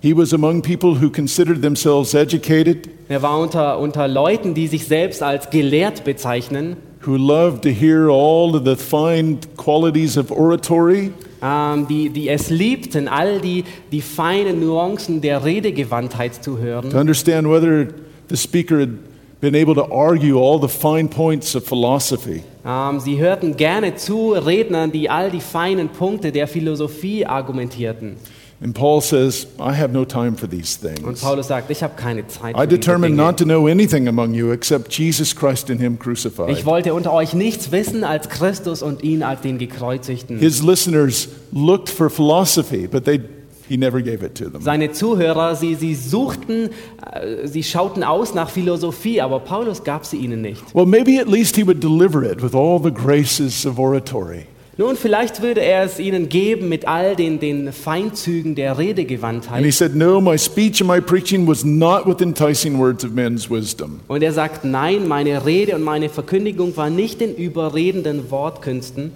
he 0.00 0.12
was 0.12 0.32
among 0.32 0.62
people 0.62 0.94
who 0.94 1.10
considered 1.10 1.62
themselves 1.62 2.14
educated, 2.14 2.88
Er 3.08 3.22
war 3.22 3.38
unter, 3.40 3.78
unter 3.78 4.06
Leuten, 4.08 4.54
die 4.54 4.66
sich 4.66 4.86
selbst 4.86 5.22
als 5.22 5.50
gelehrt 5.50 6.04
bezeichnen, 6.04 6.76
who 7.06 7.16
loved 7.16 7.62
to 7.62 7.72
hear 7.72 8.10
all 8.10 8.56
of 8.56 8.64
the 8.64 8.76
fine 8.76 9.38
qualities 9.56 10.16
of 10.16 10.30
oratory, 10.30 11.12
ähm, 11.42 11.86
die, 11.88 12.08
die 12.08 12.28
es 12.28 12.50
liebten, 12.50 13.08
all 13.08 13.40
die, 13.40 13.64
die 13.92 14.00
feinen 14.00 14.60
Nuancen 14.60 15.20
der 15.20 15.44
Redegewandtheit 15.44 16.42
zu 16.42 16.58
hören. 16.58 16.90
to 16.90 16.98
understand 16.98 17.48
whether 17.48 17.88
the 18.28 18.36
speaker 18.36 18.80
had 18.80 18.98
been 19.40 19.54
able 19.54 19.74
to 19.74 19.84
argue 19.92 20.38
all 20.38 20.58
the 20.58 20.68
fine 20.68 21.08
points 21.08 21.54
of 21.54 21.64
philosophy. 21.64 22.42
Ähm, 22.66 22.98
sie 23.00 23.18
hörten 23.18 23.56
gerne 23.56 23.94
zu 23.94 24.32
Rednern, 24.32 24.90
die 24.90 25.08
all 25.08 25.30
die 25.30 25.40
feinen 25.40 25.88
Punkte 25.88 26.32
der 26.32 26.48
Philosophie 26.48 27.24
argumentierten. 27.24 28.16
And 28.58 28.74
Paul 28.74 29.02
says, 29.02 29.46
I 29.60 29.74
have 29.74 29.92
no 29.92 30.06
time 30.06 30.34
for 30.34 30.48
these 30.48 30.78
Und 30.82 30.94
things. 30.96 31.20
Paulus 31.20 31.48
sagt, 31.48 31.70
ich 31.70 31.82
habe 31.82 31.94
keine 31.94 32.26
Zeit 32.26 32.54
I 32.56 32.60
für 32.60 32.66
diese 32.66 32.78
determined 32.80 33.12
Dinge. 33.18 33.22
not 33.28 33.36
to 33.38 33.44
know 33.44 33.66
anything 33.66 34.08
among 34.08 34.32
you 34.32 34.50
except 34.50 34.92
Jesus 34.96 35.36
Christ 35.36 35.70
and 35.70 35.78
Him 35.78 35.94
Ich 35.94 36.00
crucified. 36.00 36.64
wollte 36.64 36.94
unter 36.94 37.12
euch 37.12 37.34
nichts 37.34 37.70
wissen 37.70 38.02
als 38.02 38.30
Christus 38.30 38.80
und 38.82 39.02
ihn 39.04 39.22
als 39.22 39.42
den 39.42 39.58
Gekreuzigten. 39.58 40.38
His 40.38 40.62
listeners 40.62 41.28
looked 41.52 41.90
for 41.90 42.08
philosophy, 42.08 42.86
but 42.86 43.04
they, 43.04 43.20
he 43.68 43.76
never 43.76 44.00
gave 44.00 44.24
it 44.24 44.34
to 44.36 44.48
them. 44.48 44.62
Seine 44.62 44.90
Zuhörer, 44.90 45.54
sie, 45.54 45.74
sie 45.74 45.94
suchten, 45.94 46.70
äh, 47.12 47.46
sie 47.46 47.62
schauten 47.62 48.02
aus 48.04 48.32
nach 48.32 48.48
Philosophie, 48.48 49.20
aber 49.20 49.40
Paulus 49.40 49.84
gab 49.84 50.06
sie 50.06 50.16
ihnen 50.16 50.40
nicht. 50.40 50.74
Well, 50.74 50.86
maybe 50.86 51.20
at 51.20 51.28
least 51.28 51.56
he 51.56 51.66
would 51.66 51.82
deliver 51.84 52.22
it 52.22 52.42
with 52.42 52.54
all 52.54 52.80
the 52.82 52.90
graces 52.90 53.66
of 53.66 53.78
oratory. 53.78 54.46
Nun, 54.78 54.94
vielleicht 54.96 55.40
würde 55.40 55.62
er 55.62 55.84
es 55.84 55.98
ihnen 55.98 56.28
geben 56.28 56.68
mit 56.68 56.86
all 56.86 57.16
den, 57.16 57.40
den 57.40 57.72
Feinzügen 57.72 58.54
der 58.54 58.72
And 58.72 58.80
he 58.80 58.86
Redegewandtheit. 58.88 59.72
said, 59.72 59.94
No, 59.96 60.20
my 60.20 60.36
speech 60.36 60.82
and 60.82 60.88
my 60.90 61.00
preaching 61.00 61.46
was 61.48 61.64
not 61.64 62.06
with 62.06 62.20
enticing 62.20 62.78
words 62.78 63.02
of 63.02 63.12
men's 63.12 63.48
wisdom. 63.50 64.00
Und 64.06 64.22
er 64.22 64.32
sagt, 64.34 64.66
nein, 64.66 65.08
meine 65.08 65.46
Rede 65.46 65.74
und 65.76 65.82
meine 65.82 66.10
Verkündigung 66.10 66.76
war 66.76 66.90
nicht 66.90 67.22
in 67.22 67.34
überredenden 67.34 68.30
Wortkünsten. 68.30 69.12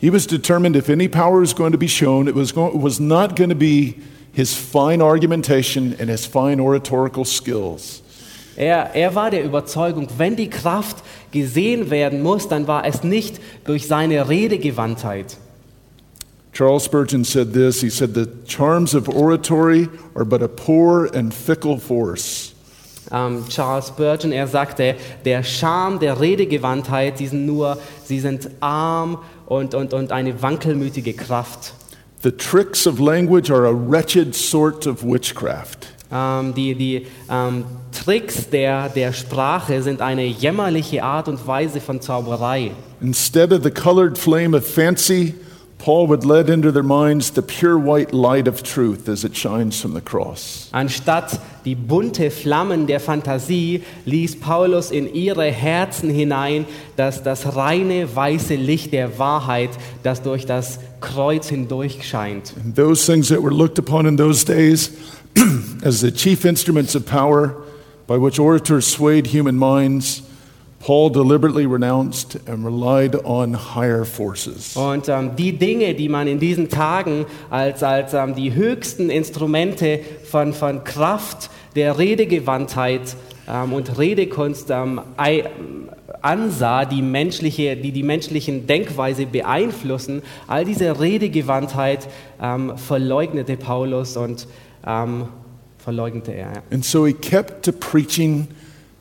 He 0.00 0.12
was 0.12 0.26
determined 0.26 0.76
if 0.76 0.90
any 0.90 1.08
power 1.08 1.40
was 1.40 1.54
going 1.54 1.72
to 1.72 1.78
be 1.78 1.88
shown, 1.88 2.26
it 2.28 2.34
was, 2.34 2.54
go- 2.54 2.68
it 2.68 2.82
was 2.82 3.00
not 3.00 3.36
going 3.36 3.50
to 3.50 3.56
be 3.56 3.94
his 4.32 4.52
fine 4.54 5.00
argumentation 5.02 5.94
and 5.98 6.10
his 6.10 6.26
fine 6.26 6.60
oratorical 6.60 7.24
skills. 7.24 8.02
Er, 8.56 8.94
er 8.94 9.14
war 9.14 9.30
der 9.30 9.44
Überzeugung, 9.44 10.08
wenn 10.18 10.36
die 10.36 10.50
Kraft 10.50 10.98
gesehen 11.30 11.90
werden 11.90 12.22
muss, 12.22 12.48
dann 12.48 12.66
war 12.66 12.84
es 12.84 13.04
nicht 13.04 13.40
durch 13.64 13.86
seine 13.86 14.28
Redegewandtheit. 14.28 15.36
Charles 16.52 16.84
Spurgeon 16.84 17.24
said 17.24 17.52
this 17.52 17.80
He 17.80 17.90
said, 17.90 18.14
The 18.14 18.26
charms 18.46 18.94
of 18.94 19.08
oratory 19.08 19.88
are 20.14 20.24
but 20.24 20.42
a 20.42 20.48
poor 20.48 21.08
and 21.14 21.32
fickle 21.32 21.78
force. 21.78 22.54
Ähm, 23.12 23.44
Charles 23.48 23.88
Spurgeon, 23.88 24.32
er 24.32 24.46
sagte, 24.46 24.94
der 25.24 25.42
Charme 25.42 25.98
der 25.98 26.20
Redegewandtheit, 26.20 27.18
sie 27.18 27.26
sind 27.26 27.46
nur, 27.46 27.78
sie 28.04 28.20
sind 28.20 28.50
arm 28.60 29.18
und, 29.46 29.74
und, 29.74 29.94
und 29.94 30.12
eine 30.12 30.42
wankelmütige 30.42 31.14
Kraft. 31.14 31.74
The 32.22 32.30
tricks 32.30 32.86
of 32.86 33.00
language 33.00 33.50
are 33.50 33.66
a 33.66 33.72
wretched 33.72 34.34
sort 34.34 34.86
of 34.86 35.02
witchcraft. 35.02 35.88
Ähm, 36.12 36.54
die 36.54 36.74
die 36.74 37.06
ähm, 37.30 37.64
Tricks 37.92 38.50
der, 38.50 38.88
der 38.88 39.12
Sprache 39.12 39.82
sind 39.82 40.00
eine 40.00 40.24
jämmerliche 40.24 41.02
Art 41.04 41.28
und 41.28 41.46
Weise 41.46 41.80
von 41.80 42.00
Zauberei. 42.00 42.72
Instead 43.00 43.52
of 43.52 43.62
the 43.62 43.70
colored 43.70 44.18
flame 44.18 44.56
of 44.56 44.66
fancy, 44.66 45.34
Paul 45.80 46.08
would 46.08 46.26
let 46.26 46.50
into 46.50 46.70
their 46.70 46.82
minds 46.82 47.30
the 47.30 47.40
pure 47.40 47.78
white 47.78 48.12
light 48.12 48.46
of 48.46 48.62
truth 48.62 49.08
as 49.08 49.24
it 49.24 49.34
shines 49.34 49.80
from 49.80 49.94
the 49.94 50.02
cross. 50.02 50.68
Anstatt 50.72 51.40
die 51.64 51.74
bunte 51.74 52.30
Flammen 52.30 52.86
der 52.86 53.00
Fantasie 53.00 53.82
ließ 54.04 54.40
Paulus 54.40 54.90
in 54.90 55.12
ihre 55.14 55.50
Herzen 55.50 56.10
hinein 56.10 56.66
dass 56.96 57.22
das 57.22 57.56
reine 57.56 58.14
weiße 58.14 58.56
Licht 58.56 58.92
der 58.92 59.18
Wahrheit, 59.18 59.70
das 60.02 60.22
durch 60.22 60.44
das 60.44 60.80
Kreuz 61.00 61.48
hindurch 61.48 62.06
scheint. 62.06 62.52
And 62.62 62.76
those 62.76 63.06
things 63.10 63.28
that 63.28 63.42
were 63.42 63.54
looked 63.54 63.78
upon 63.78 64.04
in 64.04 64.18
those 64.18 64.44
days 64.44 64.90
as 65.82 66.00
the 66.00 66.12
chief 66.12 66.44
instruments 66.44 66.94
of 66.94 67.06
power 67.06 67.56
by 68.06 68.18
which 68.18 68.38
orators 68.38 68.86
swayed 68.86 69.28
human 69.28 69.56
minds, 69.56 70.22
Paul 70.80 71.10
deliberately 71.10 71.66
renounced 71.66 72.38
and 72.48 72.64
relied 72.64 73.14
on 73.24 73.54
higher 73.54 74.06
forces. 74.06 74.74
Und 74.76 75.08
ähm, 75.10 75.36
die 75.36 75.52
Dinge, 75.52 75.94
die 75.94 76.08
man 76.08 76.26
in 76.26 76.40
diesen 76.40 76.70
Tagen 76.70 77.26
als, 77.50 77.82
als 77.82 78.14
ähm, 78.14 78.34
die 78.34 78.54
höchsten 78.54 79.10
Instrumente 79.10 80.00
von, 80.24 80.54
von 80.54 80.82
Kraft 80.82 81.50
der 81.76 81.98
Redegewandtheit 81.98 83.14
ähm, 83.46 83.74
und 83.74 83.98
Redekunst 83.98 84.70
ähm, 84.70 85.02
ansah, 86.22 86.86
die, 86.86 87.02
menschliche, 87.02 87.76
die 87.76 87.92
die 87.92 88.02
menschlichen 88.02 88.66
Denkweise 88.66 89.26
beeinflussen, 89.26 90.22
all 90.46 90.64
diese 90.64 90.98
Redegewandtheit 90.98 92.08
ähm, 92.40 92.78
verleugnete 92.78 93.58
Paulus 93.58 94.16
und 94.16 94.48
ähm, 94.86 95.28
verleugnete 95.76 96.32
er. 96.32 96.62
And 96.70 96.84
so 96.84 97.06
he 97.06 97.12
kept 97.12 97.66
to 97.66 97.72
preaching 97.72 98.48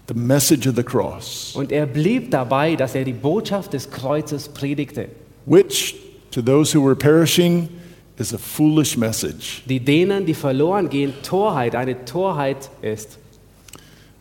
the 0.09 0.15
message 0.15 0.67
of 0.67 0.75
the 0.75 0.83
cross, 0.83 1.53
Und 1.55 1.71
er 1.71 1.85
blieb 1.85 2.31
dabei, 2.31 2.75
dass 2.75 2.95
er 2.95 3.05
die 3.05 3.13
Botschaft 3.13 3.73
des 3.73 3.89
Kreuzes 3.91 4.49
predigte, 4.49 5.07
which 5.45 5.95
to 6.31 6.41
those 6.41 6.73
who 6.73 6.83
were 6.83 6.95
perishing 6.95 7.69
is 8.17 8.33
a 8.33 8.37
foolish 8.37 8.97
message. 8.97 9.61
die 9.67 9.79
denen, 9.79 10.25
die 10.25 10.33
verloren 10.33 10.89
gehen, 10.89 11.13
Torheit, 11.23 11.75
eine 11.75 12.05
Torheit 12.05 12.69
ist. 12.81 13.19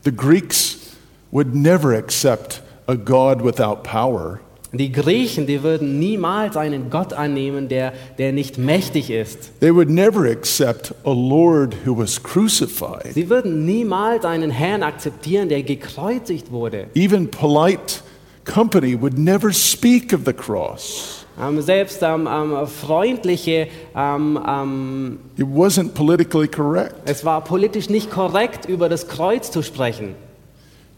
The 0.04 0.12
Greeks 0.12 0.94
would 1.30 1.54
never 1.54 1.94
accept 1.96 2.62
a 2.86 2.94
God 2.94 3.42
without 3.42 3.82
power. 3.82 4.40
Die 4.72 4.92
Griechen, 4.92 5.46
die 5.46 5.62
würden 5.62 5.98
niemals 5.98 6.56
einen 6.56 6.90
Gott 6.90 7.14
annehmen, 7.14 7.68
der, 7.68 7.94
der 8.18 8.32
nicht 8.32 8.58
mächtig 8.58 9.10
ist. 9.10 9.58
They 9.60 9.74
would 9.74 9.88
never 9.88 10.30
accept 10.30 10.94
a 11.04 11.12
Lord 11.12 11.74
who 11.86 11.96
was 11.96 12.22
crucified. 12.22 13.14
Sie 13.14 13.30
würden 13.30 13.64
niemals 13.64 14.26
einen 14.26 14.50
Herrn 14.50 14.82
akzeptieren, 14.82 15.48
der 15.48 15.62
gekreuzigt 15.62 16.50
wurde. 16.52 16.88
Even 16.94 17.30
polite 17.30 18.02
company 18.44 19.00
would 19.00 19.16
never 19.18 19.52
speak 19.54 20.12
of 20.12 20.20
the 20.26 20.34
cross. 20.34 21.24
Ähm, 21.40 21.62
selbst 21.62 22.02
ähm, 22.02 22.28
ähm, 22.30 22.66
freundliche, 22.66 23.68
ähm, 23.96 24.38
ähm, 24.46 25.18
It 25.38 25.46
wasn't 25.46 25.94
politically 25.94 26.48
correct. 26.48 26.94
es 27.06 27.24
war 27.24 27.42
politisch 27.42 27.88
nicht 27.88 28.10
korrekt, 28.10 28.66
über 28.66 28.90
das 28.90 29.08
Kreuz 29.08 29.50
zu 29.50 29.62
sprechen. 29.62 30.14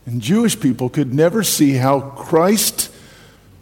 And 0.06 0.24
Jewish 0.24 0.56
people 0.56 0.88
could 0.88 1.14
never 1.14 1.44
see 1.44 1.80
how 1.80 2.02
Christ 2.16 2.89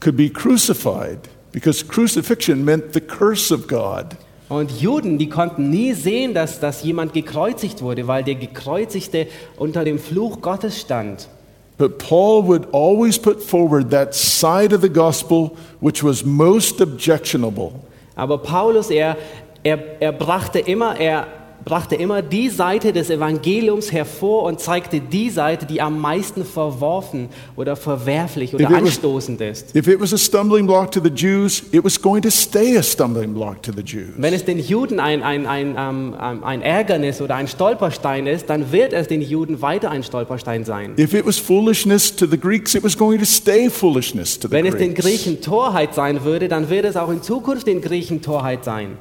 could 0.00 0.16
be 0.16 0.28
crucified 0.28 1.28
because 1.52 1.82
crucifixion 1.82 2.64
meant 2.64 2.92
the 2.92 3.00
curse 3.00 3.50
of 3.50 3.66
God. 3.66 4.16
Und 4.48 4.70
Juden, 4.80 5.18
die 5.18 5.28
konnten 5.28 5.68
nie 5.68 5.92
sehen, 5.92 6.32
dass, 6.32 6.58
dass 6.58 6.82
jemand 6.82 7.12
gekreuzigt 7.12 7.82
wurde, 7.82 8.06
weil 8.06 8.24
der 8.24 8.36
Gekreuzigte 8.36 9.26
unter 9.58 9.84
dem 9.84 9.98
Fluch 9.98 10.40
Gottes 10.40 10.80
stand. 10.80 11.28
But 11.76 11.98
Paul 11.98 12.46
would 12.48 12.66
always 12.72 13.18
put 13.18 13.40
forward 13.42 13.90
that 13.90 14.14
side 14.14 14.74
of 14.74 14.80
the 14.80 14.88
gospel 14.88 15.52
which 15.80 16.02
was 16.02 16.24
most 16.24 16.80
objectionable. 16.80 17.72
Aber 18.16 18.38
Paulus, 18.38 18.90
er, 18.90 19.16
er, 19.62 19.78
er 20.00 20.12
brachte 20.12 20.58
immer, 20.58 20.98
er 20.98 21.26
brachte 21.68 21.96
immer 21.96 22.22
die 22.22 22.48
Seite 22.48 22.92
des 22.92 23.10
Evangeliums 23.10 23.92
hervor 23.92 24.44
und 24.44 24.58
zeigte 24.58 25.00
die 25.00 25.28
Seite, 25.28 25.66
die 25.66 25.82
am 25.82 26.00
meisten 26.00 26.44
verworfen 26.44 27.28
oder 27.56 27.76
verwerflich 27.76 28.54
oder 28.54 28.68
anstoßend 28.70 29.40
ist. 29.42 29.76
If 29.76 29.86
it 29.86 30.00
was 30.00 30.14
a 30.14 30.18
stumbling 30.18 30.66
block 30.66 30.90
to 30.92 31.00
the 31.02 31.10
Jews, 31.10 31.62
it 31.70 31.84
was 31.84 32.00
going 32.00 32.22
to 32.22 32.30
stay 32.30 32.76
a 32.78 32.82
stumbling 32.82 33.34
block 33.34 33.62
to 33.62 33.72
the 33.72 33.82
Jews. 33.82 34.14
Wenn 34.16 34.32
es 34.32 34.44
den 34.44 34.58
Juden 34.58 34.98
ein, 34.98 35.22
ein, 35.22 35.46
ein, 35.46 35.76
ähm, 35.78 36.14
ähm, 36.20 36.42
ein 36.42 36.62
Ärgernis 36.62 37.20
oder 37.20 37.34
ein 37.34 37.48
Stolperstein 37.48 38.26
ist, 38.26 38.48
dann 38.48 38.72
wird 38.72 38.94
es 38.94 39.06
den 39.06 39.20
Juden 39.20 39.60
weiter 39.60 39.90
ein 39.90 40.02
Stolperstein 40.02 40.64
sein. 40.64 40.94
If 40.98 41.12
it 41.12 41.26
was 41.26 41.38
foolishness 41.38 42.14
to 42.16 42.26
the 42.26 42.38
Greeks, 42.38 42.74
it 42.74 42.82
was 42.82 42.96
going 42.96 43.18
to 43.18 43.26
stay 43.26 43.68
foolishness 43.68 44.38
to 44.38 44.48
the 44.48 44.54
Wenn 44.54 44.64
es 44.64 44.76
den. 44.76 44.94
Griechen 44.94 45.42
Torheit 45.42 45.94
sein 45.94 46.24
würde, 46.24 46.48
dann 46.48 46.70
wird 46.70 46.86
es 46.86 46.96
auch 46.96 47.10
in 47.10 47.22
Zukunft 47.22 47.66
den 47.66 47.80
Griechen 47.80 48.22
Torheit 48.22 48.64
sein. 48.64 48.96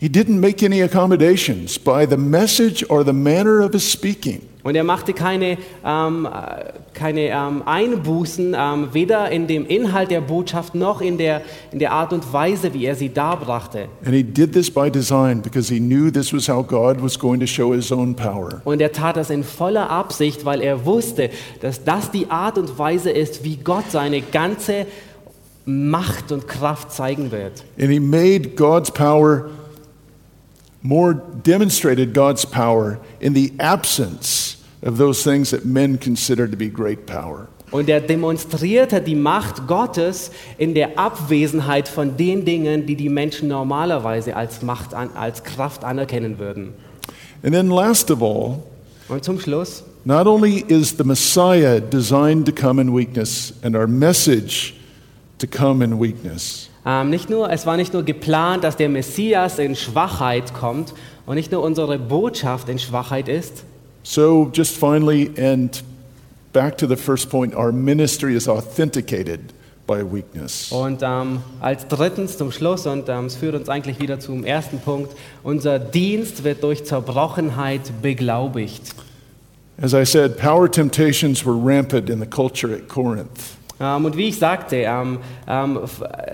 He 0.00 0.08
didn't 0.08 0.38
make 0.38 0.64
any 0.64 0.80
accommodations 0.80 1.76
by 1.76 2.06
the 2.06 2.16
message 2.16 2.88
or 2.88 3.04
the 3.04 3.12
manner 3.12 3.60
of 3.60 3.72
his 3.72 3.90
speaking. 3.90 4.42
Und 4.62 4.76
er 4.76 4.84
machte 4.84 5.12
keine, 5.12 5.58
ähm, 5.84 6.26
äh, 6.26 6.72
keine 6.92 7.28
ähm, 7.30 7.62
Einbußen, 7.64 8.54
ähm, 8.56 8.88
weder 8.92 9.30
in 9.30 9.46
dem 9.48 9.66
Inhalt 9.66 10.12
der 10.12 10.20
Botschaft 10.20 10.76
noch 10.76 11.00
in 11.00 11.18
der, 11.18 11.42
in 11.72 11.78
der 11.80 11.92
Art 11.92 12.12
und 12.12 12.32
Weise, 12.32 12.74
wie 12.74 12.84
er 12.84 12.94
sie 12.94 13.08
darbrachte. 13.08 13.88
Und 18.64 18.80
er 18.80 18.92
tat 18.92 19.16
das 19.16 19.30
in 19.30 19.44
voller 19.44 19.90
Absicht, 19.90 20.44
weil 20.44 20.60
er 20.60 20.84
wusste, 20.84 21.30
dass 21.60 21.82
das 21.82 22.10
die 22.10 22.30
Art 22.30 22.58
und 22.58 22.78
Weise 22.78 23.10
ist, 23.10 23.42
wie 23.42 23.56
Gott 23.56 23.90
seine 23.90 24.20
ganze 24.20 24.86
Macht 25.64 26.30
und 26.30 26.46
Kraft 26.46 26.92
zeigen 26.92 27.32
wird. 27.32 27.64
And 27.80 27.90
he 27.90 28.00
made 28.00 28.50
God's 28.56 28.90
power 28.90 29.50
more, 30.82 31.14
demonstrated 31.14 32.14
God's 32.14 32.44
power 32.44 32.98
in 33.20 33.34
the 33.34 33.52
absence 33.58 34.56
of 34.82 34.98
those 34.98 35.22
things 35.22 35.50
that 35.50 35.64
men 35.64 35.98
consider 35.98 36.48
to 36.48 36.56
be 36.56 36.68
great 36.68 37.06
power. 37.06 37.48
Und 37.70 37.90
er 37.90 38.00
demonstrierte 38.00 39.02
die 39.02 39.14
Macht 39.14 39.66
Gottes 39.66 40.30
in 40.56 40.74
der 40.74 40.98
Abwesenheit 40.98 41.86
von 41.86 42.16
den 42.16 42.46
Dingen, 42.46 42.86
die 42.86 42.96
die 42.96 43.10
Menschen 43.10 43.48
normalerweise 43.48 44.34
als 44.36 44.62
Macht, 44.62 44.94
an, 44.94 45.10
als 45.14 45.44
Kraft 45.44 45.84
anerkennen 45.84 46.38
würden. 46.38 46.72
And 47.42 47.52
then, 47.52 47.68
last 47.68 48.10
of 48.10 48.22
all, 48.22 48.62
Und 49.08 49.24
zum 49.24 49.38
Schluss, 49.38 49.84
not 50.04 50.26
only 50.26 50.64
is 50.68 50.96
the 50.96 51.04
Messiah 51.04 51.80
designed 51.80 52.46
to 52.46 52.52
come 52.52 52.80
in 52.80 52.94
weakness 52.94 53.52
and 53.62 53.76
our 53.76 53.86
message 53.86 54.74
to 55.38 55.46
come 55.46 55.84
in 55.84 56.00
weakness, 56.00 56.67
ähm, 56.88 57.10
nicht 57.10 57.28
nur, 57.28 57.50
es 57.52 57.66
war 57.66 57.76
nicht 57.76 57.92
nur 57.92 58.02
geplant, 58.02 58.64
dass 58.64 58.76
der 58.76 58.88
Messias 58.88 59.58
in 59.58 59.76
Schwachheit 59.76 60.54
kommt 60.54 60.94
und 61.26 61.34
nicht 61.34 61.52
nur 61.52 61.62
unsere 61.62 61.98
Botschaft 61.98 62.70
in 62.70 62.78
Schwachheit 62.78 63.28
ist. 63.28 63.64
So, 64.04 64.50
just 64.54 64.74
finally, 64.74 65.30
and 65.38 65.84
back 66.54 66.78
to 66.78 66.86
the 66.86 66.96
first 66.96 67.28
point, 67.28 67.54
our 67.54 67.72
ministry 67.72 68.34
is 68.34 68.48
authenticated 68.48 69.40
by 69.86 70.02
weakness. 70.02 70.72
Und 70.72 71.02
ähm, 71.02 71.42
als 71.60 71.86
drittens 71.88 72.38
zum 72.38 72.50
Schluss, 72.52 72.86
und 72.86 73.10
ähm, 73.10 73.26
es 73.26 73.36
führt 73.36 73.54
uns 73.54 73.68
eigentlich 73.68 74.00
wieder 74.00 74.18
zum 74.18 74.44
ersten 74.44 74.78
Punkt, 74.78 75.14
unser 75.42 75.78
Dienst 75.78 76.42
wird 76.42 76.62
durch 76.62 76.86
Zerbrochenheit 76.86 77.82
beglaubigt. 78.00 78.94
As 79.80 79.92
I 79.92 80.06
said, 80.06 80.38
power 80.38 80.70
temptations 80.70 81.44
were 81.44 81.54
rampant 81.54 82.08
in 82.08 82.18
the 82.18 82.26
culture 82.26 82.72
at 82.72 82.88
Corinth. 82.88 83.57
Ähm, 83.80 84.04
und 84.04 84.16
wie 84.16 84.28
ich 84.28 84.38
sagte, 84.38 84.76
ähm, 84.76 85.18
ähm, 85.46 85.80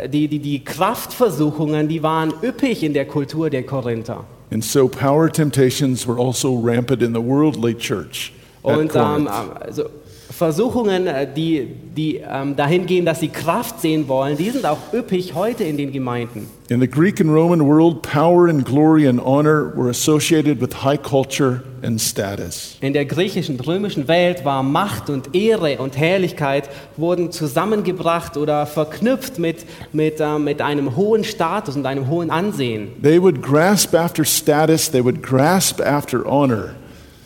die, 0.06 0.28
die, 0.28 0.38
die 0.38 0.64
Kraftversuchungen, 0.64 1.88
die 1.88 2.02
waren 2.02 2.32
üppig 2.42 2.82
in 2.82 2.94
der 2.94 3.06
Kultur 3.06 3.50
der 3.50 3.64
Korinther. 3.64 4.24
And 4.50 4.62
so, 4.64 4.88
power 4.88 5.30
temptations 5.30 6.06
were 6.06 6.18
also 6.18 6.54
rampant 6.54 7.02
in 7.02 7.14
the 7.14 7.20
worldly 7.20 7.74
church 7.74 8.32
Und 8.62 8.96
also 8.96 9.90
Versuchungen, 10.36 11.06
äh, 11.06 11.28
die, 11.32 11.68
die 11.96 12.16
ähm, 12.16 12.56
dahin 12.56 12.86
gehen, 12.86 13.04
dass 13.04 13.20
sie 13.20 13.28
Kraft 13.28 13.80
sehen 13.80 14.08
wollen, 14.08 14.36
die 14.36 14.50
sind 14.50 14.66
auch 14.66 14.92
üppig 14.92 15.34
heute 15.34 15.62
in 15.62 15.76
den 15.76 15.92
Gemeinden. 15.92 16.48
In 16.68 16.80
the 16.80 16.88
Greek 16.88 17.20
and 17.20 17.30
Roman 17.30 17.64
world, 17.64 18.02
power 18.02 18.48
and 18.48 18.64
glory 18.64 19.06
and 19.06 19.20
honor 19.20 19.72
were 19.76 19.90
associated 19.90 20.60
with 20.60 20.82
high 20.82 21.00
culture 21.00 21.62
and 21.84 22.00
status. 22.00 22.76
In 22.80 22.94
der 22.94 23.04
griechischen, 23.04 23.60
römischen 23.60 24.08
Welt 24.08 24.44
war 24.44 24.64
Macht 24.64 25.08
und 25.08 25.36
Ehre 25.36 25.78
und 25.78 25.96
Herrlichkeit 25.96 26.68
wurden 26.96 27.30
zusammengebracht 27.30 28.36
oder 28.36 28.66
verknüpft 28.66 29.38
mit, 29.38 29.58
mit, 29.92 30.18
äh, 30.18 30.38
mit 30.40 30.60
einem 30.60 30.96
hohen 30.96 31.22
Status 31.22 31.76
und 31.76 31.86
einem 31.86 32.08
hohen 32.08 32.30
Ansehen. 32.30 32.88
They 33.00 33.22
would 33.22 33.40
grasp 33.40 33.94
after 33.94 34.24
status, 34.24 34.90
they 34.90 35.04
would 35.04 35.22
grasp 35.22 35.80
after 35.80 36.26
honor. 36.26 36.74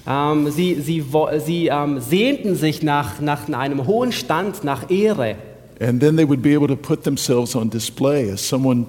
Ähm, 0.08 0.50
sie 0.50 0.76
sie, 0.80 1.04
sie 1.44 1.66
ähm, 1.66 2.00
sehnten 2.00 2.54
sich 2.54 2.82
nach, 2.82 3.20
nach 3.20 3.48
einem 3.48 3.86
hohen 3.86 4.12
Stand, 4.12 4.64
nach 4.64 4.90
Ehre. 4.90 5.36
And 5.80 6.00
then 6.00 6.16
they 6.16 6.26
would 6.26 6.42
be 6.42 6.56
able 6.56 6.66
to 6.66 6.76
put 6.76 7.04
themselves 7.04 7.54
on 7.54 7.68
display 7.68 8.30
as 8.32 8.40
someone 8.40 8.86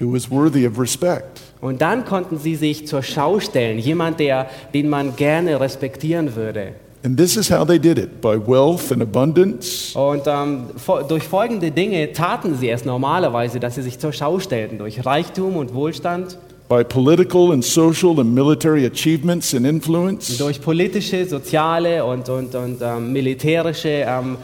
who 0.00 0.12
was 0.12 0.30
worthy 0.30 0.66
of 0.66 0.78
respect. 0.78 1.42
Und 1.60 1.82
dann 1.82 2.06
konnten 2.06 2.38
sie 2.38 2.56
sich 2.56 2.86
zur 2.86 3.02
Schau 3.02 3.38
stellen, 3.38 3.78
jemand, 3.78 4.18
der, 4.18 4.48
den 4.72 4.88
man 4.88 5.14
gerne 5.14 5.60
respektieren 5.60 6.34
würde. 6.34 6.72
And 7.02 7.16
this 7.16 7.36
is 7.36 7.50
how 7.50 7.66
they 7.66 7.78
did 7.78 7.98
it 7.98 8.20
by 8.20 8.36
wealth 8.36 8.92
and 8.92 9.02
abundance, 9.02 9.98
Und 9.98 10.22
ähm, 10.26 10.64
durch 11.08 11.24
folgende 11.24 11.70
Dinge 11.70 12.12
taten 12.12 12.56
sie 12.56 12.68
es 12.68 12.84
normalerweise, 12.84 13.58
dass 13.58 13.76
sie 13.76 13.82
sich 13.82 13.98
zur 13.98 14.12
Schau 14.12 14.38
stellten, 14.38 14.78
durch 14.78 15.04
Reichtum 15.06 15.56
und 15.56 15.72
Wohlstand, 15.72 16.36
by 16.70 16.84
political 16.84 17.50
and 17.50 17.64
social 17.64 18.20
and 18.20 18.32
military 18.32 18.86
achievements 18.86 19.54
and 19.54 19.66
influence, 19.66 20.38
durch 20.38 20.60
politische, 20.60 21.26
soziale 21.26 22.04
und, 22.04 22.28
und, 22.28 22.54
und 22.54 22.80
ähm, 22.80 23.12
militärische 23.12 24.06
ähm, 24.06 24.36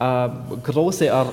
äh, 0.00 0.28
große 0.62 1.08
er 1.08 1.30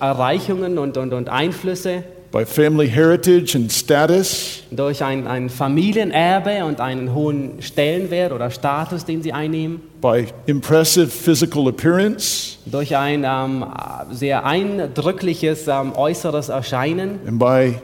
Erreichungen 0.00 0.78
und, 0.78 0.96
und, 0.96 1.12
und 1.12 1.28
Einflüsse, 1.28 2.02
by 2.32 2.46
family 2.46 2.88
heritage 2.88 3.54
and 3.54 3.70
status, 3.70 4.62
durch 4.70 5.04
ein, 5.04 5.26
ein 5.26 5.50
Familienerbe 5.50 6.64
und 6.64 6.80
einen 6.80 7.12
hohen 7.12 7.60
Stellenwert 7.60 8.32
oder 8.32 8.50
Status, 8.50 9.04
den 9.04 9.22
sie 9.22 9.34
einnehmen, 9.34 9.82
by 10.00 10.28
impressive 10.46 11.08
physical 11.08 11.68
appearance, 11.68 12.56
durch 12.64 12.96
ein 12.96 13.26
ähm, 13.28 13.66
sehr 14.10 14.46
eindrückliches 14.46 15.68
ähm, 15.68 15.92
äußeres 15.94 16.48
Erscheinen. 16.48 17.18
And 17.26 17.38
by 17.38 17.74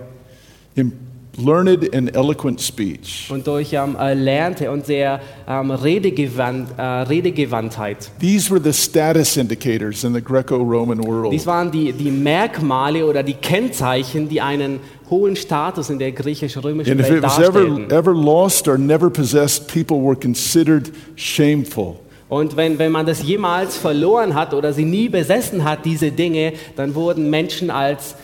learned 1.39 1.95
and 1.95 2.15
eloquent 2.17 2.61
speech. 2.61 3.29
und 3.31 3.47
durch 3.47 3.73
ähm, 3.73 3.97
erlernte 3.97 4.71
und 4.71 4.87
sehr 4.87 5.21
ähm, 5.49 5.71
Redegewandt, 5.71 6.71
äh, 6.79 6.83
Redegewandtheit. 6.83 8.11
These 8.21 8.51
were 8.51 8.61
the 8.63 8.73
status 8.73 9.37
indicators 9.37 10.05
in 10.05 10.15
the 10.15 10.23
Greco 10.23 10.57
Roman 10.57 10.99
Dies 11.01 11.09
world. 11.09 11.47
waren 11.47 11.71
die, 11.71 11.93
die 11.93 12.11
Merkmale 12.11 13.05
oder 13.05 13.23
die 13.23 13.35
Kennzeichen, 13.35 14.29
die 14.29 14.41
einen 14.41 14.81
hohen 15.11 15.37
Status 15.37 15.91
in 15.91 15.99
der 15.99 16.13
griechisch-römischen 16.13 16.99
Welt 16.99 17.23
was 17.23 17.39
ever, 17.39 17.51
darstellten. 17.53 17.91
ever 17.91 18.13
lost 18.15 18.67
or 18.69 18.79
never 18.79 19.11
possessed, 19.11 19.69
people 19.73 19.99
were 20.03 20.17
considered 20.17 20.91
shameful. 21.15 21.97
Und 22.29 22.57
wenn, 22.57 22.77
wenn 22.81 22.91
man 22.91 23.07
das 23.07 23.23
jemals 23.23 23.77
verloren 23.77 24.35
hat 24.35 24.53
oder 24.53 24.73
sie 24.73 24.85
nie 24.85 25.09
besessen 25.09 25.63
hat, 25.63 25.85
diese 25.85 26.11
Dinge, 26.11 26.55
dann 26.75 26.97
wurden 26.97 27.31
Menschen 27.31 27.71
als, 27.71 28.17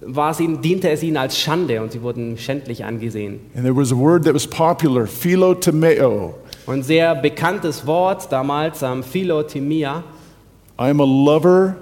war 0.00 0.30
es 0.30 0.40
ihnen, 0.40 0.62
diente 0.62 0.88
es 0.90 1.02
ihnen 1.02 1.16
als 1.16 1.38
Schande 1.38 1.80
und 1.82 1.92
sie 1.92 2.02
wurden 2.02 2.38
schändlich 2.38 2.84
angesehen. 2.84 3.40
And 3.54 3.64
there 3.64 3.76
was 3.76 3.92
a 3.92 3.96
word 3.96 4.24
that 4.24 4.34
was 4.34 4.46
popular, 4.46 5.06
philotomeo. 5.06 6.34
Und 6.66 6.84
sehr 6.84 7.14
bekanntes 7.14 7.86
Wort 7.86 8.30
damals, 8.30 8.82
ähm, 8.82 9.02
Philotimia, 9.02 10.02
I'm 10.78 11.00
a 11.00 11.04
lover 11.04 11.76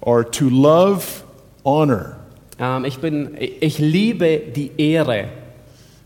or 0.00 0.28
to 0.30 0.48
love, 0.48 1.04
honor. 1.64 2.16
ähm, 2.58 2.84
ich, 2.84 2.98
bin, 2.98 3.36
ich 3.38 3.78
liebe 3.78 4.38
die 4.38 4.72
Ehre. 4.76 5.20
It 5.20 5.28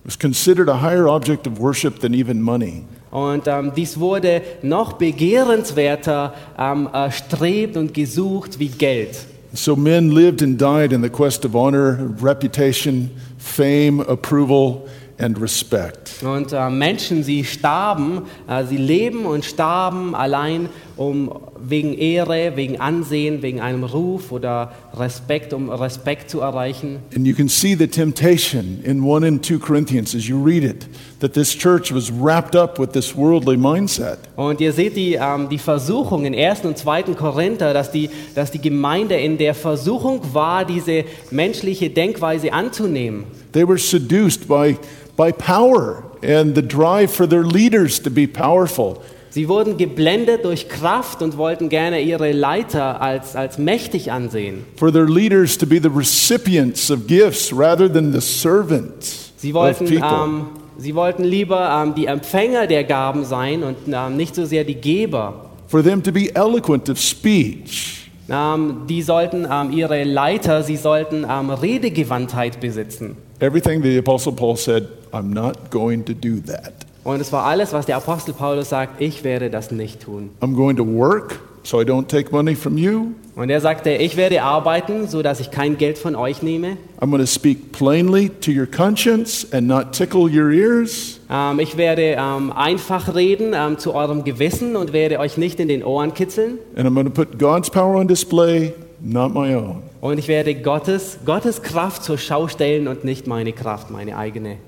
was 0.05 0.19
considered 0.19 0.69
a 0.69 0.83
higher 0.83 1.09
object 1.09 1.47
of 1.47 1.59
worship 1.59 2.01
than 2.01 2.13
even 2.13 2.43
money. 2.43 2.85
Und 3.11 3.47
ähm, 3.47 3.73
dies 3.75 3.99
wurde 3.99 4.43
noch 4.63 4.95
begehrenswerter 4.95 6.35
ähm, 6.59 6.89
erstrebt 6.93 7.77
und 7.77 7.95
gesucht 7.95 8.59
wie 8.59 8.69
Geld. 8.69 9.17
So 9.55 9.77
men 9.77 10.13
lived 10.13 10.43
and 10.43 10.59
died 10.59 10.93
in 10.93 11.01
the 11.01 11.09
quest 11.09 11.45
of 11.45 11.55
honor, 11.55 11.95
reputation, 12.21 13.11
fame, 13.39 14.01
approval, 14.01 14.89
and 15.19 15.39
respect. 15.39 16.23
Und 16.25 16.53
äh, 16.53 16.71
Menschen, 16.71 17.23
sie 17.23 17.45
starben, 17.45 18.23
äh, 18.49 18.65
sie 18.65 18.77
leben 18.77 19.27
und 19.27 19.45
starben 19.45 20.15
allein, 20.17 20.69
um 20.97 21.31
wegen 21.59 21.95
Ehre, 21.95 22.53
wegen 22.57 22.81
Ansehen, 22.81 23.43
wegen 23.43 23.61
einem 23.61 23.85
Ruf 23.85 24.31
oder 24.31 24.73
Respekt, 24.95 25.53
um 25.53 25.71
Respekt 25.71 26.31
zu 26.31 26.41
erreichen. 26.41 27.01
And 27.15 27.27
you 27.27 27.35
can 27.35 27.49
see 27.49 27.75
the 27.75 27.89
temptation 27.89 28.81
in 28.85 29.03
1 29.03 29.25
and 29.25 29.45
2 29.45 29.59
Corinthians 29.59 30.15
as 30.15 30.29
you 30.29 30.43
read 30.43 30.63
it, 30.63 30.87
that 31.21 31.35
this 31.35 31.57
church 31.57 31.93
was 31.93 32.13
wrapped 32.13 32.55
up 32.55 32.79
with 32.79 32.93
this 32.93 33.17
worldly 33.17 33.57
mindset. 33.57 34.19
Und 34.37 34.61
ihr 34.61 34.73
seht 34.73 34.97
die, 34.97 35.15
ähm, 35.15 35.49
die 35.49 35.59
Versuchung 35.59 36.25
in 36.25 36.35
1. 36.35 36.65
und 36.65 36.79
2. 36.79 37.15
Korinther, 37.15 37.75
dass 37.75 37.91
die, 37.91 38.11
dass 38.35 38.51
die 38.51 38.61
Gemeinde 38.61 39.17
in 39.17 39.39
der 39.39 39.55
Versuchung 39.55 40.21
war, 40.33 40.65
diese 40.65 41.05
menschliche 41.31 41.91
Denkweise 41.91 42.53
anzunehmen. 42.53 43.25
They 43.53 43.67
were 43.67 43.79
seduced 43.79 44.47
by, 44.47 44.77
by 45.17 45.33
power 45.33 46.05
and 46.23 46.55
the 46.55 46.63
drive 46.63 47.13
for 47.13 47.29
their 47.29 47.45
leaders 47.45 48.01
to 48.03 48.11
be 48.11 48.27
powerful. 48.27 49.01
Sie 49.35 49.49
wurden 49.49 49.77
geblendet 49.77 50.45
durch 50.45 50.69
Kraft 50.69 51.21
und 51.21 51.37
wollten 51.37 51.69
gerne 51.69 52.01
ihre 52.01 52.31
Leiter 52.31 53.01
als, 53.03 53.35
als 53.35 53.59
mächtig 53.59 54.13
ansehen. 54.13 54.65
For 54.77 54.93
their 54.93 55.07
leaders 55.09 55.59
to 55.59 55.67
be 55.67 55.81
the 55.83 55.89
recipients 55.93 56.89
of 56.89 57.09
gifts 57.09 57.53
rather 57.53 57.93
than 57.93 58.13
the 58.13 58.21
servants 58.21 59.33
Sie 59.39 59.49
of 59.49 59.55
wollten, 59.57 59.87
people. 59.87 60.09
ähm, 60.25 60.47
sie 60.79 60.95
wollten 60.95 61.25
lieber 61.25 61.83
ähm, 61.85 61.97
die 61.97 62.07
Empfänger 62.07 62.69
der 62.69 62.85
Gaben 62.85 63.25
sein 63.25 63.65
und 63.65 63.77
ähm, 63.93 64.17
nicht 64.17 64.37
so 64.37 64.45
sehr 64.45 64.63
die 64.63 64.77
Geber. 64.77 65.51
for 65.67 65.83
them 65.83 66.01
to 66.01 66.13
be 66.13 66.31
eloquent 66.37 66.89
of 66.89 67.01
speech. 67.01 68.09
Ähm, 68.31 68.83
die 68.89 69.03
sollten 69.03 69.49
ähm, 69.51 69.73
ihre 69.73 70.05
Leiter, 70.05 70.63
sie 70.63 70.77
sollten 70.77 71.27
ähm, 71.29 71.51
Redegewandtheit 71.51 72.61
besitzen. 72.61 73.17
Everything 73.41 73.83
the 73.83 73.99
Apostle 73.99 74.33
Paul 74.33 74.57
said, 74.57 74.87
I'm 75.13 75.35
not 75.35 75.73
going 75.73 76.05
to 76.05 76.13
do 76.15 76.37
that. 76.47 76.84
Und 77.05 77.21
es 77.21 77.33
war 77.33 77.45
alles, 77.45 77.73
was 77.73 77.87
der 77.87 77.97
Apostel 77.97 78.33
Paulus 78.33 78.71
sagt, 78.71 79.01
ich 79.01 79.25
werde 79.25 79.51
das 79.51 79.71
nicht 79.71 80.01
tun. 80.01 80.31
I'm 80.41 80.55
going 80.55 80.77
to 80.77 80.87
work 80.87 81.39
so 81.65 81.81
I 81.81 81.85
don't 81.85 82.07
take 82.07 82.31
money 82.31 82.55
from 82.55 82.77
you. 82.77 83.13
Und 83.37 83.51
er 83.51 83.61
sagte, 83.61 83.91
ich 83.91 84.17
werde 84.17 84.43
arbeiten, 84.43 85.09
so 85.09 85.23
dass 85.23 85.41
ich 85.41 85.51
kein 85.51 85.77
Geld 85.77 85.99
von 85.99 86.15
euch 86.15 86.43
nehme. 86.43 86.77
I'm 87.01 87.11
going 87.11 87.21
to 87.21 87.27
speak 87.27 87.73
plainly 87.73 88.31
to 88.41 88.53
your 88.53 88.67
conscience 88.67 89.47
and 89.53 89.67
not 89.67 89.93
tickle 89.93 90.29
your 90.29 90.51
ears. 90.51 91.21
Ähm, 91.31 91.59
ich 91.59 91.77
werde 91.77 92.17
ähm, 92.19 92.53
einfach 92.53 93.15
reden 93.15 93.53
ähm, 93.55 93.79
zu 93.79 93.95
eurem 93.95 94.25
Gewissen 94.25 94.77
und 94.77 94.93
werde 94.93 95.19
euch 95.19 95.37
nicht 95.37 95.59
in 95.59 95.69
den 95.69 95.83
Ohren 95.83 96.15
kitzeln. 96.15 96.59
And 96.77 96.87
I'm 96.87 96.95
going 96.95 97.07
to 97.07 97.13
put 97.13 97.39
God's 97.39 97.69
power 97.69 97.97
on 97.97 98.07
display, 98.07 98.73
not 99.01 99.35
my 99.35 99.55
own. 99.55 99.83
Und 100.01 100.19
ich 100.19 100.29
werde 100.29 100.55
Gottes, 100.55 101.19
Gottes 101.25 101.63
Kraft 101.63 102.05
zur 102.05 102.19
Schau 102.19 102.47
stellen 102.49 102.87
und 102.89 103.05
nicht 103.05 103.27
meine 103.27 103.53
Kraft, 103.53 103.91
meine 103.91 104.17
eigene. 104.17 104.59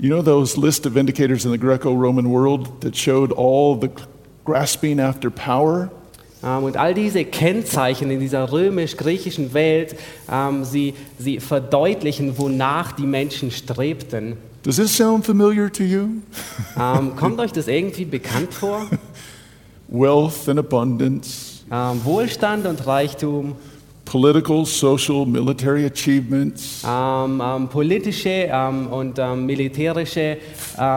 You 0.00 0.10
know 0.10 0.22
those 0.22 0.56
list 0.56 0.86
of 0.86 0.96
indicators 0.96 1.44
in 1.44 1.50
the 1.50 1.58
Greco 1.58 1.92
Roman 1.92 2.30
world 2.30 2.82
that 2.82 2.94
showed 2.94 3.32
all 3.32 3.74
the 3.74 3.90
grasping 4.44 5.00
after 5.00 5.28
power? 5.28 5.90
Ähm, 6.40 6.62
und 6.62 6.76
all 6.76 6.94
diese 6.94 7.24
Kennzeichen 7.24 8.08
in 8.12 8.20
dieser 8.20 8.52
römisch-griechischen 8.52 9.54
Welt, 9.54 9.96
ähm, 10.30 10.64
sie, 10.64 10.94
sie 11.18 11.40
verdeutlichen, 11.40 12.38
wonach 12.38 12.92
die 12.92 13.06
Menschen 13.06 13.50
strebten. 13.50 14.36
Does 14.62 14.76
this 14.76 14.96
sound 14.96 15.26
familiar 15.26 15.68
to 15.72 15.82
you? 15.82 16.08
Ähm, 16.80 17.16
kommt 17.16 17.40
euch 17.40 17.50
das 17.50 17.66
irgendwie 17.66 18.04
bekannt 18.04 18.54
vor? 18.54 18.86
Wealth 19.88 20.48
and 20.48 20.60
abundance, 20.60 21.64
Wohlstand 22.04 22.66
und 22.66 22.86
Reichtum, 22.86 23.56
political, 24.08 24.64
social, 24.64 25.26
military 25.26 25.84
achievements, 25.84 26.82
ähm, 26.86 27.42
ähm, 27.44 27.68
politische 27.68 28.48
ähm, 28.50 28.86
und 28.86 29.18
militärische 29.44 30.38
äh, 30.78 30.94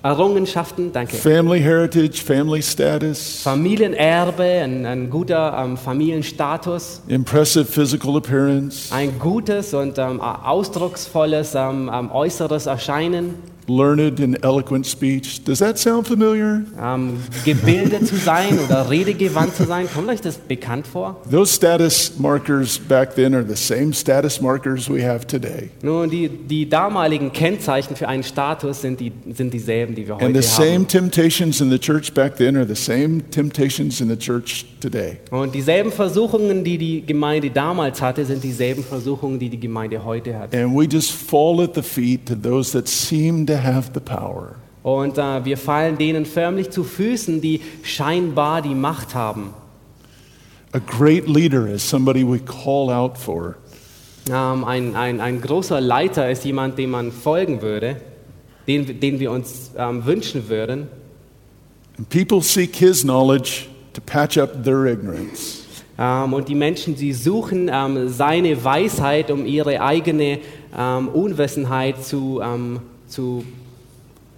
Errungenschaften, 0.00 0.92
danke. 0.92 1.16
family 1.16 1.60
heritage, 1.60 2.22
family 2.24 2.62
status, 2.62 3.42
Familienerbe, 3.42 4.44
ein, 4.44 4.86
ein 4.86 5.10
guter 5.10 5.76
Familienstatus, 5.76 7.02
impressive 7.08 7.64
physical 7.64 8.16
appearance, 8.16 8.94
ein 8.94 9.18
gutes 9.18 9.74
und 9.74 9.98
ausdrucksvolles 9.98 11.56
äußeres 11.56 12.66
Erscheinen, 12.66 13.34
learned 13.68 14.20
and 14.20 14.42
eloquent 14.44 14.86
speech. 14.86 15.44
Does 15.44 15.58
that 15.60 15.78
sound 15.78 16.06
familiar? 16.06 16.62
ähm, 16.80 17.18
gebildet 17.44 18.06
zu 18.06 18.16
sein 18.16 18.58
oder 18.58 18.88
redegewandt 18.90 19.54
zu 19.54 19.64
sein. 19.64 19.86
Kommt 19.92 20.08
euch 20.08 20.20
das 20.20 20.36
bekannt 20.36 20.86
vor? 20.86 21.20
Those 21.30 21.54
status 21.54 22.12
markers 22.18 22.78
back 22.78 23.14
then 23.14 23.34
are 23.34 23.44
the 23.46 23.54
same 23.54 23.92
status 23.92 24.40
markers 24.40 24.88
we 24.88 25.06
have 25.06 25.26
today. 25.26 25.70
Nun, 25.82 26.08
die, 26.10 26.28
die 26.28 26.68
damaligen 26.68 27.32
Kennzeichen 27.32 27.96
für 27.96 28.08
einen 28.08 28.22
Status 28.22 28.80
sind, 28.80 29.00
die, 29.00 29.12
sind 29.32 29.52
dieselben, 29.52 29.94
die 29.94 30.06
wir 30.06 30.14
And 30.14 30.22
the 30.22 30.26
heute 30.38 30.42
same 30.42 30.72
haben. 30.74 30.88
temptations 30.88 31.60
in 31.60 31.70
the 31.70 31.78
church 31.78 32.12
back 32.14 32.36
then 32.36 32.56
are 32.56 32.66
the 32.66 32.74
same 32.74 33.22
temptations 33.30 34.00
in 34.00 34.08
the 34.08 34.16
church 34.16 34.64
today. 34.80 35.18
Und 35.30 35.54
dieselben 35.54 35.92
Versuchungen, 35.92 36.64
die 36.64 36.78
die 36.78 37.04
Gemeinde 37.04 37.50
damals 37.50 38.00
hatte, 38.00 38.24
sind 38.24 38.42
dieselben 38.42 38.82
Versuchungen, 38.82 39.38
die 39.38 39.48
die 39.48 39.60
Gemeinde 39.60 40.04
heute 40.04 40.38
hat. 40.38 40.54
And 40.54 40.74
we 40.76 40.84
just 40.84 41.12
fall 41.12 41.60
at 41.62 41.74
the 41.74 41.82
feet 41.82 42.26
to 42.26 42.34
those 42.34 42.72
that 42.72 42.88
seem 42.88 43.46
to 43.46 43.57
have 43.62 43.90
the 43.94 44.00
power. 44.00 44.56
Und 44.82 45.18
äh, 45.18 45.44
wir 45.44 45.58
fallen 45.58 45.98
denen 45.98 46.24
förmlich 46.24 46.70
zu 46.70 46.84
Füßen, 46.84 47.40
die 47.40 47.60
scheinbar 47.82 48.62
die 48.62 48.74
Macht 48.74 49.14
haben. 49.14 49.50
A 50.72 50.78
great 50.78 51.26
leader 51.26 51.66
is 51.66 51.88
somebody 51.88 52.24
we 52.24 52.38
call 52.38 52.90
out 52.90 53.16
for. 53.18 53.56
Ähm, 54.30 54.64
ein, 54.64 54.94
ein, 54.94 55.20
ein 55.20 55.40
großer 55.40 55.80
Leiter 55.80 56.30
ist 56.30 56.44
jemand, 56.44 56.78
dem 56.78 56.90
man 56.90 57.10
folgen 57.10 57.62
würde, 57.62 57.96
den, 58.66 59.00
den 59.00 59.18
wir 59.18 59.30
uns 59.30 59.72
ähm, 59.76 60.04
wünschen 60.04 60.48
würden. 60.48 60.88
And 61.96 62.08
people 62.10 62.42
seek 62.42 62.76
his 62.76 63.02
knowledge 63.02 63.66
to 63.94 64.00
patch 64.00 64.38
up 64.38 64.62
their 64.62 64.84
ignorance. 64.86 65.64
Ähm, 65.98 66.32
und 66.34 66.48
die 66.48 66.54
Menschen, 66.54 66.96
sie 66.96 67.12
suchen 67.12 67.70
seine 68.08 68.62
Weisheit, 68.62 69.30
um 69.30 69.46
ihre 69.46 69.80
eigene 69.80 70.38
Unwissenheit 71.12 72.04
zu, 72.04 72.40
ähm, 72.44 72.80
zu 73.08 73.44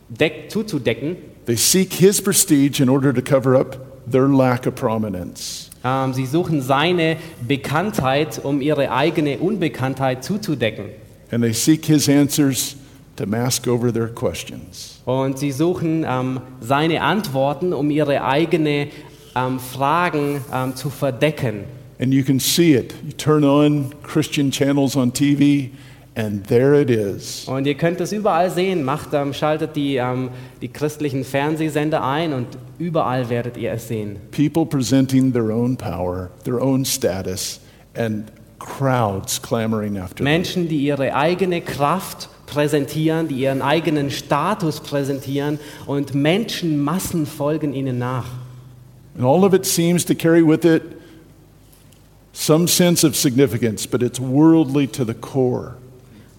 deck, 0.09 0.51
zuzudecken. 0.51 1.17
They 1.47 1.57
seek 1.57 1.93
his 1.95 2.21
prestige 2.21 2.81
in 2.81 2.89
order 2.89 3.13
to 3.13 3.23
cover 3.23 3.59
up 3.59 3.79
their 4.11 4.29
lack 4.29 4.67
of 4.67 4.75
prominence. 4.75 5.71
Ähm, 5.83 6.13
sie 6.13 6.27
suchen 6.27 6.61
seine 6.61 7.17
Bekanntheit, 7.47 8.41
um 8.43 8.61
ihre 8.61 8.93
eigene 8.93 9.39
Unbekanntheit 9.39 10.23
zuzudecken. 10.23 10.87
And 11.31 11.43
they 11.43 11.53
seek 11.53 11.87
his 11.87 12.09
answers 12.09 12.77
to 13.17 13.27
mask 13.27 13.67
over 13.67 13.93
their 13.93 14.09
questions. 14.09 15.01
Und 15.07 15.39
sie 15.39 15.53
suchen 15.53 16.05
ähm, 16.07 16.41
seine 16.61 17.03
Antworten, 17.03 17.73
um 17.73 17.91
ihre 17.91 18.25
eigene 18.25 18.89
ähm, 19.35 19.59
Fragen 19.61 20.41
zu 20.75 20.91
verdecken. 20.91 21.65
And 22.01 22.15
you 22.15 22.25
can 22.25 22.41
see 22.41 22.75
it. 22.75 22.95
You 23.05 23.13
turn 23.13 23.45
on 23.45 23.93
Christian 24.03 24.51
channels 24.51 24.97
on 24.97 25.13
TV, 25.13 25.71
and 26.21 26.47
there 26.47 26.81
it 26.81 26.91
is. 26.91 27.47
Und 27.49 27.67
ihr 27.67 27.75
könnt 27.75 28.01
es 28.01 28.13
überall 28.13 28.51
sehen. 28.51 28.85
Macht, 28.85 29.15
ähm, 29.15 29.33
schaltet 29.33 29.75
die, 29.77 29.97
ähm, 29.97 30.31
die 30.61 30.69
christlichen 30.69 31.25
Fernsehsender 31.25 32.05
ein 32.05 32.33
und 32.33 32.47
überall 32.79 33.29
werdet 33.31 33.57
ihr 33.57 33.73
es 33.73 33.89
sehen. 33.89 34.17
People 34.31 34.67
presenting 34.67 35.33
their 35.33 35.51
own 35.51 35.77
power, 35.77 36.31
their 36.45 36.61
own 36.61 36.85
status, 36.85 37.61
and 37.95 38.31
crowds 38.59 39.41
clamoring 39.41 39.99
after. 39.99 40.23
Menschen, 40.23 40.69
die 40.69 40.85
ihre 40.85 41.15
eigene 41.15 41.63
Kraft 41.63 42.29
präsentieren, 42.47 43.29
die 43.29 43.41
ihren 43.41 43.63
eigenen 43.63 44.11
Status 44.11 44.81
präsentieren 44.81 45.59
und 45.87 46.15
Menschenmassen 46.15 47.27
folgen 47.27 47.73
ihnen 47.73 47.99
nach. 47.99 48.27
And 49.17 49.25
all 49.25 49.45
of 49.45 49.55
it 49.55 49.65
seems 49.65 50.05
to 50.05 50.15
carry 50.15 50.47
with 50.47 50.65
it 50.65 50.83
some 52.33 52.69
sense 52.69 53.05
of 53.05 53.17
significance, 53.17 53.87
but 53.87 54.03
it's 54.03 54.21
worldly 54.21 54.87
to 54.89 55.05
the 55.05 55.15
core. 55.15 55.80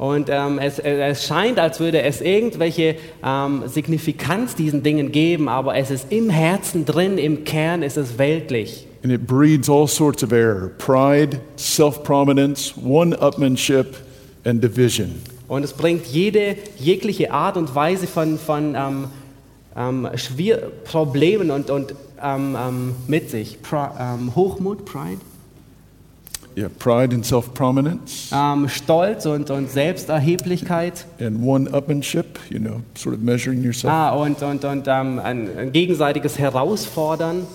Und 0.02 0.30
ähm, 0.32 0.58
es, 0.58 0.80
es 0.80 1.28
scheint, 1.28 1.60
als 1.60 1.80
würde 1.80 2.02
es 2.02 2.22
irgendwelche 2.22 2.95
ähm, 3.24 3.62
Signifikanz 3.68 4.56
diesen 4.56 4.82
Dingen 4.82 5.12
geben, 5.12 5.47
aber 5.47 5.76
es 5.76 5.91
ist 5.91 6.08
im 6.12 6.32
Herzen 6.32 6.86
drin, 6.86 7.20
im 7.20 7.43
Kern 7.43 7.84
ist 7.84 7.97
es 7.97 8.18
weltlich. 8.18 8.88
And 9.04 9.14
it 9.14 9.28
breeds 9.28 9.70
all 9.70 9.88
sorts 9.88 10.24
of 10.24 10.32
error 10.32 10.72
pride, 10.80 11.39
self 11.56 12.02
prominence, 12.02 12.74
one 12.84 13.16
upmanship, 13.22 13.95
and 14.43 14.64
division. 14.64 15.22
Und 15.47 15.64
es 15.64 15.72
bringt 15.72 16.08
jede, 16.08 16.56
jegliche 16.80 17.32
Art 17.32 17.56
und 17.56 17.76
Weise 17.76 18.08
von, 18.08 18.39
von 18.39 18.74
ähm, 18.74 19.06
ähm, 19.78 20.10
Schwier 20.16 20.72
Problemen 20.84 21.52
und, 21.52 21.70
und 21.70 21.93
ähm, 22.20 22.58
ähm, 22.60 22.95
mit 23.06 23.30
sich. 23.30 23.62
Pri 23.62 23.86
ähm, 23.99 24.36
Hochmut, 24.36 24.84
Pride, 24.84 25.22
Yeah, 26.58 26.68
pride 26.80 27.14
and 27.16 27.26
self 27.26 27.54
prominence, 27.54 28.30
ähm, 28.34 28.68
Stolz 28.68 29.26
und, 29.26 29.49
und 29.49 29.70
Selbsterheblichkeit 29.72 31.06
and 31.20 31.41
one 31.45 31.70
upmanship, 31.72 32.39
you 32.49 32.60
know, 32.60 32.82
sort 32.93 33.16
of 33.16 33.22
measuring 33.22 33.64
yourself. 33.64 33.93
ah, 33.93 34.10
und, 34.12 34.41
und, 34.43 34.66
und 34.66 34.86
ähm, 34.88 35.20
ein, 35.20 35.49
ein 35.58 35.72
gegenseitiges 35.72 36.38
Herausfordern. 36.38 37.47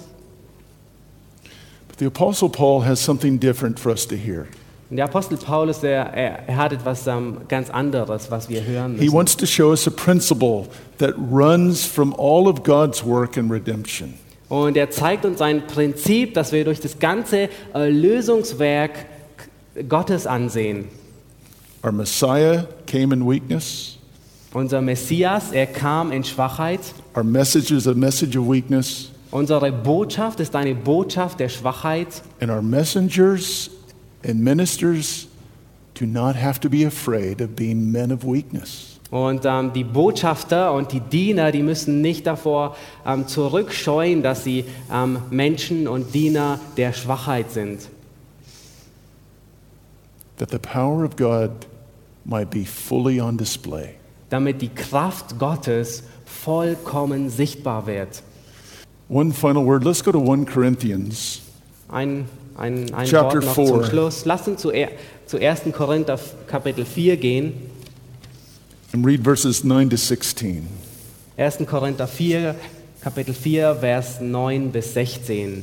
But 1.88 1.98
the 1.98 2.06
Apostle 2.06 2.48
Paul 2.48 2.84
has 2.86 2.98
something 2.98 3.38
different 3.38 3.78
for 3.78 3.90
us 3.90 4.06
to 4.08 4.16
hear. 4.16 4.46
Und 4.88 4.96
der 4.98 5.06
Apostel 5.06 5.36
Paulus, 5.36 5.82
er, 5.82 6.14
er, 6.14 6.56
hat 6.56 6.72
etwas 6.72 7.06
ähm, 7.06 7.38
ganz 7.48 7.70
anderes, 7.70 8.30
was 8.30 8.48
wir 8.48 8.64
hören 8.64 8.94
He 8.94 9.06
müssen. 9.06 9.16
wants 9.16 9.36
to 9.36 9.44
show 9.44 9.70
us 9.70 9.86
a 9.86 9.90
principle 9.90 10.68
that 10.98 11.12
runs 11.18 11.84
from 11.84 12.14
all 12.16 12.46
of 12.48 12.62
God's 12.62 13.04
work 13.04 13.36
in 13.36 13.50
redemption. 13.50 14.14
Und 14.48 14.76
er 14.76 14.90
zeigt 14.90 15.24
uns 15.24 15.40
ein 15.40 15.66
Prinzip, 15.66 16.34
das 16.34 16.52
wir 16.52 16.64
durch 16.64 16.80
das 16.80 16.98
ganze 16.98 17.48
Erlösungswerk 17.72 19.06
Gottes 19.88 20.26
ansehen. 20.26 20.88
Our 21.84 21.92
Messiah 21.92 22.66
came 22.86 23.12
in 23.14 23.28
weakness. 23.28 23.98
Unser 24.52 24.80
Messias, 24.80 25.52
er 25.52 25.66
kam 25.66 26.12
in 26.12 26.24
Schwachheit. 26.24 26.80
Our 27.14 27.24
message 27.24 27.70
is 27.70 27.86
a 27.86 27.94
message 27.94 28.36
of 28.36 28.48
weakness. 28.48 29.10
Unsere 29.30 29.70
Botschaft 29.70 30.40
ist 30.40 30.54
eine 30.56 30.74
Botschaft 30.74 31.40
der 31.40 31.48
Schwachheit. 31.48 32.22
And 32.40 32.50
our 32.50 32.62
messengers 32.62 33.70
and 34.24 34.40
ministers 34.40 35.28
do 35.94 36.06
not 36.06 36.36
have 36.36 36.60
to 36.60 36.70
be 36.70 36.86
afraid 36.86 37.42
of 37.42 37.54
being 37.56 37.90
men 37.90 38.10
of 38.10 38.24
weakness. 38.24 38.95
Und 39.10 39.44
ähm, 39.44 39.72
die 39.72 39.84
Botschafter 39.84 40.72
und 40.72 40.92
die 40.92 41.00
Diener, 41.00 41.52
die 41.52 41.62
müssen 41.62 42.00
nicht 42.00 42.26
davor 42.26 42.76
ähm, 43.06 43.28
zurückscheuen, 43.28 44.22
dass 44.22 44.42
sie 44.42 44.64
ähm, 44.92 45.18
Menschen 45.30 45.86
und 45.86 46.14
Diener 46.14 46.58
der 46.76 46.92
Schwachheit 46.92 47.52
sind. 47.52 47.88
That 50.38 50.50
the 50.50 50.58
power 50.58 51.04
of 51.04 51.16
God 51.16 51.50
might 52.24 52.50
be 52.50 52.64
fully 52.64 53.20
on 53.20 53.38
display. 53.38 53.94
damit 54.30 54.60
die 54.62 54.68
Kraft 54.68 55.38
Gottes 55.38 56.02
vollkommen 56.24 57.30
sichtbar 57.30 57.86
wird. 57.86 58.22
One 59.08 59.32
final 59.32 59.64
word. 59.64 59.84
Let's 59.84 60.02
go 60.02 60.10
to 60.10 60.32
1 60.32 60.52
Corinthians 60.52 61.40
Ein, 61.88 62.28
ein, 62.56 62.92
ein 62.92 63.06
Chapter 63.06 63.36
Wort 63.36 63.44
noch 63.44 63.54
zum 63.54 63.80
4. 63.82 63.84
Schluss. 63.84 64.24
Lasst 64.24 64.48
uns 64.48 64.60
zu, 64.60 64.72
zu 65.26 65.38
1. 65.38 65.62
Korinther 65.72 66.18
Kapitel 66.48 66.84
4 66.84 67.16
gehen. 67.16 67.52
Read 69.04 69.24
verses 69.24 69.64
9 69.64 69.90
to 69.90 69.96
16. 69.96 70.66
1. 71.36 71.66
Korinther 71.66 72.06
4, 72.06 72.54
Kapitel 73.02 73.34
4, 73.34 73.76
Vers 73.76 74.20
9 74.20 74.70
bis 74.70 74.94
16. 74.94 75.62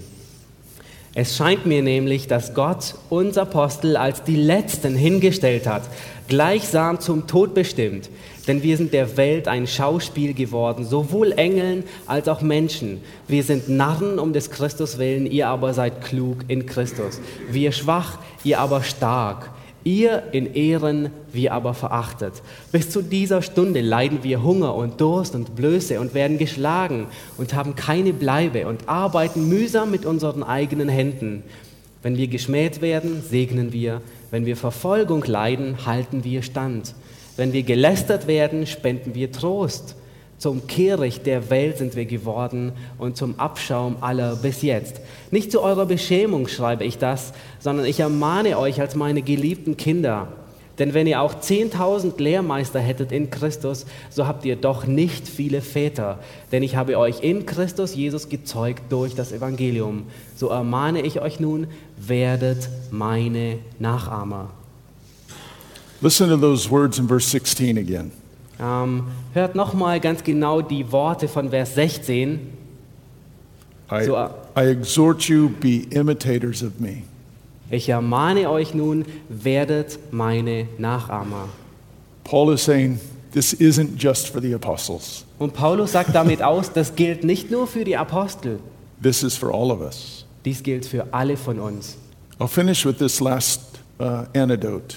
Es 1.15 1.37
scheint 1.37 1.65
mir 1.65 1.83
nämlich, 1.83 2.27
dass 2.27 2.55
Gott 2.55 2.95
uns 3.09 3.37
Apostel 3.37 3.97
als 3.97 4.23
die 4.23 4.35
Letzten 4.35 4.95
hingestellt 4.95 5.67
hat, 5.67 5.83
gleichsam 6.27 6.99
zum 6.99 7.27
Tod 7.27 7.53
bestimmt. 7.53 8.09
Denn 8.47 8.63
wir 8.63 8.77
sind 8.77 8.93
der 8.93 9.15
Welt 9.15 9.47
ein 9.47 9.67
Schauspiel 9.67 10.33
geworden, 10.33 10.85
sowohl 10.85 11.31
Engeln 11.33 11.83
als 12.07 12.27
auch 12.27 12.41
Menschen. 12.41 13.01
Wir 13.27 13.43
sind 13.43 13.69
Narren 13.69 14.19
um 14.19 14.33
des 14.33 14.49
Christus 14.49 14.97
willen, 14.97 15.25
ihr 15.27 15.47
aber 15.47 15.73
seid 15.73 16.01
klug 16.03 16.37
in 16.47 16.65
Christus. 16.65 17.19
Wir 17.49 17.71
schwach, 17.71 18.17
ihr 18.43 18.59
aber 18.59 18.83
stark. 18.83 19.51
Ihr 19.83 20.23
in 20.31 20.53
Ehren, 20.53 21.09
wir 21.31 21.53
aber 21.53 21.73
verachtet. 21.73 22.41
Bis 22.71 22.89
zu 22.89 23.01
dieser 23.01 23.41
Stunde 23.41 23.81
leiden 23.81 24.19
wir 24.23 24.43
Hunger 24.43 24.75
und 24.75 25.01
Durst 25.01 25.35
und 25.35 25.55
Blöße 25.55 25.99
und 25.99 26.13
werden 26.13 26.37
geschlagen 26.37 27.07
und 27.37 27.53
haben 27.53 27.75
keine 27.75 28.13
Bleibe 28.13 28.67
und 28.67 28.87
arbeiten 28.87 29.49
mühsam 29.49 29.91
mit 29.91 30.05
unseren 30.05 30.43
eigenen 30.43 30.89
Händen. 30.89 31.43
Wenn 32.01 32.17
wir 32.17 32.27
geschmäht 32.27 32.81
werden, 32.81 33.21
segnen 33.27 33.73
wir. 33.73 34.01
Wenn 34.31 34.45
wir 34.45 34.57
Verfolgung 34.57 35.23
leiden, 35.25 35.85
halten 35.85 36.23
wir 36.23 36.41
stand. 36.43 36.95
Wenn 37.35 37.53
wir 37.53 37.63
gelästert 37.63 38.27
werden, 38.27 38.67
spenden 38.67 39.15
wir 39.15 39.31
Trost. 39.31 39.95
Zum 40.43 40.67
Kehricht 40.67 41.25
der 41.25 41.49
Welt 41.49 41.77
sind 41.77 41.95
wir 41.95 42.03
geworden 42.03 42.73
und 42.97 43.15
zum 43.15 43.39
Abschaum 43.39 43.95
aller 44.01 44.35
bis 44.35 44.61
jetzt. 44.61 44.99
Nicht 45.31 45.53
zu 45.53 45.61
eurer 45.61 45.85
Beschämung 45.85 46.49
schreibe 46.49 46.83
ich 46.83 46.97
das, 46.97 47.31
sondern 47.59 47.85
ich 47.85 48.01
ermahne 48.01 48.59
euch 48.59 48.81
als 48.81 48.93
meine 48.93 49.21
geliebten 49.21 49.77
Kinder. 49.77 50.27
Denn 50.79 50.93
wenn 50.93 51.07
ihr 51.07 51.21
auch 51.21 51.35
10.000 51.35 52.21
Lehrmeister 52.21 52.81
hättet 52.81 53.13
in 53.13 53.29
Christus, 53.29 53.85
so 54.09 54.27
habt 54.27 54.43
ihr 54.43 54.57
doch 54.57 54.85
nicht 54.85 55.29
viele 55.29 55.61
Väter. 55.61 56.19
Denn 56.51 56.61
ich 56.61 56.75
habe 56.75 56.97
euch 56.97 57.23
in 57.23 57.45
Christus 57.45 57.95
Jesus 57.95 58.27
gezeugt 58.27 58.83
durch 58.89 59.15
das 59.15 59.31
Evangelium. 59.31 60.07
So 60.35 60.49
ermahne 60.49 61.03
ich 61.03 61.21
euch 61.21 61.39
nun, 61.39 61.67
werdet 61.95 62.67
meine 62.91 63.59
Nachahmer. 63.79 64.49
Listen 66.01 66.27
to 66.27 66.35
those 66.35 66.69
words 66.69 66.99
in 66.99 67.07
verse 67.07 67.29
16 67.29 67.77
again. 67.77 68.22
Ähm, 68.63 69.03
hört 69.33 69.55
nochmal 69.55 69.99
ganz 69.99 70.23
genau 70.23 70.61
die 70.61 70.91
Worte 70.91 71.27
von 71.27 71.49
Vers 71.49 71.75
16. 71.75 72.39
I, 73.91 74.05
So, 74.05 74.15
uh, 74.17 74.29
I 74.57 74.67
exhort 74.69 75.23
you, 75.23 75.49
be 75.49 75.85
imitators 75.89 76.63
of 76.63 76.79
me. 76.79 77.03
Ich 77.69 77.89
ermahne 77.89 78.49
euch 78.49 78.73
nun, 78.73 79.05
werdet 79.29 79.99
meine 80.11 80.67
Nachahmer. 80.77 81.49
Paul 82.23 82.53
is 82.53 82.63
saying 82.63 82.99
this 83.33 83.53
isn't 83.53 83.97
just 84.01 84.29
for 84.29 84.41
the 84.41 84.53
apostles, 84.53 85.25
Und 85.39 85.53
Paulus 85.53 85.91
sagt 85.91 86.15
damit 86.15 86.41
aus, 86.41 86.71
das 86.71 86.95
gilt 86.95 87.23
nicht 87.23 87.51
nur 87.51 87.67
für 87.67 87.83
die 87.83 87.97
Apostel, 87.97 88.59
this 89.01 89.23
is 89.23 89.35
for 89.35 89.53
all 89.53 89.71
of 89.71 89.81
us. 89.81 90.25
dies 90.45 90.63
gilt 90.63 90.85
für 90.85 91.07
alle 91.11 91.35
von 91.35 91.59
uns. 91.59 91.97
I'll 92.39 92.47
finish 92.47 92.85
with 92.85 92.97
this 92.97 93.19
last 93.19 93.61
uh, 93.99 94.23
anecdote. 94.33 94.95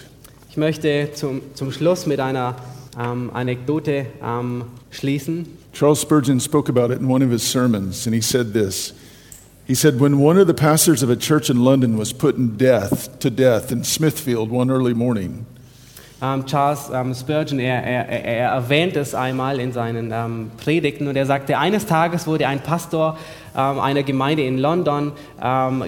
Ich 0.50 0.56
möchte 0.56 1.10
zum, 1.14 1.40
zum 1.54 1.72
Schluss 1.72 2.06
mit 2.06 2.20
einer 2.20 2.54
ähm, 2.98 3.30
Anekdote 3.32 4.06
ähm, 4.22 4.64
schließen. 4.90 5.46
Charles 5.72 6.00
Spurgeon 6.00 6.40
spoke 6.40 6.68
about 6.68 6.92
it 6.92 7.00
in 7.00 7.10
one 7.10 7.24
of 7.24 7.30
his 7.30 7.42
sermons, 7.42 8.06
and 8.06 8.14
he 8.14 8.22
said 8.22 8.52
this. 8.52 8.94
He 9.66 9.74
said, 9.74 10.00
When 10.00 10.18
one 10.18 10.40
of 10.40 10.46
the 10.46 10.54
pastors 10.54 11.02
of 11.02 11.10
a 11.10 11.16
church 11.16 11.50
in 11.50 11.62
London 11.62 11.98
was 11.98 12.12
put 12.12 12.36
in 12.36 12.56
death, 12.56 13.18
to 13.18 13.30
death 13.30 13.72
in 13.72 13.84
Smithfield 13.84 14.50
one 14.50 14.70
early 14.70 14.94
morning, 14.94 15.44
Ähm, 16.22 16.46
Charles 16.46 16.90
ähm, 16.90 17.14
Spurgeon, 17.14 17.58
er, 17.58 17.82
er, 17.82 18.08
er 18.08 18.24
er 18.24 18.48
erwähnt 18.52 18.96
es 18.96 19.14
einmal 19.14 19.60
in 19.60 19.72
seinen 19.72 20.12
ähm, 20.14 20.50
Predigten 20.56 21.08
und 21.08 21.16
er 21.16 21.26
sagte, 21.26 21.58
eines 21.58 21.84
Tages 21.84 22.26
wurde 22.26 22.48
ein 22.48 22.60
Pastor 22.60 23.18
einer 23.54 24.02
Gemeinde 24.02 24.42
in 24.44 24.58
London 24.58 25.12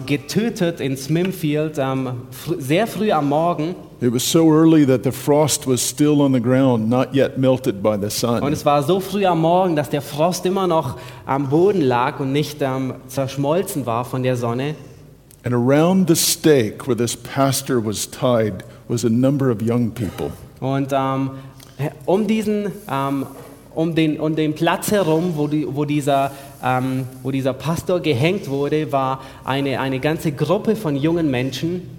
getötet 0.07 0.81
in 0.81 0.97
Smithfield, 0.97 1.77
fr 1.77 2.55
sehr 2.57 2.87
früh 2.87 3.13
am 3.13 3.29
Morgen. 3.29 3.75
It 4.01 4.13
was 4.13 4.23
so 4.23 4.51
early 4.51 4.87
that 4.87 5.03
the 5.03 5.13
frost 5.13 5.67
was 5.67 5.81
still 5.81 6.21
on 6.23 6.33
the 6.33 6.41
ground, 6.41 6.89
not 6.89 7.15
yet 7.15 7.39
melted 7.39 7.83
by 7.83 7.97
the 7.97 8.05
Und 8.05 8.13
sun. 8.13 8.53
es 8.53 8.65
war 8.65 8.83
so 8.83 9.01
früh 9.01 9.27
am 9.27 9.41
Morgen, 9.41 9.75
dass 9.77 9.91
der 9.91 10.03
Frost 10.03 10.47
immer 10.47 10.67
noch 10.67 10.97
am 11.27 11.49
Boden 11.49 11.81
lag 11.81 12.21
und 12.21 12.33
nicht 12.33 12.63
ähm, 12.63 12.95
zerschmolzen 13.09 13.87
war 13.87 14.05
von 14.05 14.23
der 14.23 14.37
Sonne. 14.37 14.75
And 15.45 15.55
around 15.55 16.09
the 16.09 16.17
stake 16.17 16.87
where 16.87 16.97
this 16.97 17.17
pastor 17.17 17.85
was 17.85 18.09
tied 18.11 18.65
was 18.89 19.05
a 19.05 19.09
number 19.09 19.51
of 19.51 19.63
young 19.63 19.91
people. 19.91 20.31
Und 20.61 20.93
ähm, 20.93 21.31
um 22.07 22.27
diesen, 22.27 22.73
ähm, 22.91 23.27
um, 23.75 23.95
den, 23.95 24.19
um 24.19 24.35
den 24.35 24.55
Platz 24.55 24.91
herum, 24.91 25.35
wo, 25.37 25.47
die, 25.47 25.67
wo, 25.69 25.85
dieser, 25.85 26.33
ähm, 26.65 27.05
wo 27.23 27.31
dieser 27.31 27.53
Pastor 27.53 28.01
gehängt 28.01 28.49
wurde, 28.49 28.91
war 28.91 29.21
eine, 29.45 29.81
eine 29.81 30.01
ganze 30.01 30.33
Gruppe 30.33 30.75
von 30.75 30.97
jungen 30.97 31.31
Menschen. 31.31 31.98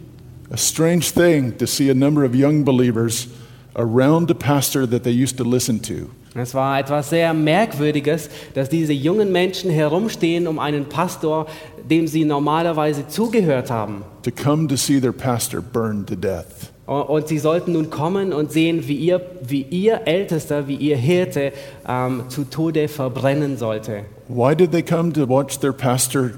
A 0.52 0.58
strange 0.58 1.12
thing 1.12 1.58
to 1.58 1.68
see 1.68 1.90
a 1.90 1.94
number 1.94 2.24
of 2.24 2.34
young 2.34 2.64
believers 2.64 3.28
around 3.76 4.32
a 4.32 4.36
pastor 4.36 4.88
that 4.88 5.04
they 5.04 5.12
used 5.12 5.38
to 5.38 5.44
listen 5.44 5.80
to. 5.82 6.10
Es 6.36 6.54
war 6.54 6.78
etwas 6.80 7.10
sehr 7.10 7.34
Merkwürdiges, 7.34 8.30
dass 8.54 8.70
diese 8.70 8.94
jungen 8.94 9.32
Menschen 9.32 9.72
herumstehen 9.72 10.48
um 10.48 10.60
einen 10.60 10.86
Pastor, 10.86 11.48
dem 11.90 12.08
sie 12.08 12.24
normalerweise 12.24 13.08
zugehört 13.08 13.70
haben. 13.72 14.04
to 14.24 14.32
come 14.32 14.68
to 14.68 14.76
see 14.76 15.00
their 15.00 15.14
pastor 15.14 15.62
burned 15.62 16.08
to 16.08 16.16
death. 16.16 16.72
Und 16.86 17.28
sie 17.28 17.38
sollten 17.38 17.74
nun 17.74 17.92
kommen 17.92 18.34
und 18.34 18.52
sehen, 18.52 18.88
wie 18.88 18.96
ihr, 18.96 19.22
wie 19.44 19.62
ihr 19.62 20.02
Ältester, 20.08 20.68
wie 20.68 20.76
ihr 20.76 20.98
Hirte 20.98 21.52
ähm, 21.88 22.24
zu 22.30 22.46
Tode 22.46 22.88
verbrennen 22.88 23.58
sollte. 23.58 24.06
Why 24.28 24.56
did 24.56 24.72
they 24.72 24.82
come 24.82 25.14
to 25.14 25.28
watch 25.28 25.60
their 25.60 25.74
pastor 25.74 26.32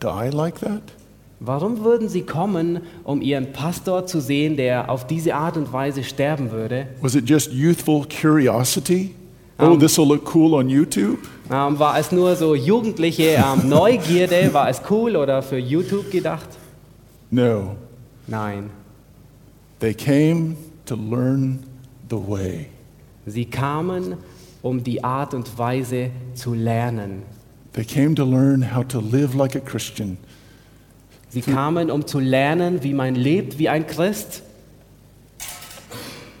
die 0.00 0.30
like 0.30 0.60
that? 0.60 0.82
Warum 1.40 1.84
würden 1.84 2.08
sie 2.08 2.22
kommen, 2.22 2.80
um 3.04 3.22
ihren 3.22 3.52
Pastor 3.52 4.06
zu 4.06 4.20
sehen, 4.20 4.56
der 4.56 4.90
auf 4.90 5.06
diese 5.06 5.34
Art 5.34 5.56
und 5.56 5.72
Weise 5.72 6.02
sterben 6.02 6.50
würde? 6.50 6.88
Was 7.00 7.14
it 7.14 7.28
just 7.28 7.52
youthful 7.52 8.04
curiosity? 8.08 9.14
Oh, 9.60 9.72
Um, 9.72 9.78
this 9.80 9.98
will 9.98 10.06
look 10.06 10.34
cool 10.34 10.54
on 10.54 10.68
YouTube? 10.68 11.18
Ähm, 11.50 11.78
war 11.78 11.98
es 11.98 12.12
nur 12.12 12.34
so 12.36 12.54
jugendliche 12.54 13.36
ähm, 13.36 13.68
Neugierde? 13.68 14.52
War 14.52 14.68
es 14.68 14.80
cool 14.90 15.16
oder 15.16 15.42
für 15.42 15.58
YouTube 15.58 16.10
gedacht? 16.10 16.48
No. 17.30 17.76
Nein. 18.26 18.70
They 19.80 19.94
came 19.94 20.56
to 20.86 20.96
learn 20.96 21.60
the 22.10 22.16
way. 22.16 22.66
Sie 23.26 23.44
kamen, 23.44 24.14
um 24.62 24.82
die 24.82 25.02
Art 25.04 25.34
und 25.34 25.56
Weise 25.58 26.10
zu 26.34 26.54
lernen. 26.54 27.22
They 27.74 27.84
came 27.84 28.14
to 28.16 28.24
learn 28.24 28.74
how 28.74 28.82
to 28.88 29.00
live 29.00 29.34
like 29.34 29.54
a 29.54 29.60
Christian. 29.60 30.18
Sie 31.30 31.42
kamen, 31.42 31.90
um 31.90 32.06
zu 32.06 32.18
lernen, 32.20 32.82
wie 32.82 32.94
man 32.94 33.14
lebt 33.14 33.58
wie 33.58 33.68
ein 33.68 33.86
Christ, 33.86 34.42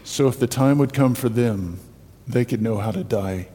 So 0.04 0.26
if 0.26 0.38
the 0.40 0.46
time 0.46 0.78
would 0.78 0.94
come 0.94 1.14
for 1.14 1.32
them, 1.32 1.78
they 2.26 2.44
could 2.44 2.60
know 2.60 2.82
how 2.82 2.92
to 2.92 3.04
die. 3.04 3.46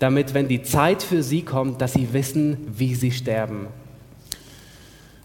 damit, 0.00 0.34
wenn 0.34 0.48
die 0.48 0.62
Zeit 0.62 1.02
für 1.02 1.22
sie 1.22 1.42
kommt, 1.42 1.80
dass 1.80 1.92
sie 1.92 2.12
wissen, 2.12 2.56
wie 2.76 2.94
sie 2.94 3.12
sterben. 3.12 3.68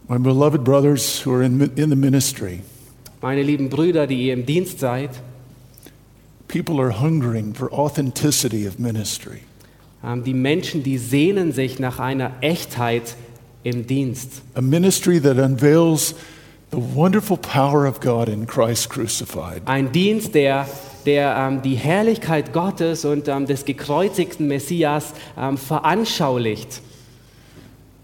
My 0.07 0.19
beloved 0.19 0.63
brothers 0.63 1.25
who 1.25 1.31
are 1.33 1.43
in, 1.43 1.59
in 1.75 1.89
the 1.89 1.95
ministry, 1.95 2.61
meine 3.21 3.41
lieben 3.41 3.69
Brüder, 3.69 4.05
die 4.05 4.27
ihr 4.27 4.33
im 4.33 4.45
Dienst 4.45 4.79
seid, 4.79 5.09
people 6.47 6.79
are 6.79 7.01
hungering 7.01 7.55
for 7.55 7.71
authenticity 7.73 8.67
of 8.67 8.77
ministry. 8.77 9.39
ähm, 10.03 10.23
die 10.23 10.35
Menschen, 10.35 10.83
die 10.83 10.99
sehnen 10.99 11.51
sich 11.51 11.79
nach 11.79 11.97
einer 11.99 12.31
Echtheit 12.41 13.15
im 13.65 13.85
Dienst. 13.87 14.43
A 14.53 14.61
ministry 14.61 15.19
that 15.19 15.37
unveils 15.37 16.13
the 16.71 16.77
wonderful 16.77 17.35
power 17.35 17.85
of 17.85 17.99
God 17.99 18.29
in 18.29 18.45
Christ 18.45 18.89
crucified. 18.89 19.63
Ein 19.65 19.91
Dienst, 19.91 20.35
der, 20.35 20.67
der 21.05 21.35
ähm, 21.35 21.61
die 21.63 21.75
Herrlichkeit 21.75 22.53
Gottes 22.53 23.05
und 23.05 23.27
ähm, 23.27 23.47
des 23.47 23.65
gekreuzigten 23.65 24.47
Messias 24.47 25.13
ähm, 25.37 25.57
veranschaulicht. 25.57 26.81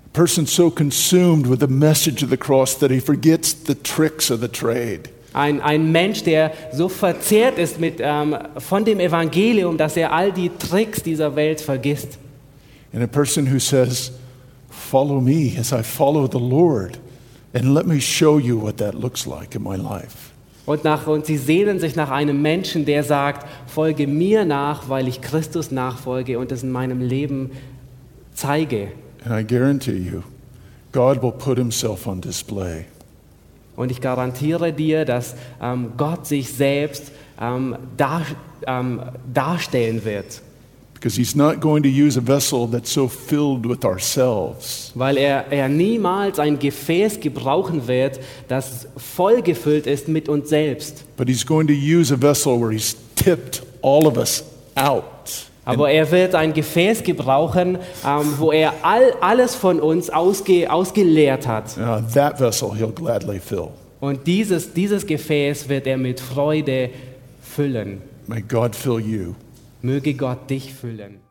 A 0.03 0.13
person 0.13 0.45
so 0.45 0.69
consumed 0.69 1.47
with 1.47 1.59
the 1.59 1.67
message 1.67 2.23
of 2.23 2.31
the 2.31 2.37
cross 2.37 2.77
that 2.79 2.91
he 2.91 2.99
forgets 2.99 3.55
the 3.67 3.75
tricks 3.75 4.31
of 4.31 4.41
the 4.41 4.47
trade. 4.47 5.03
Ein, 5.33 5.61
ein 5.61 5.91
Mensch, 5.91 6.23
der 6.23 6.51
so 6.73 6.89
verzehrt 6.89 7.57
ist 7.57 7.79
mit, 7.79 7.99
ähm, 7.99 8.35
von 8.57 8.83
dem 8.83 8.99
Evangelium, 8.99 9.77
dass 9.77 9.95
er 9.95 10.11
all 10.11 10.33
die 10.33 10.49
Tricks 10.49 11.03
dieser 11.03 11.35
Welt 11.35 11.61
vergisst. 11.61 12.17
And 12.93 13.03
a 13.03 13.07
person 13.07 13.45
who 13.45 13.59
says, 13.59 14.11
Follow 14.91 15.21
me 15.21 15.57
as 15.57 15.71
I 15.71 15.83
follow 15.83 16.27
the 16.27 16.37
Lord, 16.37 16.97
and 17.53 17.73
let 17.73 17.85
me 17.85 18.01
show 18.01 18.37
you 18.37 18.57
what 18.57 18.75
that 18.79 18.93
looks 18.93 19.25
like 19.25 19.55
in 19.55 19.63
my 19.63 19.77
life. 19.77 20.33
Und, 20.65 20.83
nach, 20.83 21.07
und 21.07 21.25
sie 21.25 21.37
sehnen 21.37 21.79
sich 21.79 21.95
nach 21.95 22.11
einem 22.11 22.41
Menschen, 22.41 22.83
der 22.83 23.05
sagt, 23.05 23.47
folge 23.67 24.05
mir 24.05 24.43
nach, 24.43 24.89
weil 24.89 25.07
ich 25.07 25.21
Christus 25.21 25.71
nachfolge 25.71 26.37
und 26.37 26.51
es 26.51 26.63
in 26.63 26.73
meinem 26.73 26.99
Leben 26.99 27.51
zeige. 28.33 28.89
And 29.23 29.33
I 29.33 29.47
guarantee 29.47 29.95
you, 29.95 30.23
God 30.91 31.23
will 31.23 31.31
put 31.31 31.57
himself 31.57 32.05
on 32.05 32.19
display. 32.19 32.83
Und 33.77 33.91
ich 33.91 34.01
garantiere 34.01 34.73
dir, 34.73 35.05
dass 35.05 35.35
ähm, 35.61 35.93
Gott 35.95 36.27
sich 36.27 36.51
selbst 36.51 37.13
ähm, 37.39 37.77
dar, 37.95 38.23
ähm, 38.67 39.01
darstellen 39.33 40.03
wird. 40.03 40.41
Because 41.01 41.15
he's 41.15 41.35
not 41.35 41.59
going 41.59 41.81
to 41.81 41.89
use 41.89 42.15
a 42.15 42.21
vessel 42.21 42.67
that's 42.67 42.91
so 42.91 43.07
filled 43.07 43.65
with 43.65 43.83
ourselves. 43.83 44.91
Weil 44.93 45.17
er, 45.17 45.51
er 45.51 45.67
niemals 45.67 46.37
ein 46.37 46.59
Gefäß 46.59 47.19
gebrauchen 47.19 47.87
wird, 47.87 48.19
das 48.47 48.87
vollgefüllt 48.97 49.87
ist 49.87 50.07
mit 50.07 50.29
uns 50.29 50.49
selbst. 50.49 51.03
But 51.17 51.27
he's 51.27 51.43
going 51.43 51.65
to 51.65 51.73
use 51.73 52.13
a 52.13 52.21
vessel 52.21 52.61
where 52.61 52.71
he's 52.71 52.95
tipped 53.15 53.63
all 53.81 54.05
of 54.05 54.15
us 54.15 54.43
out. 54.75 55.47
Aber 55.65 55.89
er 55.89 56.11
wird 56.11 56.35
ein 56.35 56.53
Gefäß 56.53 57.01
gebrauchen, 57.01 57.79
ähm, 58.05 58.33
wo 58.37 58.51
er 58.51 58.71
all, 58.83 59.15
alles 59.21 59.55
von 59.55 59.79
uns 59.79 60.11
ausge, 60.11 60.71
ausgeleert 60.71 61.47
hat. 61.47 61.77
Uh, 61.77 62.01
that 62.13 62.39
vessel 62.39 62.75
he'll 62.75 62.93
gladly 62.93 63.39
fill. 63.39 63.69
Und 63.99 64.27
dieses, 64.27 64.71
dieses 64.71 65.07
Gefäß 65.07 65.67
wird 65.67 65.87
er 65.87 65.97
mit 65.97 66.19
Freude 66.19 66.91
füllen. 67.41 68.03
May 68.27 68.43
God 68.43 68.75
fill 68.75 68.99
you. 68.99 69.33
Möge 69.83 70.13
Gott 70.13 70.49
dich 70.49 70.73
füllen. 70.73 71.30